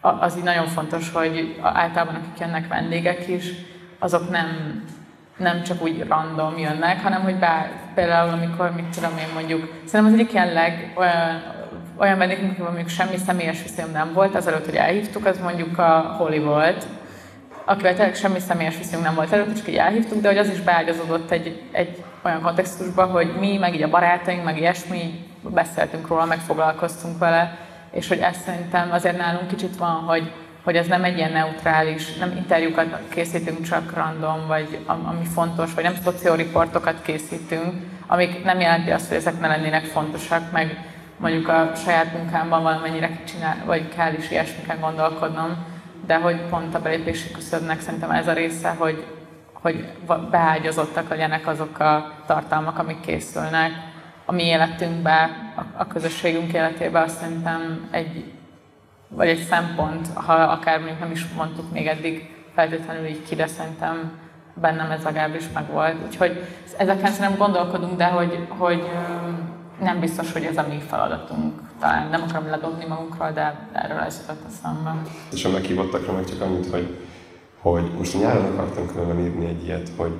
az 0.00 0.36
így 0.36 0.42
nagyon 0.42 0.66
fontos, 0.66 1.12
hogy 1.12 1.60
általában 1.62 2.14
akik 2.14 2.40
jönnek 2.40 2.68
vendégek 2.68 3.28
is, 3.28 3.44
azok 3.98 4.30
nem, 4.30 4.46
nem 5.36 5.62
csak 5.62 5.82
úgy 5.82 6.06
random 6.08 6.58
jönnek, 6.58 7.02
hanem 7.02 7.22
hogy 7.22 7.36
bár, 7.36 7.70
például 7.94 8.30
amikor, 8.30 8.70
mit 8.74 8.84
tudom 8.84 9.18
én 9.18 9.28
mondjuk, 9.34 9.72
szerintem 9.84 10.14
az 10.14 10.20
egyik 10.20 10.32
ilyen 10.32 10.52
leg, 10.52 10.92
olyan, 10.96 11.42
olyan 11.96 12.18
vendégünk, 12.18 12.58
mondjuk 12.58 12.88
semmi 12.88 13.16
személyes 13.16 13.62
viszonyom 13.62 13.90
nem 13.90 14.12
volt, 14.12 14.34
azelőtt, 14.34 14.64
hogy 14.64 14.76
elhívtuk, 14.76 15.26
az 15.26 15.38
mondjuk 15.38 15.78
a 15.78 16.14
Holly 16.18 16.38
volt, 16.38 16.86
akivel 17.64 17.94
tényleg 17.94 18.14
semmi 18.14 18.38
személyes 18.38 18.76
viszonyunk 18.76 19.04
nem 19.04 19.14
volt 19.14 19.32
előtt, 19.32 19.56
csak 19.56 19.68
így 19.68 19.76
elhívtuk, 19.76 20.20
de 20.20 20.28
hogy 20.28 20.38
az 20.38 20.48
is 20.48 20.60
beágyazódott 20.60 21.30
egy, 21.30 21.62
egy 21.72 22.04
olyan 22.22 22.42
kontextusba, 22.42 23.04
hogy 23.04 23.32
mi, 23.38 23.56
meg 23.56 23.74
így 23.74 23.82
a 23.82 23.88
barátaink, 23.88 24.44
meg 24.44 24.58
ilyesmi, 24.58 25.30
beszéltünk 25.50 26.08
róla, 26.08 26.24
meg 26.24 26.38
foglalkoztunk 26.38 27.18
vele, 27.18 27.58
és 27.90 28.08
hogy 28.08 28.18
ezt 28.18 28.42
szerintem 28.42 28.92
azért 28.92 29.16
nálunk 29.16 29.48
kicsit 29.48 29.76
van, 29.76 29.94
hogy, 29.94 30.32
hogy 30.64 30.76
ez 30.76 30.86
nem 30.86 31.04
egy 31.04 31.16
ilyen 31.16 31.32
neutrális, 31.32 32.14
nem 32.14 32.32
interjúkat 32.36 32.98
készítünk 33.08 33.62
csak 33.62 33.94
random, 33.94 34.46
vagy 34.46 34.78
ami 34.86 35.24
fontos, 35.34 35.74
vagy 35.74 35.84
nem 35.84 35.96
szocioriportokat 36.04 37.02
készítünk, 37.02 37.72
amik 38.06 38.44
nem 38.44 38.60
jelenti 38.60 38.90
azt, 38.90 39.08
hogy 39.08 39.16
ezek 39.16 39.40
ne 39.40 39.48
lennének 39.48 39.84
fontosak, 39.84 40.52
meg 40.52 40.84
mondjuk 41.16 41.48
a 41.48 41.72
saját 41.84 42.12
munkámban 42.12 42.62
valamennyire 42.62 43.10
csinál, 43.24 43.56
vagy 43.64 43.88
kell 43.88 44.12
is 44.12 44.30
ilyesmiken 44.30 44.80
gondolkodnom, 44.80 45.56
de 46.06 46.16
hogy 46.16 46.40
pont 46.40 46.74
a 46.74 46.80
belépési 46.80 47.30
küszöbnek 47.30 47.80
szerintem 47.80 48.10
ez 48.10 48.28
a 48.28 48.32
része, 48.32 48.70
hogy, 48.78 49.06
hogy 49.52 49.92
beágyazottak 50.30 51.08
legyenek 51.08 51.46
azok 51.46 51.78
a 51.78 52.12
tartalmak, 52.26 52.78
amik 52.78 53.00
készülnek. 53.00 53.70
A 54.24 54.32
mi 54.32 54.42
életünkbe, 54.42 55.30
a, 55.56 55.60
a 55.76 55.86
közösségünk 55.86 56.52
életébe 56.52 57.00
azt 57.00 57.18
szerintem 57.18 57.88
egy, 57.90 58.32
vagy 59.08 59.28
egy 59.28 59.42
szempont, 59.42 60.08
ha 60.14 60.32
akár 60.32 60.78
mondjuk 60.78 61.00
nem 61.00 61.10
is 61.10 61.26
mondtuk 61.36 61.72
még 61.72 61.86
eddig 61.86 62.34
feltétlenül 62.54 63.06
így 63.06 63.24
ki, 63.28 63.34
de 63.34 63.46
szerintem 63.46 64.20
bennem 64.54 64.90
ez 64.90 65.02
legalábbis 65.02 65.44
meg 65.54 65.70
volt. 65.70 65.96
Úgyhogy 66.06 66.44
ezeken 66.78 67.10
szerintem 67.10 67.38
gondolkodunk, 67.38 67.96
de 67.96 68.04
hogy, 68.04 68.46
hogy 68.48 68.88
nem 69.80 70.00
biztos, 70.00 70.32
hogy 70.32 70.44
ez 70.44 70.56
a 70.56 70.66
mi 70.68 70.80
feladatunk. 70.88 71.60
Talán 71.82 72.08
nem 72.08 72.22
akarom 72.22 72.48
ledobni 72.48 72.84
magunkról, 72.84 73.30
de 73.30 73.68
erről 73.72 73.98
ez 73.98 74.20
jutott 74.20 74.42
eszembe. 74.48 75.02
És 75.32 75.44
a 75.44 75.50
meghívottakra 75.50 76.12
meg 76.12 76.24
csak 76.24 76.40
annyit, 76.40 76.70
hogy, 76.70 76.96
hogy 77.60 77.90
most 77.98 78.18
nyáron 78.18 78.44
akartam 78.44 78.86
különben 78.86 79.20
írni 79.20 79.46
egy 79.46 79.64
ilyet, 79.64 79.90
hogy, 79.96 80.12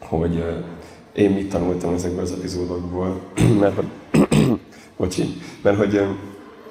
hogy 0.00 0.64
én 1.12 1.30
mit 1.30 1.50
tanultam 1.50 1.94
ezekből 1.94 2.22
az 2.22 2.32
epizódokból, 2.32 3.20
mert 3.60 3.74
hogy, 3.74 3.88
bocsi, 4.96 5.42
mert 5.62 5.76
hogy, 5.76 5.92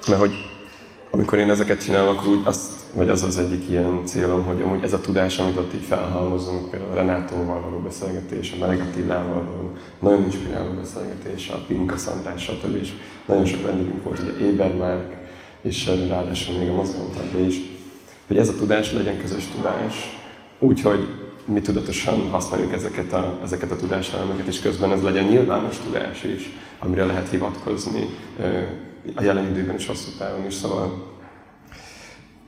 mert 0.08 0.20
hogy 0.20 0.32
amikor 1.10 1.38
én 1.38 1.50
ezeket 1.50 1.82
csinálom, 1.82 2.16
akkor 2.16 2.28
úgy 2.28 2.42
azt, 2.44 2.72
vagy 2.92 3.08
az 3.08 3.22
az 3.22 3.38
egyik 3.38 3.68
ilyen 3.68 4.00
célom, 4.04 4.44
hogy 4.44 4.62
amúgy 4.62 4.82
ez 4.82 4.92
a 4.92 5.00
tudás, 5.00 5.38
amit 5.38 5.56
ott 5.56 5.74
így 5.74 5.84
felhalmozunk, 5.84 6.70
például 6.70 6.94
Renátóval 6.94 7.60
való 7.60 7.78
beszélgetés, 7.78 8.52
a 8.52 8.58
Meleg 8.60 8.80
Attilával 8.80 9.44
való 9.44 9.72
nagyon 10.00 10.22
inspiráló 10.22 10.70
beszélgetés, 10.70 11.48
a 11.48 11.64
Pinka 11.66 11.96
Szandrás, 11.96 12.42
stb. 12.42 12.76
És 12.80 12.92
nagyon 13.26 13.44
sok 13.44 13.62
vendégünk 13.62 14.04
volt, 14.04 14.18
ugye 14.18 14.46
Ébermárk, 14.46 15.16
és 15.60 15.90
ráadásul 16.08 16.58
még 16.58 16.68
a 16.68 16.74
mozgalomtagja 16.74 17.46
is, 17.46 17.60
hogy 18.26 18.36
ez 18.36 18.48
a 18.48 18.54
tudás 18.54 18.92
legyen 18.92 19.20
közös 19.20 19.48
tudás, 19.56 20.18
úgyhogy 20.58 21.08
mi 21.44 21.60
tudatosan 21.60 22.30
használjuk 22.30 22.72
ezeket 22.72 23.12
a, 23.12 23.38
ezeket 23.42 23.70
a 23.70 23.76
tudáselemeket, 23.76 24.46
és 24.46 24.60
közben 24.60 24.92
ez 24.92 25.02
legyen 25.02 25.24
nyilvános 25.24 25.78
tudás 25.78 26.24
is, 26.24 26.52
amire 26.78 27.04
lehet 27.04 27.28
hivatkozni 27.28 28.06
a 29.14 29.22
jelen 29.22 29.50
időben 29.50 29.74
is 29.74 29.86
hosszú 29.86 30.10
távon 30.18 30.46
is, 30.46 30.54
szóval 30.54 31.07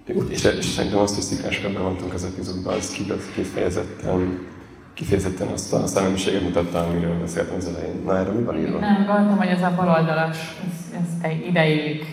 és, 0.07 0.45
és 0.45 0.65
szerintem 0.65 1.01
azt, 1.01 1.15
hogy 1.15 1.23
szikrásra 1.23 1.73
bevontunk 1.73 2.15
az 2.15 2.25
epizódban, 2.25 2.75
az 2.75 2.97
kifejezetten, 3.35 4.47
kifejezetten 4.95 5.49
azt 5.49 5.73
a 5.73 5.87
szellemiséget 5.87 6.43
mutatta, 6.43 6.79
amiről 6.79 7.21
beszéltem 7.21 7.57
az 7.57 7.67
elején. 7.67 8.03
Na, 8.05 8.19
erre 8.19 8.31
mi 8.31 8.43
van 8.43 8.59
írva? 8.59 8.79
Nem, 8.79 9.05
gondoltam, 9.07 9.37
hogy 9.37 9.49
ez 9.49 9.63
a 9.63 9.73
baloldalas, 9.77 10.39
ez, 10.67 11.01
ez 11.01 11.31
ideig. 11.49 12.05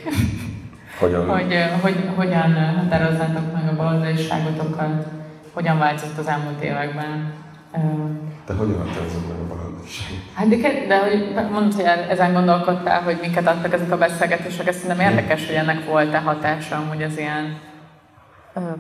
Hogyan? 0.99 1.27
hogy, 1.35 1.55
hogy 1.81 1.95
hogyan 2.15 2.75
határozzátok 2.75 3.53
meg 3.53 3.67
a 3.69 3.75
baloldaliságotokat, 3.75 5.05
hogyan 5.53 5.77
változott 5.77 6.17
az 6.17 6.27
elmúlt 6.27 6.63
években. 6.63 7.33
Te 8.45 8.53
hogyan 8.53 8.77
határozod 8.77 9.27
meg 9.27 9.37
a 9.37 9.47
baloldaliságot? 9.47 10.17
Hát 10.33 10.47
de, 10.47 10.85
de 10.87 10.99
hogy 10.99 11.49
mondod, 11.51 11.73
hogy 11.73 11.85
ezen 12.09 12.33
gondolkodtál, 12.33 13.01
hogy 13.01 13.17
miket 13.21 13.47
adtak 13.47 13.73
ezek 13.73 13.91
a 13.91 13.97
beszélgetések, 13.97 14.67
ez 14.67 14.75
szerintem 14.75 15.09
érdekes, 15.09 15.45
hogy 15.45 15.55
ennek 15.55 15.85
volt-e 15.85 16.19
hatása 16.19 16.75
amúgy 16.75 17.03
az 17.03 17.17
ilyen 17.17 17.57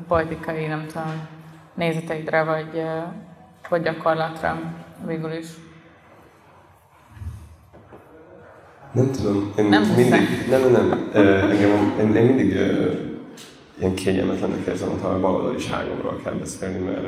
politikai, 0.07 0.65
nem 0.65 0.85
tudom, 0.87 1.27
nézeteidre, 1.73 2.43
vagy, 2.43 2.81
vagy 3.69 3.81
gyakorlatra 3.81 4.59
végül 5.05 5.31
is. 5.31 5.47
Nem 8.91 9.11
tudom, 9.11 9.53
én 9.57 9.65
nem 9.65 9.83
mindig, 9.83 10.47
nem, 10.49 10.61
nem, 10.61 10.71
nem, 10.71 11.09
engem, 11.49 11.93
én, 11.99 12.15
én 12.15 12.25
mindig 12.25 12.51
ilyen 13.79 13.93
kényelmetlennek 13.93 14.65
érzem, 14.67 14.99
ha 15.01 15.07
a 15.07 15.19
baloldaliságomról 15.19 16.21
kell 16.23 16.33
beszélni, 16.33 16.77
mert 16.77 17.05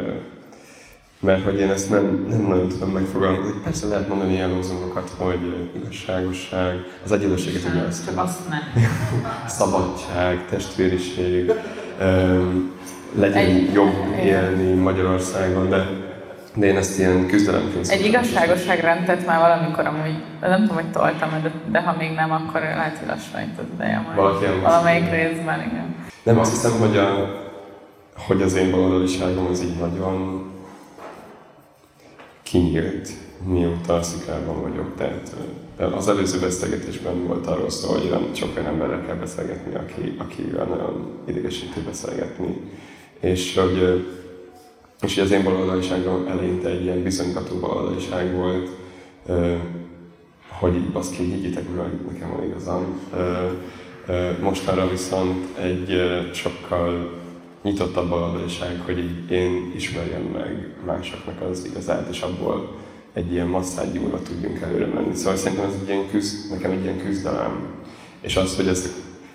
mert 1.21 1.43
hogy 1.43 1.59
én 1.59 1.69
ezt 1.69 1.89
nem, 1.89 2.25
nem 2.29 2.41
nagyon 2.41 2.67
tudom 2.67 2.89
megfogalmazni. 2.89 3.61
Persze 3.63 3.87
lehet 3.87 4.07
mondani 4.07 4.33
ilyen 4.33 4.49
lózungokat, 4.49 5.09
hogy 5.17 5.69
igazságosság, 5.75 6.75
az 7.03 7.11
egyenlőséget 7.11 7.61
ugye 7.71 7.81
azt 7.81 8.05
Csak 8.05 8.17
azt 8.17 8.49
ne. 8.49 8.57
Szabadság, 9.57 10.45
testvériség, 10.49 11.51
legyen 13.15 13.45
Egy, 13.45 13.73
jobb 13.73 14.15
élni 14.23 14.73
Magyarországon, 14.73 15.69
de, 15.69 15.87
de 16.55 16.65
én 16.65 16.77
ezt 16.77 16.99
ilyen 16.99 17.27
küzdelemként 17.27 17.87
Egy 17.87 18.05
igazságosságrendet 18.05 19.25
már 19.25 19.39
valamikor 19.39 19.85
amúgy, 19.85 20.23
nem 20.41 20.61
tudom, 20.61 20.75
hogy 20.75 20.91
toltam, 20.91 21.29
de, 21.43 21.51
de 21.71 21.81
ha 21.81 21.95
még 21.97 22.11
nem, 22.11 22.31
akkor 22.31 22.61
lehet, 22.61 22.97
hogy 22.97 23.07
lassan 23.07 23.41
itt 23.41 23.59
az 23.59 23.65
ideje 23.73 24.05
majd. 24.15 24.61
Valamelyik 24.61 25.11
részben, 25.11 25.59
igen. 25.59 25.95
Nem, 26.23 26.39
azt 26.39 26.51
hiszem, 26.51 26.79
hogy, 26.79 26.97
a, 26.97 27.37
hogy 28.27 28.41
az 28.41 28.55
én 28.55 28.71
baloldaliságom 28.71 29.47
az 29.51 29.63
így 29.63 29.77
nagyon 29.79 30.43
kinyílt, 32.43 33.09
mióta 33.45 33.93
a 33.93 34.01
szikrában 34.01 34.61
vagyok. 34.61 34.95
Tehát 34.97 35.35
az 35.79 36.07
előző 36.07 36.39
beszélgetésben 36.39 37.27
volt 37.27 37.47
arról 37.47 37.69
szó, 37.69 37.91
hogy 37.91 38.09
nem 38.09 38.33
csak 38.33 38.49
olyan 38.55 38.67
emberrel 38.67 39.05
kell 39.05 39.15
beszélgetni, 39.15 39.75
aki, 39.75 40.15
akivel 40.17 40.65
nagyon 40.65 41.07
idegesítő 41.27 41.81
beszélgetni. 41.85 42.61
És 43.19 43.57
hogy, 43.57 44.05
és 45.01 45.17
az 45.17 45.31
én 45.31 45.43
baloldaliságom 45.43 46.27
eleinte 46.27 46.69
egy 46.69 46.83
ilyen 46.83 47.03
bizonygató 47.03 47.55
baloldaliság 47.55 48.35
volt, 48.35 48.69
hogy 50.47 50.75
így 50.75 50.91
baszki, 50.91 51.23
higgyétek 51.23 51.75
meg, 51.75 51.91
nekem 52.11 52.29
van 52.29 52.43
igazam. 52.43 52.99
Mostanra 54.41 54.89
viszont 54.89 55.57
egy 55.57 56.01
sokkal 56.33 57.19
nyitottabb 57.63 58.11
a 58.11 58.31
valóság, 58.31 58.81
hogy 58.85 59.29
én 59.29 59.71
ismerjem 59.75 60.21
meg 60.21 60.75
másoknak 60.85 61.41
az 61.41 61.65
igazát, 61.65 62.09
és 62.09 62.21
abból 62.21 62.77
egy 63.13 63.31
ilyen 63.31 63.47
masszádjúra 63.47 64.21
tudjunk 64.21 64.59
előre 64.61 64.85
menni. 64.85 65.15
Szóval 65.15 65.35
szerintem 65.35 65.67
ez 65.67 65.75
egy 65.81 65.89
ilyen 65.89 66.09
küzd, 66.09 66.51
nekem 66.51 66.71
egy 66.71 66.83
ilyen 66.83 66.97
küzdelem. 66.97 67.67
És 68.21 68.35
az, 68.35 68.55
hogy 68.55 68.67
ez, 68.67 68.91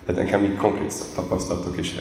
tehát 0.06 0.22
nekem 0.22 0.44
így 0.44 0.56
konkrét 0.56 0.94
tapasztalatok 1.14 1.78
is 1.78 1.94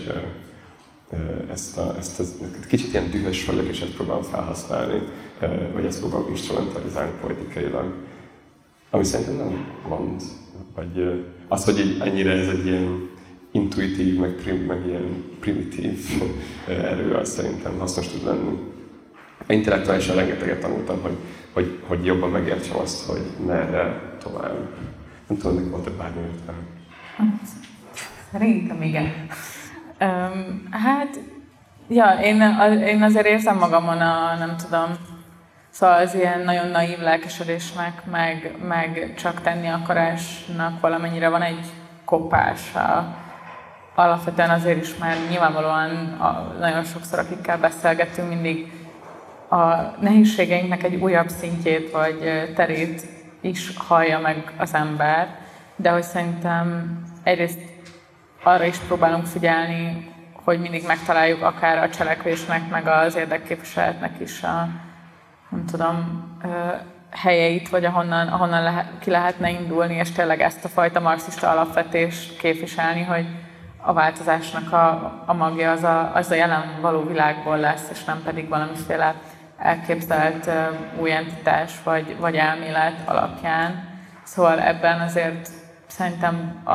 ezt, 1.52 1.78
a, 1.78 1.96
ezt 1.98 2.20
a, 2.20 2.24
kicsit 2.68 2.94
ilyen 2.94 3.10
dühös 3.10 3.46
vagyok, 3.46 3.68
és 3.68 3.82
ezt 3.82 3.96
próbálom 3.96 4.24
felhasználni, 4.24 5.02
vagy 5.74 5.86
ezt 5.86 6.00
próbálom 6.00 6.30
instrumentalizálni 6.30 7.12
politikailag. 7.22 7.94
Ami 8.90 9.04
szerintem 9.04 9.36
nem 9.36 9.66
mond, 9.88 10.22
vagy 10.76 11.24
az, 11.48 11.66
hogy 11.66 11.98
ennyire 12.00 12.32
ez 12.32 12.48
egy 12.48 12.66
ilyen 12.66 13.10
intuitív, 13.52 14.20
meg, 14.20 14.32
prim, 14.32 14.56
meg 14.56 14.86
ilyen 14.88 15.24
primitív 15.40 16.24
erő, 16.68 17.14
az 17.14 17.30
szerintem 17.30 17.78
hasznos 17.80 18.08
tud 18.08 18.24
lenni. 18.24 18.58
Intellektuálisan 19.48 20.16
rengeteget 20.16 20.60
tanultam, 20.60 21.02
hogy, 21.02 21.16
hogy, 21.54 21.84
hogy 21.88 22.06
jobban 22.06 22.30
megértsem 22.30 22.78
azt, 22.78 23.06
hogy 23.06 23.22
merre 23.46 24.02
tovább. 24.24 24.68
Nem 25.28 25.38
tudom, 25.38 25.56
hogy 25.56 25.70
volt-e 25.70 25.90
bármi 25.90 26.22
értelme. 26.22 26.62
Szerintem 28.32 28.82
igen. 28.82 29.28
Um, 30.02 30.68
hát, 30.72 31.20
ja, 31.88 32.20
én, 32.22 32.42
én 32.86 33.04
azért 33.04 33.26
érzem 33.26 33.58
magamon 33.58 34.02
a, 34.02 34.36
nem 34.38 34.56
tudom, 34.58 34.88
Szóval 35.74 36.02
az 36.02 36.16
ilyen 36.16 36.40
nagyon 36.40 36.68
naív 36.68 37.00
lelkesedésnek, 37.00 38.06
meg, 38.12 38.56
meg 38.68 39.14
csak 39.18 39.42
tenni 39.42 39.68
akarásnak 39.68 40.80
valamennyire 40.80 41.30
van 41.30 41.42
egy 41.42 41.66
kopása 42.06 43.16
alapvetően 43.96 44.50
azért 44.50 44.82
is, 44.82 44.98
mert 44.98 45.30
nyilvánvalóan 45.30 45.90
a, 46.20 46.56
nagyon 46.60 46.84
sokszor, 46.84 47.20
akikkel 47.20 47.58
beszélgetünk, 47.58 48.30
mindig 48.30 48.72
a 49.54 49.96
nehézségeinknek 50.00 50.84
egy 50.84 50.96
újabb 50.96 51.30
szintjét 51.30 51.92
vagy 51.92 52.52
terét 52.56 53.06
is 53.42 53.78
hallja 53.78 54.20
meg 54.20 54.52
az 54.58 54.74
ember, 54.74 55.38
de 55.76 55.90
hogy 55.90 56.04
szerintem 56.04 56.98
egyrészt 57.24 57.60
arra 58.44 58.64
is 58.66 58.78
próbálunk 58.78 59.26
figyelni, 59.26 60.12
hogy 60.34 60.60
mindig 60.60 60.84
megtaláljuk 60.88 61.44
akár 61.44 61.78
a 61.78 61.90
cselekvésnek, 61.90 62.70
meg 62.70 62.88
az 62.88 63.16
érdekképviseletnek 63.16 64.20
is 64.20 64.44
a 64.44 64.68
nem 65.50 65.66
tudom, 65.66 66.24
helyeit, 67.10 67.70
vagy 67.70 67.86
ahonnan, 67.86 68.28
ahonnan 68.28 68.64
lehet, 68.64 68.88
ki 69.00 69.10
lehetne 69.10 69.50
indulni, 69.50 69.96
és 69.96 70.12
tényleg 70.12 70.42
ezt 70.42 70.66
a 70.66 70.70
fajta 70.70 71.00
marxista 71.00 71.50
alapvetést 71.50 72.38
képviselni, 72.38 73.02
hogy 73.02 73.26
a 73.82 73.94
változásnak 73.94 74.74
a, 74.74 75.24
a 75.26 75.34
magja 75.34 75.72
az 75.72 75.84
a, 75.84 76.12
az 76.16 76.32
a 76.32 76.36
jelen 76.36 76.78
való 76.82 77.04
világból 77.04 77.58
lesz, 77.58 77.90
és 77.92 78.04
nem 78.04 78.22
pedig 78.24 78.50
valamiféle 78.50 79.16
elképzelt 79.64 80.50
új 81.00 81.12
entitás 81.12 81.84
vagy, 81.84 82.18
vagy 82.20 82.36
elmélet 82.36 83.02
alapján. 83.06 83.90
Szóval 84.24 84.60
ebben 84.60 85.00
azért 85.00 85.50
szerintem 85.88 86.62
a, 86.66 86.72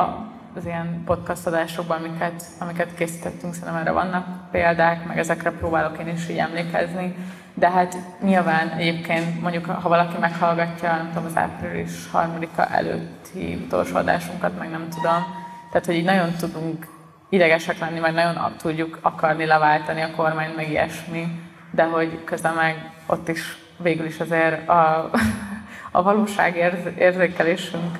az 0.55 0.65
ilyen 0.65 1.01
podcast 1.05 1.47
adásokban, 1.47 1.97
amiket, 1.97 2.43
amiket 2.59 2.95
készítettünk, 2.95 3.53
szerintem 3.53 3.81
erre 3.81 3.91
vannak 3.91 4.25
példák, 4.51 5.05
meg 5.05 5.17
ezekre 5.17 5.51
próbálok 5.51 5.99
én 5.99 6.07
is 6.07 6.29
így 6.29 6.37
emlékezni. 6.37 7.15
De 7.53 7.69
hát 7.69 7.97
nyilván 8.21 8.69
egyébként 8.69 9.41
mondjuk, 9.41 9.65
ha 9.65 9.89
valaki 9.89 10.17
meghallgatja, 10.19 10.95
nem 10.95 11.07
tudom, 11.07 11.25
az 11.25 11.37
április 11.37 12.09
harmadika 12.11 12.65
előtti 12.65 13.59
utolsó 13.65 13.95
adásunkat, 13.95 14.57
meg 14.59 14.69
nem 14.69 14.87
tudom, 14.89 15.23
tehát, 15.71 15.85
hogy 15.85 15.95
így 15.95 16.03
nagyon 16.03 16.31
tudunk 16.39 16.87
idegesek 17.29 17.79
lenni, 17.79 17.99
meg 17.99 18.13
nagyon 18.13 18.53
tudjuk 18.57 18.99
akarni 19.01 19.45
leváltani 19.45 20.01
a 20.01 20.11
kormányt, 20.15 20.55
meg 20.55 20.69
ilyesmi, 20.69 21.48
de 21.79 21.85
hogy 21.85 22.23
közben 22.23 22.53
meg 22.53 22.91
ott 23.05 23.27
is 23.27 23.57
végül 23.77 24.05
is 24.05 24.19
azért 24.19 24.69
a, 24.69 25.09
a 25.97 26.03
valóság 26.03 26.55
érzékelésünk 26.97 27.97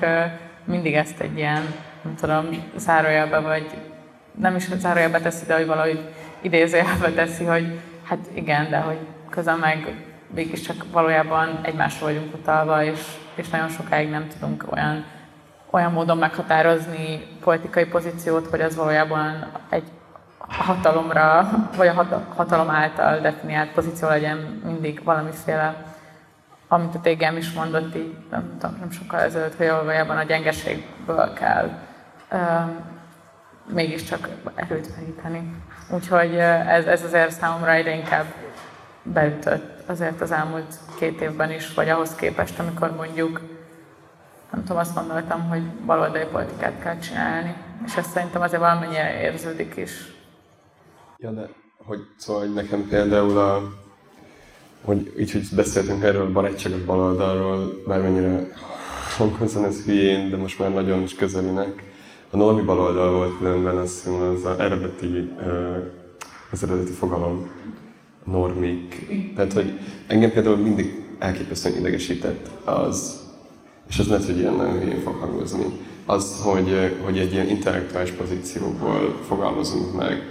mindig 0.64 0.94
ezt 0.94 1.20
egy 1.20 1.36
ilyen, 1.36 1.74
nem 2.02 2.14
tudom, 2.14 2.48
zárójelbe, 2.76 3.38
vagy 3.38 3.66
nem 4.34 4.56
is 4.56 4.68
zárójelbe 4.76 5.20
teszi, 5.20 5.46
de 5.46 5.56
hogy 5.56 5.66
valahogy 5.66 6.00
idézőjelbe 6.40 7.10
teszi, 7.10 7.44
hogy 7.44 7.80
hát 8.04 8.18
igen, 8.34 8.70
de 8.70 8.78
hogy 8.78 8.98
közben 9.30 9.58
meg 9.58 9.94
mégiscsak 10.34 10.84
valójában 10.92 11.60
egymásra 11.62 12.06
vagyunk 12.06 12.34
utalva, 12.34 12.84
és, 12.84 13.00
és 13.34 13.48
nagyon 13.48 13.68
sokáig 13.68 14.10
nem 14.10 14.28
tudunk 14.28 14.72
olyan 14.72 15.04
olyan 15.70 15.92
módon 15.92 16.18
meghatározni 16.18 17.26
politikai 17.40 17.84
pozíciót, 17.84 18.46
hogy 18.46 18.60
az 18.60 18.76
valójában 18.76 19.52
egy 19.70 19.84
hatalomra, 20.48 21.50
vagy 21.76 21.88
a 21.88 22.24
hatalom 22.34 22.70
által 22.70 23.20
definiált 23.20 23.72
pozíció 23.72 24.08
legyen 24.08 24.36
mindig 24.64 25.04
valamiféle, 25.04 25.84
amit 26.68 26.94
a 26.94 27.00
tégem 27.00 27.36
is 27.36 27.52
mondott 27.52 27.96
így, 27.96 28.16
nem, 28.30 28.56
tudom, 28.58 28.76
nem 28.78 28.90
sokkal 28.90 29.20
ezelőtt, 29.20 29.56
hogy 29.56 29.68
valójában 29.68 30.16
a 30.16 30.22
gyengeségből 30.22 31.32
kell 31.32 31.68
uh, 32.32 32.40
mégiscsak 33.72 34.28
erőt 34.54 34.96
meríteni. 34.96 35.54
Úgyhogy 35.90 36.36
ez, 36.36 36.84
ez 36.84 37.02
azért 37.02 37.30
számomra 37.30 37.70
egyre 37.70 37.94
inkább 37.94 38.24
beütött 39.02 39.88
azért 39.88 40.20
az 40.20 40.32
elmúlt 40.32 40.78
két 40.98 41.20
évben 41.20 41.50
is, 41.50 41.74
vagy 41.74 41.88
ahhoz 41.88 42.14
képest, 42.14 42.58
amikor 42.58 42.96
mondjuk 42.96 43.40
nem 44.50 44.60
tudom, 44.60 44.76
azt 44.76 44.94
gondoltam, 44.94 45.48
hogy 45.48 45.62
baloldali 45.62 46.24
politikát 46.32 46.82
kell 46.82 46.98
csinálni, 46.98 47.54
és 47.86 47.96
ezt 47.96 48.10
szerintem 48.10 48.42
azért 48.42 48.60
valamennyire 48.60 49.20
érződik 49.20 49.76
is. 49.76 50.18
Ja, 51.22 51.30
de 51.30 51.50
hogy 51.76 51.98
szóval 52.16 52.42
hogy 52.42 52.54
nekem 52.54 52.88
például 52.88 53.38
a, 53.38 53.72
hogy 54.84 55.14
így, 55.18 55.32
hogy 55.32 55.48
beszéltünk 55.54 56.02
erről 56.02 56.32
barátságos 56.32 56.80
baloldalról, 56.80 57.82
bármennyire 57.86 58.52
hanghozzon 59.16 59.64
ez 59.64 59.84
hülyén, 59.84 60.30
de 60.30 60.36
most 60.36 60.58
már 60.58 60.72
nagyon 60.72 61.02
is 61.02 61.14
közelinek. 61.14 61.82
A 62.30 62.36
normi 62.36 62.62
baloldal 62.62 63.12
volt 63.12 63.38
különben, 63.38 63.76
azt 63.76 64.06
az 64.06 64.44
az 64.44 64.58
eredeti, 64.58 65.30
az 66.50 66.62
eredeti 66.62 66.92
fogalom, 66.92 67.50
normik. 68.24 69.06
Tehát, 69.34 69.52
hogy 69.52 69.78
engem 70.06 70.32
például 70.32 70.56
mindig 70.56 71.04
elképesztően 71.18 71.78
idegesített 71.78 72.66
az, 72.66 73.20
és 73.88 73.98
ez 73.98 74.08
lehet, 74.08 74.24
hogy 74.24 74.38
ilyen 74.38 74.54
nagyon 74.54 74.80
hülyén 74.80 75.00
fog 75.00 75.14
hangozni, 75.14 75.64
az, 76.10 76.40
hogy, 76.42 76.96
hogy 77.04 77.18
egy 77.18 77.32
ilyen 77.32 77.48
intellektuális 77.48 78.10
pozícióból 78.10 79.20
fogalmazunk 79.28 79.96
meg 79.96 80.22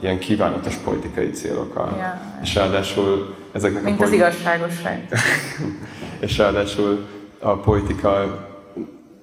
ilyen 0.00 0.18
kívánatos 0.18 0.74
politikai 0.74 1.30
célokat. 1.30 1.96
Yeah. 1.96 2.12
És 2.42 2.54
ráadásul 2.54 3.34
ezeknek 3.52 3.82
Mint 3.82 4.00
a 4.00 4.04
politi- 4.04 4.22
az 4.22 4.32
igazságosság. 4.32 5.08
és 6.26 6.38
ráadásul 6.38 7.06
a 7.38 7.56
politika 7.56 8.42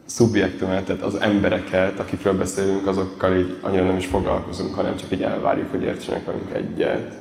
szubjektumát, 0.05 0.83
tehát 0.83 1.01
az 1.01 1.15
embereket, 1.15 1.99
akikről 1.99 2.37
beszélünk, 2.37 2.87
azokkal 2.87 3.37
így 3.37 3.57
annyira 3.61 3.83
nem 3.83 3.97
is 3.97 4.05
foglalkozunk, 4.05 4.75
hanem 4.75 4.95
csak 4.95 5.11
így 5.11 5.21
elvárjuk, 5.21 5.71
hogy 5.71 5.83
értsenek 5.83 6.25
velünk 6.25 6.53
egyet. 6.53 7.13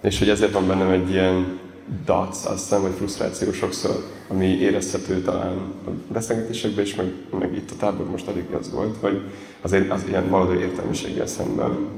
És 0.00 0.18
hogy 0.18 0.28
ezért 0.28 0.52
van 0.52 0.66
bennem 0.66 0.90
egy 0.90 1.10
ilyen 1.10 1.58
dac, 2.04 2.44
azt 2.44 2.62
hiszem, 2.62 2.82
vagy 2.82 2.94
frusztráció 2.96 3.52
sokszor, 3.52 4.04
ami 4.28 4.46
érezhető 4.46 5.20
talán 5.22 5.56
a 5.86 5.90
beszélgetésekben 6.12 6.84
is, 6.84 6.94
meg, 6.94 7.12
meg 7.38 7.56
itt 7.56 7.70
a 7.70 7.76
tábor 7.78 8.10
most 8.10 8.28
elég 8.28 8.44
az 8.60 8.72
volt, 8.72 8.96
hogy 9.00 9.20
azért 9.60 9.90
az 9.90 10.04
ilyen 10.08 10.24
maradó 10.24 10.52
értelmiséggel 10.52 11.26
szemben 11.26 11.88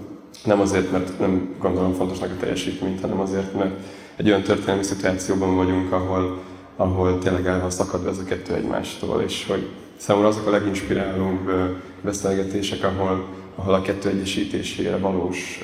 nem 0.45 0.61
azért, 0.61 0.93
mert 0.93 1.19
nem 1.19 1.55
gondolom 1.59 1.93
fontosnak 1.93 2.31
a 2.31 2.41
teljesítményt, 2.41 3.01
hanem 3.01 3.21
azért, 3.21 3.55
mert 3.55 3.75
egy 4.17 4.29
olyan 4.29 4.43
történelmi 4.43 4.83
szituációban 4.83 5.57
vagyunk, 5.57 5.93
ahol, 5.93 6.43
ahol 6.77 7.19
tényleg 7.19 7.47
el 7.47 7.61
van 7.61 7.71
szakadva 7.71 8.09
ez 8.09 8.19
a 8.19 8.25
kettő 8.25 8.55
egymástól, 8.55 9.21
és 9.21 9.47
hogy 9.49 9.69
számomra 9.97 10.29
azok 10.29 10.47
a 10.47 10.51
leginspirálóbb 10.51 11.51
beszélgetések, 12.01 12.85
ahol, 12.85 13.25
ahol 13.55 13.75
a 13.75 13.83
kettő 13.83 14.09
egyesítésére 14.09 14.97
valós, 14.97 15.63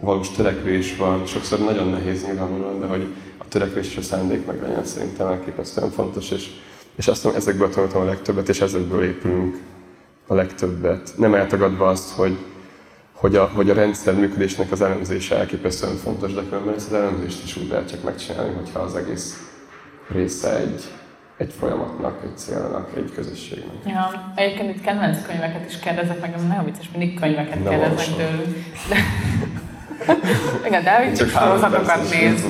valós 0.00 0.30
törekvés 0.30 0.96
van. 0.96 1.26
Sokszor 1.26 1.58
nagyon 1.58 1.88
nehéz 1.88 2.24
nyilvánvalóan, 2.24 2.80
de 2.80 2.86
hogy 2.86 3.06
törekvés 3.52 3.88
és 3.88 3.96
a 3.96 4.02
szándék 4.02 4.46
meg 4.46 4.62
legyen 4.62 4.84
szerintem 4.84 5.26
elképesztően 5.26 5.90
fontos, 5.90 6.30
és, 6.30 6.50
és 6.96 7.08
azt 7.08 7.24
mondom, 7.24 7.40
ezekből 7.40 7.70
tanultam 7.70 8.00
a 8.00 8.04
legtöbbet, 8.04 8.48
és 8.48 8.60
ezekből 8.60 9.04
épülünk 9.04 9.60
a 10.26 10.34
legtöbbet. 10.34 11.12
Nem 11.16 11.34
eltagadva 11.34 11.86
azt, 11.88 12.10
hogy, 12.10 12.36
hogy, 13.12 13.36
a, 13.36 13.50
hogy 13.54 13.70
a 13.70 13.74
rendszer 13.74 14.14
működésnek 14.14 14.72
az 14.72 14.82
elemzése 14.82 15.36
elképesztően 15.36 15.96
fontos, 15.96 16.34
de 16.34 16.42
különben 16.48 16.74
ezt 16.74 16.86
az 16.86 16.94
elemzést 16.94 17.44
is 17.44 17.56
úgy 17.56 17.68
lehet 17.68 17.90
csak 17.90 18.02
megcsinálni, 18.02 18.54
hogyha 18.54 18.78
az 18.78 18.96
egész 18.96 19.52
része 20.12 20.56
egy, 20.56 20.84
egy 21.36 21.52
folyamatnak, 21.58 22.22
egy 22.24 22.38
célnak, 22.38 22.96
egy 22.96 23.12
közösségnek. 23.14 23.74
Ja, 23.86 24.32
egyébként 24.34 24.76
itt 24.76 24.82
kedvenc 24.82 25.26
könyveket 25.26 25.68
is 25.68 25.78
kérdezek, 25.78 26.20
meg 26.20 26.46
nagyon 26.48 26.64
vicces, 26.64 26.90
mindig 26.90 27.20
könyveket 27.20 27.68
kérdeznek 27.68 28.16
tőlünk. 28.16 28.56
De... 28.88 28.96
Igen, 30.66 30.84
Dávid 30.84 31.16
csak 31.16 31.28
sorozatokat 31.28 32.10
néz. 32.10 32.44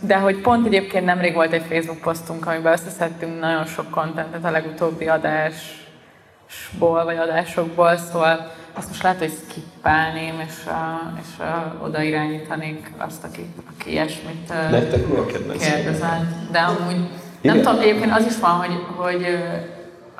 De 0.00 0.16
hogy 0.16 0.40
pont 0.40 0.66
egyébként 0.66 1.04
nemrég 1.04 1.34
volt 1.34 1.52
egy 1.52 1.64
Facebook 1.68 2.00
posztunk, 2.00 2.46
amiben 2.46 2.72
összeszedtünk 2.72 3.40
nagyon 3.40 3.64
sok 3.64 3.90
kontentet 3.90 4.44
a 4.44 4.50
legutóbbi 4.50 5.08
adásból, 5.08 7.04
vagy 7.04 7.16
adásokból, 7.16 7.96
szóval 7.96 8.52
azt 8.74 8.88
most 8.88 9.02
lehet, 9.02 9.18
hogy 9.18 9.32
skippelném, 9.48 10.42
és, 10.46 10.54
uh, 10.66 11.20
és 11.20 11.26
uh, 11.38 11.84
oda 11.84 12.02
irányítanék 12.02 12.90
azt, 12.96 13.24
aki, 13.24 13.46
aki 13.74 13.90
ilyesmit 13.90 14.50
uh, 14.50 15.58
kérdezett. 15.58 16.50
De 16.52 16.58
amúgy, 16.58 17.08
Igen. 17.40 17.56
nem 17.56 17.64
tudom, 17.64 17.80
egyébként 17.80 18.12
az 18.12 18.26
is 18.26 18.38
van, 18.40 18.50
hogy, 18.50 18.84
hogy 18.96 19.38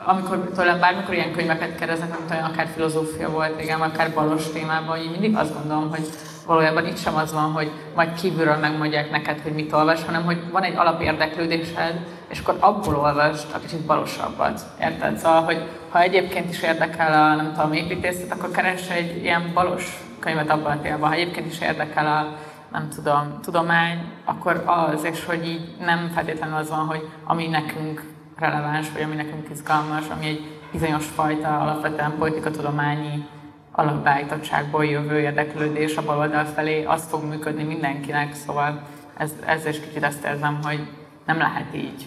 amikor 0.04 0.50
tőlem 0.56 0.80
bármikor 0.80 1.14
ilyen 1.14 1.32
könyveket 1.32 1.78
kérdeznek, 1.78 2.18
mint 2.18 2.30
olyan 2.30 2.44
akár 2.44 2.68
filozófia 2.74 3.30
volt 3.30 3.56
régen, 3.56 3.80
akár 3.80 4.14
balos 4.14 4.50
témában, 4.52 4.98
így 4.98 5.10
mindig 5.10 5.36
azt 5.36 5.54
gondolom, 5.54 5.90
hogy 5.90 6.08
valójában 6.46 6.86
itt 6.86 6.98
sem 6.98 7.16
az 7.16 7.32
van, 7.32 7.52
hogy 7.52 7.70
majd 7.94 8.12
kívülről 8.12 8.56
megmondják 8.56 9.10
neked, 9.10 9.40
hogy 9.42 9.52
mit 9.52 9.72
olvas, 9.72 10.04
hanem 10.04 10.24
hogy 10.24 10.50
van 10.50 10.62
egy 10.62 10.76
alapérdeklődésed, 10.76 12.00
és 12.28 12.38
akkor 12.38 12.56
abból 12.60 12.96
olvasd 12.96 13.46
a 13.54 13.58
kicsit 13.58 13.80
balosabbat. 13.80 14.60
Érted? 14.80 15.16
Szóval, 15.16 15.42
hogy 15.42 15.68
ha 15.90 16.00
egyébként 16.00 16.50
is 16.50 16.62
érdekel 16.62 17.12
a, 17.12 17.34
nem 17.34 17.52
tudom, 17.54 17.72
építészet, 17.72 18.32
akkor 18.32 18.50
keres 18.50 18.88
egy 18.88 19.22
ilyen 19.22 19.50
balos 19.54 20.02
könyvet 20.18 20.50
abban 20.50 20.72
a 20.72 20.80
témában. 20.80 21.08
Ha 21.08 21.14
egyébként 21.14 21.52
is 21.52 21.60
érdekel 21.60 22.06
a, 22.06 22.36
nem 22.72 22.88
tudom, 22.88 23.38
tudomány, 23.42 23.98
akkor 24.24 24.62
az, 24.66 25.04
és 25.04 25.24
hogy 25.24 25.48
így 25.48 25.76
nem 25.78 26.10
feltétlenül 26.14 26.56
az 26.56 26.68
van, 26.68 26.86
hogy 26.86 27.08
ami 27.24 27.46
nekünk 27.46 28.13
releváns, 28.38 28.92
vagy 28.92 29.02
ami 29.02 29.14
nekünk 29.14 29.48
izgalmas, 29.52 30.04
ami 30.08 30.26
egy 30.26 30.60
bizonyos 30.72 31.06
fajta 31.06 31.60
alapvetően 31.60 32.14
politikatudományi 32.18 33.26
alapbeállítottságból 33.72 34.84
jövő 34.84 35.18
érdeklődés 35.18 35.96
a 35.96 36.04
baloldal 36.04 36.44
felé, 36.44 36.84
az 36.84 37.04
fog 37.08 37.24
működni 37.24 37.62
mindenkinek, 37.62 38.34
szóval 38.34 38.82
ez, 39.16 39.32
ezzel 39.46 39.72
is 39.72 39.80
kicsit 39.80 40.02
ezt 40.02 40.24
érzem, 40.24 40.58
hogy 40.62 40.86
nem 41.26 41.38
lehet 41.38 41.74
így, 41.74 42.06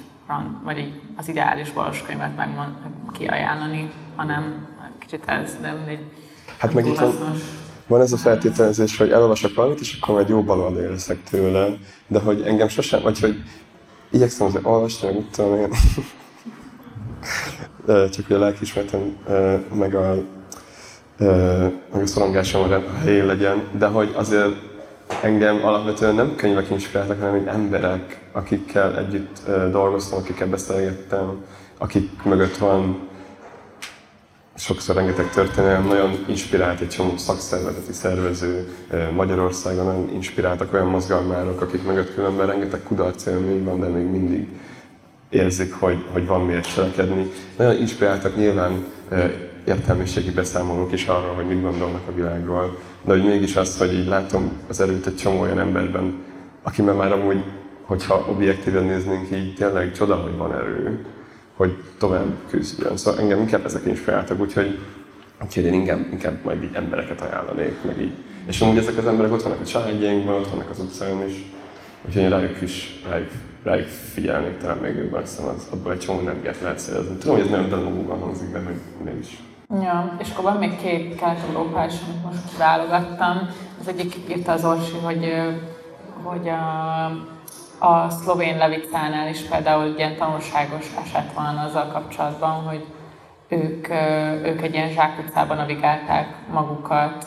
vagy 0.64 0.78
így 0.78 1.02
az 1.18 1.28
ideális 1.28 1.72
balos 1.72 2.02
könyvet 2.02 2.36
megmond, 2.36 2.74
kiajánlani, 3.12 3.92
hanem 4.16 4.68
kicsit 5.00 5.24
ez, 5.26 5.58
de 5.62 5.72
mindegy. 5.72 6.12
Hát 6.58 6.74
meg 6.74 6.86
itt 6.86 7.00
van, 7.00 7.14
van 7.88 8.02
ez 8.02 8.12
a 8.12 8.18
feltételezés, 8.18 8.98
hogy 8.98 9.12
elolvasok 9.12 9.56
valamit, 9.56 9.80
és 9.80 9.98
akkor 10.02 10.16
majd 10.16 10.30
jó 10.30 10.44
baloldali 10.44 10.88
leszek 10.88 11.24
tőle, 11.24 11.68
de 12.08 12.20
hogy 12.20 12.42
engem 12.42 12.68
sosem, 12.68 13.02
vagy 13.02 13.20
hogy 13.20 13.44
igyekszem 14.12 14.48
azért 14.48 14.66
olvasni, 14.66 15.08
meg 15.08 15.16
mit 15.18 15.26
tudom 15.26 15.56
én. 15.56 15.70
Csak 17.86 18.30
a 18.30 18.38
lelkiismeretem 18.38 19.18
meg 19.74 19.96
a, 19.96 20.16
meg 21.94 22.02
a 22.02 22.06
szorongásom 22.06 22.72
a 22.72 22.98
helyén 23.04 23.26
legyen, 23.26 23.64
de 23.78 23.86
hogy 23.86 24.12
azért 24.16 24.56
engem 25.22 25.66
alapvetően 25.66 26.16
nem 26.16 26.36
könyvek 26.36 26.70
inspiráltak, 26.70 27.20
hanem 27.20 27.38
hogy 27.38 27.48
emberek, 27.48 28.20
akikkel 28.32 28.98
együtt 28.98 29.42
dolgoztam, 29.72 30.20
akikkel 30.20 30.48
beszélgettem, 30.48 31.44
akik 31.78 32.24
mögött 32.24 32.58
van 32.58 33.08
sokszor 34.56 34.96
rengeteg 34.96 35.30
történelem, 35.30 35.88
nagyon 35.88 36.26
inspirált 36.28 36.80
egy 36.80 36.90
csomó 36.90 37.18
szakszervezeti 37.18 37.94
szervező 37.94 38.68
Magyarországon, 39.16 39.86
nagyon 39.86 40.10
inspiráltak 40.14 40.74
olyan 40.74 40.88
mozgalmárok, 40.88 41.62
akik 41.62 41.84
mögött 41.84 42.14
különben 42.14 42.48
rengeteg 42.48 42.84
kudarc 42.84 43.26
élmény 43.26 43.64
van, 43.64 43.80
de 43.80 43.88
még 43.88 44.06
mindig 44.06 44.48
érzik, 45.30 45.74
hogy, 45.74 46.06
hogy 46.12 46.26
van 46.26 46.46
miért 46.46 46.74
cselekedni. 46.74 47.32
Nagyon 47.58 47.80
inspiráltak 47.80 48.36
nyilván 48.36 48.86
értelmiségi 49.66 50.32
beszámolók 50.32 50.92
is 50.92 51.06
arról, 51.06 51.34
hogy 51.34 51.46
mit 51.46 51.62
gondolnak 51.62 52.08
a 52.08 52.14
világról, 52.14 52.78
de 53.02 53.12
hogy 53.12 53.24
mégis 53.24 53.56
azt, 53.56 53.78
hogy 53.78 53.94
így 53.94 54.08
látom 54.08 54.52
az 54.68 54.82
erőt 54.82 55.08
egy 55.08 55.16
csomó 55.16 55.40
olyan 55.40 55.60
emberben, 55.60 56.24
akiben 56.64 56.96
már 56.96 57.12
amúgy, 57.12 57.44
hogyha 57.82 58.26
objektíven 58.30 58.84
néznénk, 58.84 59.32
így 59.32 59.56
tényleg 59.56 59.92
csoda, 59.92 60.16
hogy 60.16 60.38
van 60.38 60.54
erő, 60.54 61.06
hogy 61.56 61.78
tovább 61.98 62.36
küzdjön. 62.50 62.98
Szóval 62.98 63.20
engem 63.20 63.40
inkább 63.40 63.66
ezek 63.66 63.86
inspiráltak, 63.86 64.40
úgyhogy, 64.40 64.80
úgyhogy 65.44 65.64
én 65.64 65.74
inkább, 65.74 66.00
inkább 66.12 66.44
majd 66.44 66.64
így 66.64 66.74
embereket 66.74 67.22
ajánlanék, 67.22 67.76
meg 67.86 68.02
így. 68.02 68.14
És 68.48 68.62
amúgy 68.62 68.78
ezek 68.78 68.98
az 68.98 69.06
emberek 69.06 69.32
ott 69.32 69.42
vannak 69.42 69.62
a 69.62 69.66
családjainkban, 69.66 70.36
ott 70.36 70.50
vannak 70.50 70.70
az 70.70 70.80
utcán 70.80 71.28
is, 71.28 71.52
úgyhogy 72.06 72.30
rájuk 72.30 72.62
is, 72.62 73.02
rájuk, 73.10 73.32
rájuk 73.64 73.88
figyelnék, 73.88 74.58
talán 74.58 74.78
még 74.78 74.96
jobban, 74.96 75.22
hiszem 75.22 75.46
az, 75.46 75.68
abból 75.72 75.92
egy 75.92 76.00
csomó 76.00 76.20
energiát 76.20 76.62
lehet 76.62 76.80
szerezni. 76.80 77.18
Tudom, 77.18 77.36
hogy 77.36 77.46
ez 77.46 77.52
nem 77.52 77.70
demagógan 77.70 78.20
hangzik, 78.20 78.52
de 78.52 78.60
hogy 78.60 78.82
mégis. 79.04 79.38
Ja, 79.82 80.16
és 80.20 80.30
akkor 80.32 80.44
van 80.44 80.58
még 80.58 80.82
két 80.82 81.16
kelet-európás, 81.16 81.94
amit 82.04 82.24
most 82.24 82.58
válogattam. 82.58 83.50
Az 83.80 83.88
egyik 83.88 84.16
írta 84.30 84.52
az 84.52 84.66
Orsi, 84.66 84.98
hogy, 85.04 85.34
hogy 86.24 86.50
a, 86.50 87.06
a 87.86 88.10
szlovén 88.10 88.58
Levicánál 88.58 89.30
is 89.30 89.40
például 89.40 89.94
ilyen 89.98 90.16
tanulságos 90.16 90.86
eset 91.06 91.34
van 91.34 91.58
azzal 91.58 91.88
kapcsolatban, 91.88 92.52
hogy 92.52 92.86
ők, 93.48 93.90
ők 94.46 94.62
egy 94.62 94.74
ilyen 94.74 94.90
zsákutcában 94.90 95.58
navigálták 95.58 96.28
magukat, 96.52 97.26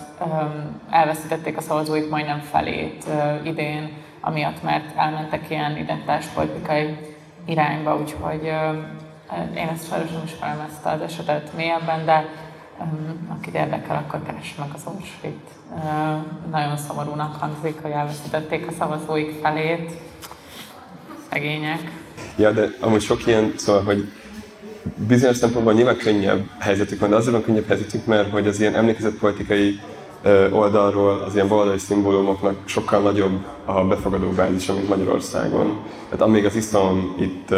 elveszítették 0.91 1.57
a 1.57 1.61
szavazóik 1.61 2.11
majdnem 2.11 2.41
felét 2.41 3.05
idén, 3.43 3.93
amiatt, 4.21 4.63
mert 4.63 4.97
elmentek 4.97 5.51
ilyen 5.51 5.77
identitáspolitikai 5.77 6.97
irányba, 7.45 7.97
úgyhogy 7.97 8.45
én 9.57 9.69
ezt 9.73 9.89
sajnos 9.89 10.11
nem 10.11 10.23
ismerem 10.25 10.67
ezt 10.71 10.87
az 10.87 11.01
esetet 11.01 11.57
mélyebben, 11.57 12.05
de 12.05 12.29
akit 13.29 13.55
érdekel, 13.55 13.97
akkor 13.97 14.23
keresse 14.27 14.55
meg 14.59 14.69
az. 14.75 14.83
Uh, 15.73 15.81
nagyon 16.51 16.77
szomorúnak 16.77 17.35
hangzik, 17.35 17.83
hogy 17.83 17.91
elveszítették 17.91 18.67
a 18.67 18.73
szavazóik 18.79 19.41
felét. 19.43 19.93
Szegények. 21.31 21.81
Ja, 22.37 22.51
de 22.51 22.69
amúgy 22.81 23.01
sok 23.01 23.27
ilyen, 23.27 23.53
szóval, 23.57 23.83
hogy 23.83 24.13
bizonyos 24.95 25.37
szempontból 25.37 25.73
nyilván 25.73 25.97
könnyebb 25.97 26.49
helyzetük 26.59 27.01
van, 27.01 27.11
de 27.11 27.17
azért 27.17 27.33
van 27.33 27.43
könnyebb 27.43 27.67
helyzetük, 27.67 28.07
mert 28.07 28.31
hogy 28.31 28.47
az 28.47 28.61
ilyen 28.61 28.75
emlékezetpolitikai 28.75 29.81
oldalról 30.51 31.23
az 31.27 31.35
ilyen 31.35 31.49
baloldali 31.49 31.79
szimbólumoknak 31.79 32.55
sokkal 32.65 33.01
nagyobb 33.01 33.45
a 33.65 33.85
befogadó 33.85 34.29
bázis, 34.29 34.67
mint 34.67 34.89
Magyarországon. 34.89 35.79
Tehát 36.05 36.21
amíg 36.21 36.45
az 36.45 36.57
iszlám 36.57 37.15
itt 37.19 37.49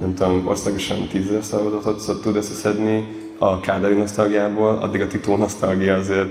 nem 0.00 0.14
tudom, 0.14 0.46
országosan 0.46 1.06
tízezer 1.06 1.42
szavazatot 1.42 2.22
tud 2.22 2.36
összeszedni 2.36 3.08
a 3.38 3.60
kádári 3.60 3.94
nosztalgiából, 3.94 4.78
addig 4.82 5.00
a 5.00 5.06
titó 5.06 5.36
nosztalgia 5.36 5.94
azért, 5.94 6.28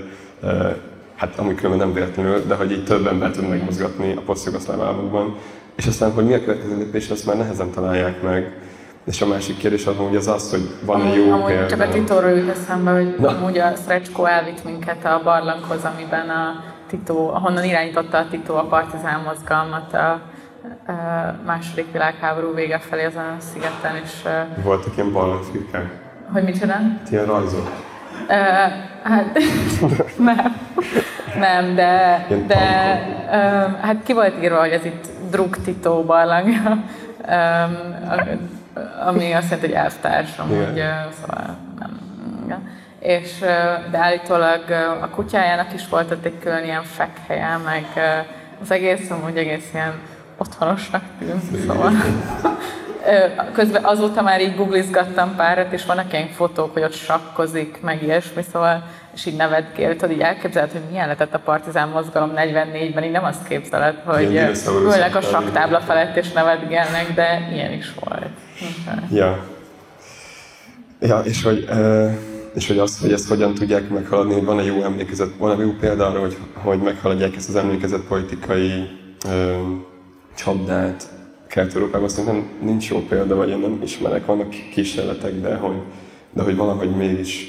hát 1.16 1.38
amúgy 1.38 1.54
különben 1.54 1.86
nem 1.86 1.94
véletlenül, 1.94 2.46
de 2.46 2.54
hogy 2.54 2.70
így 2.70 2.84
több 2.84 3.06
ember 3.06 3.30
tud 3.30 3.48
megmozgatni 3.48 4.12
a 4.16 4.20
posztjugoszláv 4.20 4.80
államokban. 4.80 5.36
És 5.76 5.86
aztán, 5.86 6.12
hogy 6.12 6.24
mi 6.24 6.34
a 6.34 6.40
következő 6.40 6.76
lépés, 6.76 7.10
azt 7.10 7.26
már 7.26 7.36
nehezen 7.36 7.70
találják 7.70 8.22
meg. 8.22 8.60
És 9.06 9.20
a 9.20 9.26
másik 9.26 9.58
kérdés 9.58 9.86
az, 9.86 9.94
hogy 9.96 10.16
az 10.16 10.28
az, 10.28 10.50
hogy 10.50 10.70
van 10.84 11.02
egy 11.02 11.16
jó 11.16 11.32
amúgy 11.32 11.46
példa. 11.46 11.66
csak 11.66 11.80
a 11.80 11.88
titóról 11.88 12.30
jut 12.30 12.48
eszembe, 12.48 12.90
hogy 12.90 13.14
Na. 13.18 13.28
amúgy 13.28 13.58
a 13.58 13.74
Szrecskó 13.74 14.24
elvitt 14.24 14.64
minket 14.64 15.04
a 15.04 15.20
barlanghoz, 15.24 15.84
amiben 15.84 16.28
a 16.28 16.64
Tito, 16.88 17.28
ahonnan 17.28 17.64
irányította 17.64 18.18
a 18.18 18.26
Tito 18.30 18.54
a 18.54 18.62
partizán 18.62 19.20
mozgalmat 19.20 19.94
a 19.94 20.20
második 21.46 21.92
világháború 21.92 22.54
vége 22.54 22.78
felé 22.78 23.02
ezen 23.02 23.24
a 23.38 23.40
szigeten, 23.40 23.96
és... 24.04 24.22
Voltak 24.62 24.96
ilyen 24.96 25.12
barlangfirkák? 25.12 25.90
Hogy 26.32 26.42
mit 26.42 26.58
csinál? 26.58 27.00
Ilyen 27.10 27.26
rajzok? 27.26 27.70
Uh, 28.28 28.36
hát 29.02 29.38
nem, 30.16 30.56
nem, 31.38 31.74
de, 31.74 32.26
de 32.46 33.00
uh, 33.26 33.80
hát 33.80 33.96
ki 34.04 34.12
volt 34.12 34.42
írva, 34.42 34.58
hogy 34.58 34.70
ez 34.70 34.84
itt 34.84 35.06
Druk 35.30 35.56
Tito 35.56 36.02
barlangja, 36.02 36.84
um, 37.28 38.64
ami 39.06 39.32
azt 39.32 39.50
jelenti, 39.50 39.66
hogy 39.66 39.76
elvtárs, 39.76 40.38
amúgy, 40.38 40.82
szóval 41.20 41.56
nem, 41.78 42.00
igen. 42.44 42.70
És, 42.98 43.38
de 43.90 43.98
állítólag 43.98 44.62
a 45.02 45.08
kutyájának 45.08 45.72
is 45.74 45.88
volt 45.88 46.10
ott 46.10 46.24
egy 46.24 46.38
külön 46.42 46.64
ilyen 46.64 46.82
fekhelye, 46.82 47.56
meg 47.64 47.86
az 48.62 48.70
egész 48.70 49.10
amúgy 49.10 49.36
egész 49.36 49.70
ilyen 49.72 49.92
otthonosnak 50.36 51.02
tűnt, 51.18 51.66
szóval. 51.66 51.92
Közben 53.52 53.84
azóta 53.84 54.22
már 54.22 54.40
így 54.40 54.56
googlizgattam 54.56 55.34
párat, 55.36 55.72
és 55.72 55.84
vannak 55.84 56.12
ilyen 56.12 56.28
fotók, 56.28 56.72
hogy 56.72 56.82
ott 56.82 56.92
sakkozik, 56.92 57.80
meg 57.82 58.02
ilyesmi, 58.02 58.42
szóval, 58.52 58.82
és 59.14 59.26
így 59.26 59.36
nevetgél, 59.36 59.96
tudod, 59.96 60.10
így 60.10 60.20
elképzeled, 60.20 60.72
hogy 60.72 60.82
milyen 60.90 61.04
lehetett 61.04 61.34
a 61.34 61.38
partizán 61.38 61.88
mozgalom 61.88 62.32
44-ben, 62.36 63.04
így 63.04 63.10
nem 63.10 63.24
azt 63.24 63.48
képzeled, 63.48 63.96
hogy 64.04 64.40
ülnek 64.66 65.14
a 65.14 65.20
saktábla 65.20 65.80
felett 65.80 66.16
és 66.16 66.32
nevetgélnek, 66.32 67.14
de 67.14 67.48
ilyen 67.52 67.72
is 67.72 67.94
volt. 68.00 68.35
Ja. 69.10 69.46
Ja, 71.00 71.20
és 71.20 71.42
hogy, 71.42 71.68
és 72.54 72.66
hogy 72.66 72.78
azt, 72.78 73.00
hogy 73.00 73.12
ezt 73.12 73.28
hogyan 73.28 73.54
tudják 73.54 73.88
meghaladni, 73.88 74.32
hogy 74.32 74.44
van-e 74.44 74.62
jó 74.62 74.82
emlékezet, 74.82 75.30
van-e 75.38 75.62
jó 75.62 75.70
példa 75.80 76.06
arra, 76.06 76.20
hogy, 76.20 76.36
hogy 76.52 76.78
meghaladják 76.78 77.36
ezt 77.36 77.48
az 77.48 77.56
emlékezet 77.56 78.00
politikai 78.00 78.88
csapdát 80.34 81.14
Kelet-Európában 81.48 82.08
szerintem 82.08 82.48
nincs 82.60 82.88
jó 82.90 82.98
példa, 83.08 83.36
vagy 83.36 83.48
én 83.48 83.58
nem 83.58 83.80
ismerek, 83.82 84.26
vannak 84.26 84.48
kísérletek, 84.48 85.40
de 85.40 85.54
hogy, 85.54 85.76
de 86.32 86.42
hogy 86.42 86.56
valahogy 86.56 86.90
mégis. 86.90 87.48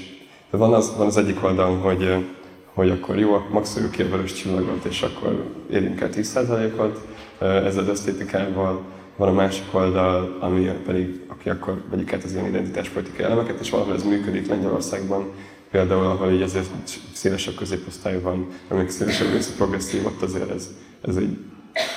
De 0.51 0.58
van 0.58 0.74
az, 0.74 0.93
van 0.97 1.08
az 1.08 1.18
egyik 1.18 1.43
oldalon, 1.43 1.78
hogy, 1.78 2.26
hogy 2.74 2.89
akkor 2.89 3.18
jó, 3.18 3.45
maximum 3.51 3.89
ki 3.89 4.01
a 4.01 4.10
vörös 4.10 4.34
csillagot, 4.34 4.86
és 4.86 5.01
akkor 5.01 5.43
érjünk 5.72 6.01
el 6.01 6.10
10%-ot 6.14 7.08
ezzel 7.39 7.84
az 7.84 7.89
esztétikával. 7.89 8.82
Van 9.18 9.28
a 9.28 9.32
másik 9.32 9.63
oldal, 9.72 10.38
ami 10.39 10.72
pedig, 10.86 11.22
aki 11.28 11.49
akkor 11.49 11.82
vegyük 11.89 12.13
át 12.13 12.24
az 12.24 12.32
ilyen 12.32 12.45
identitáspolitikai 12.45 13.26
elemeket, 13.26 13.59
és 13.59 13.70
valahol 13.70 13.93
ez 13.93 14.03
működik 14.03 14.47
Lengyelországban, 14.47 15.32
például, 15.72 16.05
ahol 16.05 16.32
így 16.32 16.41
azért 16.41 16.70
szélesebb 17.13 17.55
középosztály 17.55 18.22
van, 18.22 18.47
amik 18.68 18.89
szélesebb 18.89 19.32
része 19.32 19.51
progresszív, 19.55 20.05
ott 20.05 20.22
azért 20.22 20.49
ez, 20.49 20.70
ez 21.07 21.15
egy 21.15 21.38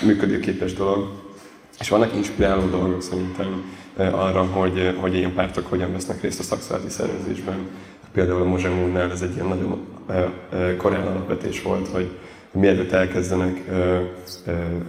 működőképes 0.06 0.74
dolog. 0.74 1.08
És 1.80 1.88
vannak 1.88 2.14
inspiráló 2.14 2.68
dolgok 2.68 3.02
szerintem 3.02 3.64
arra, 3.96 4.44
hogy, 4.44 4.96
hogy 5.00 5.14
ilyen 5.14 5.34
pártok 5.34 5.66
hogyan 5.66 5.92
vesznek 5.92 6.20
részt 6.20 6.40
a 6.40 6.42
szakszervezeti 6.42 6.92
szervezésben. 6.92 7.58
Például 8.12 8.42
a 8.42 8.44
Mozsemúrnál 8.44 9.10
ez 9.10 9.22
egy 9.22 9.34
ilyen 9.34 9.46
nagyon 9.46 9.86
korán 10.76 11.06
alapvetés 11.06 11.62
volt, 11.62 11.88
hogy 11.88 12.08
mielőtt 12.52 12.92
elkezdenek, 12.92 13.64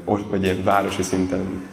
vagy 0.05 0.43
ilyen 0.43 0.63
városi 0.63 1.03
szinten 1.03 1.69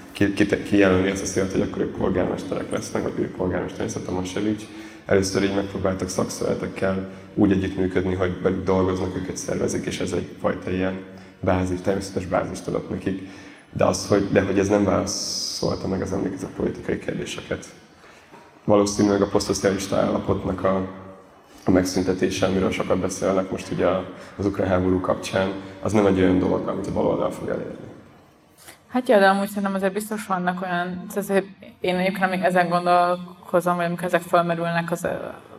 kijelölni 0.64 1.10
ezt 1.10 1.22
a 1.22 1.26
célt, 1.26 1.52
hogy 1.52 1.60
akkor 1.60 1.82
ők 1.82 1.96
polgármesterek 1.96 2.70
lesznek, 2.70 3.02
vagy 3.02 3.12
ők 3.18 3.36
polgármester 3.36 3.80
lesz 3.80 3.94
a 3.94 4.02
Tomasevics. 4.02 4.62
Először 5.06 5.42
így 5.42 5.54
megpróbáltak 5.54 6.08
szakszervezetekkel 6.08 7.10
úgy 7.34 7.52
együttműködni, 7.52 8.14
hogy 8.14 8.42
velük 8.42 8.64
dolgoznak, 8.64 9.16
őket 9.16 9.36
szervezik, 9.36 9.86
és 9.86 10.00
ez 10.00 10.12
egyfajta 10.12 10.70
ilyen 10.70 10.98
bázis, 11.40 11.80
természetes 11.80 12.26
bázist 12.26 12.66
adott 12.66 12.90
nekik, 12.90 13.28
de, 13.72 13.84
az, 13.84 14.06
hogy, 14.06 14.28
de 14.32 14.40
hogy 14.40 14.58
ez 14.58 14.68
nem 14.68 14.84
válaszolta 14.84 15.88
meg 15.88 16.02
az 16.02 16.12
emlékezett 16.12 16.50
politikai 16.50 16.98
kérdéseket. 16.98 17.66
Valószínűleg 18.64 19.22
a 19.22 19.28
posztszocialista 19.28 19.96
állapotnak 19.96 20.64
a, 20.64 20.88
a 21.68 21.70
megszüntetése, 21.70 22.46
amiről 22.46 22.70
sokat 22.70 22.98
beszélnek 22.98 23.50
most 23.50 23.70
ugye 23.70 23.86
az 24.36 24.46
ukrán 24.46 24.68
háború 24.68 25.00
kapcsán, 25.00 25.52
az 25.82 25.92
nem 25.92 26.06
egy 26.06 26.20
olyan 26.20 26.38
dolog, 26.38 26.68
amit 26.68 26.86
a 26.86 26.92
baloldal 26.92 27.30
fog 27.30 27.48
elérni. 27.48 27.86
Hát 28.88 29.08
ja, 29.08 29.18
de 29.18 29.28
amúgy 29.28 29.48
szerintem 29.48 29.74
azért 29.74 29.92
biztos 29.92 30.26
vannak 30.26 30.62
olyan, 30.62 31.04
azért 31.16 31.44
én 31.80 31.96
egyébként 31.96 32.30
még 32.30 32.42
ezen 32.42 32.68
gondolkozom, 32.68 33.76
hogy 33.76 33.84
amikor 33.84 34.04
ezek 34.04 34.20
felmerülnek 34.20 34.90
az, 34.90 35.08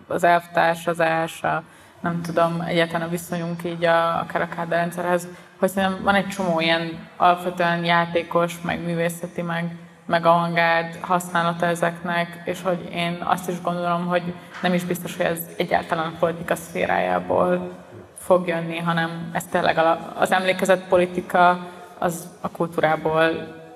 az 0.07 0.23
elvtársazás, 0.23 1.43
a, 1.43 1.63
nem 1.99 2.21
tudom, 2.21 2.61
egyáltalán 2.61 3.07
a 3.07 3.09
viszonyunk 3.09 3.63
így 3.63 3.85
a, 3.85 4.19
akár 4.19 4.41
a 4.41 4.55
kádárrendszerhez, 4.55 5.27
hogy 5.59 5.69
szerintem 5.69 6.03
van 6.03 6.15
egy 6.15 6.27
csomó 6.27 6.59
ilyen 6.59 7.07
alapvetően 7.17 7.85
játékos, 7.85 8.61
meg 8.61 8.83
művészeti, 8.83 9.41
meg, 9.41 9.75
meg 10.09 10.25
avantgárd 10.25 10.97
használata 11.01 11.65
ezeknek, 11.65 12.41
és 12.45 12.61
hogy 12.61 12.89
én 12.93 13.17
azt 13.23 13.49
is 13.49 13.61
gondolom, 13.61 14.05
hogy 14.05 14.33
nem 14.61 14.73
is 14.73 14.83
biztos, 14.83 15.17
hogy 15.17 15.25
ez 15.25 15.39
egyáltalán 15.57 16.05
a 16.05 16.17
politika 16.19 16.55
szférájából 16.55 17.71
fog 18.17 18.47
jönni, 18.47 18.77
hanem 18.77 19.29
ez 19.33 19.43
tényleg 19.43 19.77
a- 19.77 20.13
az 20.19 20.31
emlékezett 20.31 20.87
politika 20.87 21.67
az 21.97 22.27
a 22.41 22.49
kultúrából 22.49 23.29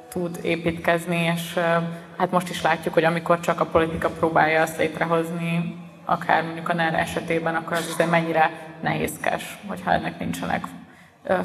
tud 0.10 0.40
építkezni, 0.42 1.32
és 1.36 1.60
hát 2.18 2.32
most 2.32 2.50
is 2.50 2.62
látjuk, 2.62 2.94
hogy 2.94 3.04
amikor 3.04 3.40
csak 3.40 3.60
a 3.60 3.66
politika 3.66 4.10
próbálja 4.10 4.62
azt 4.62 4.78
létrehozni, 4.78 5.78
akár 6.06 6.44
mondjuk 6.44 6.70
a 6.70 6.74
NER 6.74 6.94
esetében, 6.94 7.56
akkor 7.56 7.78
az 7.78 7.90
azért 7.94 8.10
mennyire 8.10 8.50
nehézkes, 8.82 9.60
hogyha 9.68 9.92
ennek 9.92 10.20
nincsenek 10.20 10.68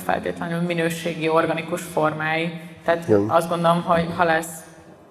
feltétlenül 0.04 0.60
minőségi, 0.60 1.28
organikus 1.28 1.82
formái. 1.82 2.60
Tehát 2.84 3.04
Jó. 3.08 3.24
azt 3.28 3.48
gondolom, 3.48 3.82
hogy 3.82 4.08
ha 4.16 4.24
lesz, 4.24 4.66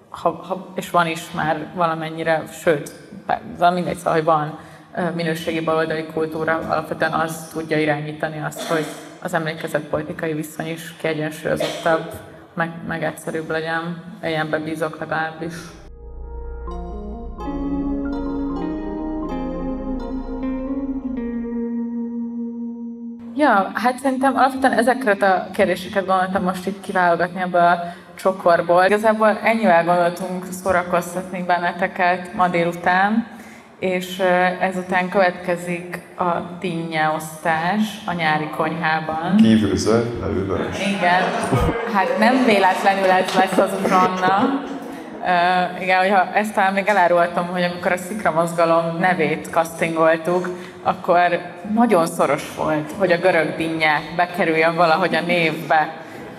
ha, 0.08 0.30
ha, 0.30 0.66
és 0.74 0.90
van 0.90 1.06
is 1.06 1.30
már 1.30 1.66
valamennyire, 1.74 2.42
sőt, 2.52 2.92
mindegy, 3.58 3.96
szóval, 3.96 4.12
hogy 4.12 4.24
van 4.24 4.58
minőségi 5.14 5.60
baloldali 5.60 6.06
kultúra, 6.06 6.58
alapvetően 6.68 7.12
az 7.12 7.48
tudja 7.52 7.78
irányítani 7.78 8.42
azt, 8.46 8.68
hogy 8.68 8.84
az 9.22 9.34
emlékezett 9.34 9.88
politikai 9.88 10.32
viszony 10.32 10.66
is 10.66 10.94
kiegyensúlyozottabb, 10.96 12.12
meg, 12.54 12.70
meg 12.86 13.02
egyszerűbb 13.02 13.50
legyen. 13.50 14.04
Ilyenben 14.22 14.64
bízok 14.64 14.98
legalábbis. 14.98 15.54
Ja, 23.34 23.70
hát 23.74 23.98
szerintem 23.98 24.36
alapvetően 24.36 24.72
ezekre 24.72 25.26
a 25.26 25.50
kérdéseket 25.50 26.06
gondoltam 26.06 26.42
most 26.42 26.66
itt 26.66 26.80
kiválogatni 26.80 27.40
ebből 27.40 27.60
a 27.60 27.94
csokorból. 28.18 28.84
Igazából 28.84 29.38
ennyivel 29.42 29.84
gondoltunk 29.84 30.44
szórakoztatni 30.62 31.42
benneteket 31.42 32.34
ma 32.34 32.48
délután, 32.48 33.26
és 33.78 34.22
ezután 34.60 35.08
következik 35.08 35.98
a 36.16 36.58
dinnyeosztás 36.60 37.80
a 38.06 38.12
nyári 38.12 38.48
konyhában. 38.56 39.36
Kívül 39.36 39.76
zöld, 39.76 40.06
belül 40.06 40.46
vörös. 40.46 40.78
Igen, 40.78 41.22
hát 41.92 42.18
nem 42.18 42.44
véletlenül 42.44 43.10
ez 43.10 43.34
lesz 43.34 43.58
az 43.58 43.70
uzsonna. 43.84 44.66
Uh, 45.20 45.82
igen, 45.82 45.98
hogyha 45.98 46.32
ezt 46.34 46.54
talán 46.54 46.72
még 46.72 46.86
elárultam, 46.86 47.46
hogy 47.46 47.62
amikor 47.62 47.92
a 47.92 47.96
Szikra 47.96 48.30
mozgalom 48.30 48.96
nevét 49.00 49.48
castingoltuk, 49.50 50.48
akkor 50.82 51.38
nagyon 51.74 52.06
szoros 52.06 52.54
volt, 52.56 52.92
hogy 52.98 53.12
a 53.12 53.16
görög 53.16 53.56
dinnye 53.56 54.00
bekerüljön 54.16 54.74
valahogy 54.74 55.14
a 55.14 55.20
névbe. 55.20 55.92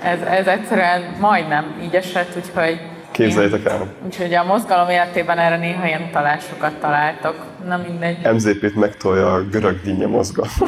Ez, 0.03 0.21
ez 0.21 0.47
egyszerűen 0.47 1.15
majdnem 1.19 1.79
így 1.83 1.95
esett, 1.95 2.35
úgyhogy 2.35 2.79
Képzeljétek 3.11 3.65
el. 3.65 3.87
Úgyhogy 4.05 4.33
a 4.33 4.43
mozgalom 4.43 4.89
életében 4.89 5.37
erre 5.37 5.57
néha 5.57 5.85
ilyen 5.85 6.01
utalásokat 6.01 6.73
találtok. 6.73 7.35
Na 7.67 7.77
mindegy. 7.87 8.33
MZP-t 8.33 8.75
megtolja 8.75 9.33
a 9.33 9.41
görög 9.41 9.81
dinnye 9.81 10.07
mozgalom. 10.07 10.51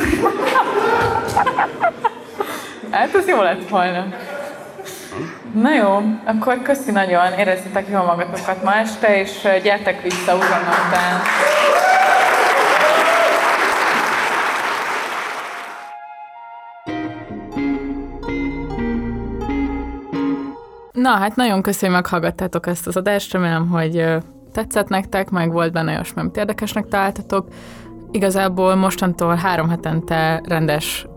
Hát 2.92 3.16
ez 3.16 3.28
jó 3.28 3.42
lett 3.42 3.70
volna. 3.70 4.06
Na 5.54 5.74
jó, 5.74 6.02
akkor 6.26 6.62
köszi 6.62 6.92
nagyon, 6.92 7.34
érezzétek 7.40 7.88
jól 7.92 8.04
magatokat 8.04 8.64
ma 8.64 8.76
este, 8.76 9.20
és 9.20 9.48
gyertek 9.64 10.02
vissza 10.02 10.36
uzsonna 10.36 10.72
Na, 21.02 21.10
hát 21.10 21.36
nagyon 21.36 21.62
köszönöm, 21.62 21.96
hogy 21.96 22.04
meghallgattátok 22.04 22.68
ezt 22.68 22.88
az 22.88 22.98
adást, 22.98 23.34
remélem, 23.34 23.68
hogy 23.68 24.06
tetszett 24.52 24.88
nektek, 24.88 25.30
meg 25.30 25.52
volt 25.52 25.72
benne 25.72 25.92
olyasmi, 25.92 26.22
amit 26.22 26.38
érdekesnek 26.38 26.88
találtatok. 26.88 27.48
Igazából 28.12 28.76
mostantól 28.76 29.36
három 29.36 29.70
hetente 29.70 30.42
rendes 30.46 31.08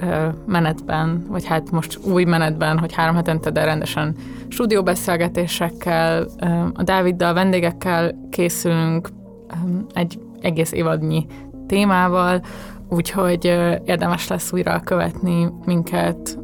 menetben, 0.46 1.26
vagy 1.28 1.46
hát 1.46 1.70
most 1.70 1.98
új 2.06 2.24
menetben, 2.24 2.78
hogy 2.78 2.92
három 2.92 3.14
hetente, 3.14 3.50
de 3.50 3.64
rendesen 3.64 4.16
stúdióbeszélgetésekkel, 4.48 6.26
a 6.74 6.82
Dáviddal, 6.82 7.34
vendégekkel 7.34 8.14
készülünk 8.30 9.08
egy 9.94 10.18
egész 10.40 10.72
évadnyi 10.72 11.26
témával, 11.66 12.40
úgyhogy 12.88 13.44
érdemes 13.84 14.28
lesz 14.28 14.52
újra 14.52 14.80
követni 14.80 15.48
minket 15.64 16.38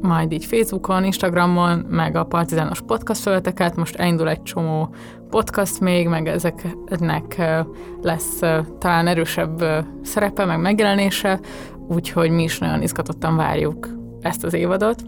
majd 0.00 0.32
így 0.32 0.44
Facebookon, 0.44 1.04
Instagramon, 1.04 1.78
meg 1.88 2.16
a 2.16 2.24
Partizános 2.24 2.80
podcast 2.80 3.20
felületeket. 3.20 3.76
Most 3.76 3.96
elindul 3.96 4.28
egy 4.28 4.42
csomó 4.42 4.94
podcast 5.30 5.80
még, 5.80 6.08
meg 6.08 6.26
ezeknek 6.26 7.42
lesz 8.02 8.38
talán 8.78 9.06
erősebb 9.06 9.64
szerepe, 10.02 10.44
meg 10.44 10.60
megjelenése, 10.60 11.40
úgyhogy 11.88 12.30
mi 12.30 12.42
is 12.42 12.58
nagyon 12.58 12.82
izgatottan 12.82 13.36
várjuk 13.36 13.88
ezt 14.20 14.44
az 14.44 14.54
évadot. 14.54 15.02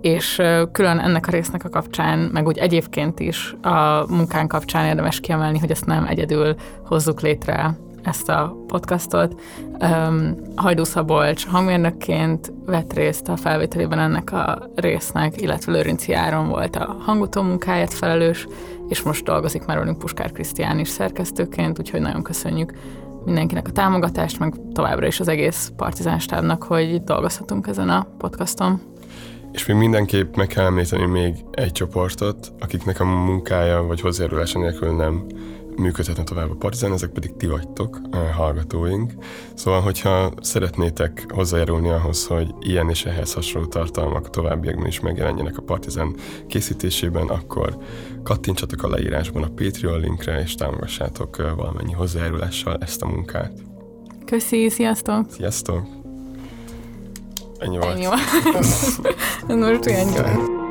És 0.00 0.42
külön 0.72 0.98
ennek 0.98 1.26
a 1.26 1.30
résznek 1.30 1.64
a 1.64 1.68
kapcsán, 1.68 2.18
meg 2.18 2.46
úgy 2.46 2.58
egyébként 2.58 3.20
is 3.20 3.54
a 3.62 4.06
munkán 4.08 4.48
kapcsán 4.48 4.86
érdemes 4.86 5.20
kiemelni, 5.20 5.58
hogy 5.58 5.70
ezt 5.70 5.86
nem 5.86 6.06
egyedül 6.06 6.54
hozzuk 6.86 7.20
létre 7.20 7.76
ezt 8.04 8.28
a 8.28 8.56
podcastot. 8.66 9.40
Um, 9.80 10.36
Hajdú 10.56 10.84
Szabolcs 10.84 11.46
hangmérnökként 11.46 12.52
vett 12.66 12.92
részt 12.92 13.28
a 13.28 13.36
felvételében 13.36 13.98
ennek 13.98 14.32
a 14.32 14.70
résznek, 14.74 15.40
illetve 15.40 15.72
Lőrinci 15.72 16.12
Áron 16.12 16.48
volt 16.48 16.76
a 16.76 16.96
hangutó 17.00 17.42
munkáját 17.42 17.94
felelős, 17.94 18.46
és 18.88 19.02
most 19.02 19.24
dolgozik 19.24 19.64
már 19.64 19.78
velünk 19.78 19.98
Puskár 19.98 20.32
Krisztián 20.32 20.78
is 20.78 20.88
szerkesztőként, 20.88 21.78
úgyhogy 21.78 22.00
nagyon 22.00 22.22
köszönjük 22.22 22.72
mindenkinek 23.24 23.68
a 23.68 23.72
támogatást, 23.72 24.38
meg 24.38 24.54
továbbra 24.72 25.06
is 25.06 25.20
az 25.20 25.28
egész 25.28 25.72
Partizán 25.76 26.18
stábnak, 26.18 26.62
hogy 26.62 27.02
dolgozhatunk 27.02 27.66
ezen 27.66 27.88
a 27.88 28.06
podcaston. 28.18 28.80
És 29.52 29.66
még 29.66 29.76
mindenképp 29.76 30.34
meg 30.36 30.46
kell 30.46 30.64
említeni 30.64 31.06
még 31.06 31.34
egy 31.50 31.72
csoportot, 31.72 32.52
akiknek 32.58 33.00
a 33.00 33.04
munkája 33.04 33.82
vagy 33.82 34.00
hozzájárulása 34.00 34.58
nélkül 34.58 34.96
nem 34.96 35.26
működhetne 35.76 36.24
tovább 36.24 36.50
a 36.50 36.54
Partizán, 36.54 36.92
ezek 36.92 37.10
pedig 37.10 37.36
ti 37.36 37.46
vagytok, 37.46 38.00
a 38.10 38.16
hallgatóink. 38.16 39.12
Szóval, 39.54 39.80
hogyha 39.80 40.32
szeretnétek 40.40 41.24
hozzájárulni 41.28 41.88
ahhoz, 41.88 42.26
hogy 42.26 42.54
ilyen 42.60 42.90
és 42.90 43.04
ehhez 43.04 43.32
hasonló 43.32 43.68
tartalmak 43.68 44.30
továbbiakban 44.30 44.86
is 44.86 45.00
megjelenjenek 45.00 45.58
a 45.58 45.62
Partizán 45.62 46.14
készítésében, 46.46 47.26
akkor 47.26 47.78
kattintsatok 48.22 48.82
a 48.82 48.88
leírásban 48.88 49.42
a 49.42 49.50
Patreon 49.54 50.00
linkre, 50.00 50.40
és 50.40 50.54
támogassátok 50.54 51.36
valamennyi 51.56 51.92
hozzájárulással 51.92 52.76
ezt 52.80 53.02
a 53.02 53.06
munkát. 53.06 53.52
Köszi, 54.24 54.68
sziasztok! 54.68 55.30
Sziasztok! 55.30 55.86
Ennyi 57.58 57.76
volt. 57.76 57.94
Ennyi 57.94 58.06
volt. 58.06 58.20
Most 59.70 59.86
olyan 59.86 60.12
gyors. 60.12 60.62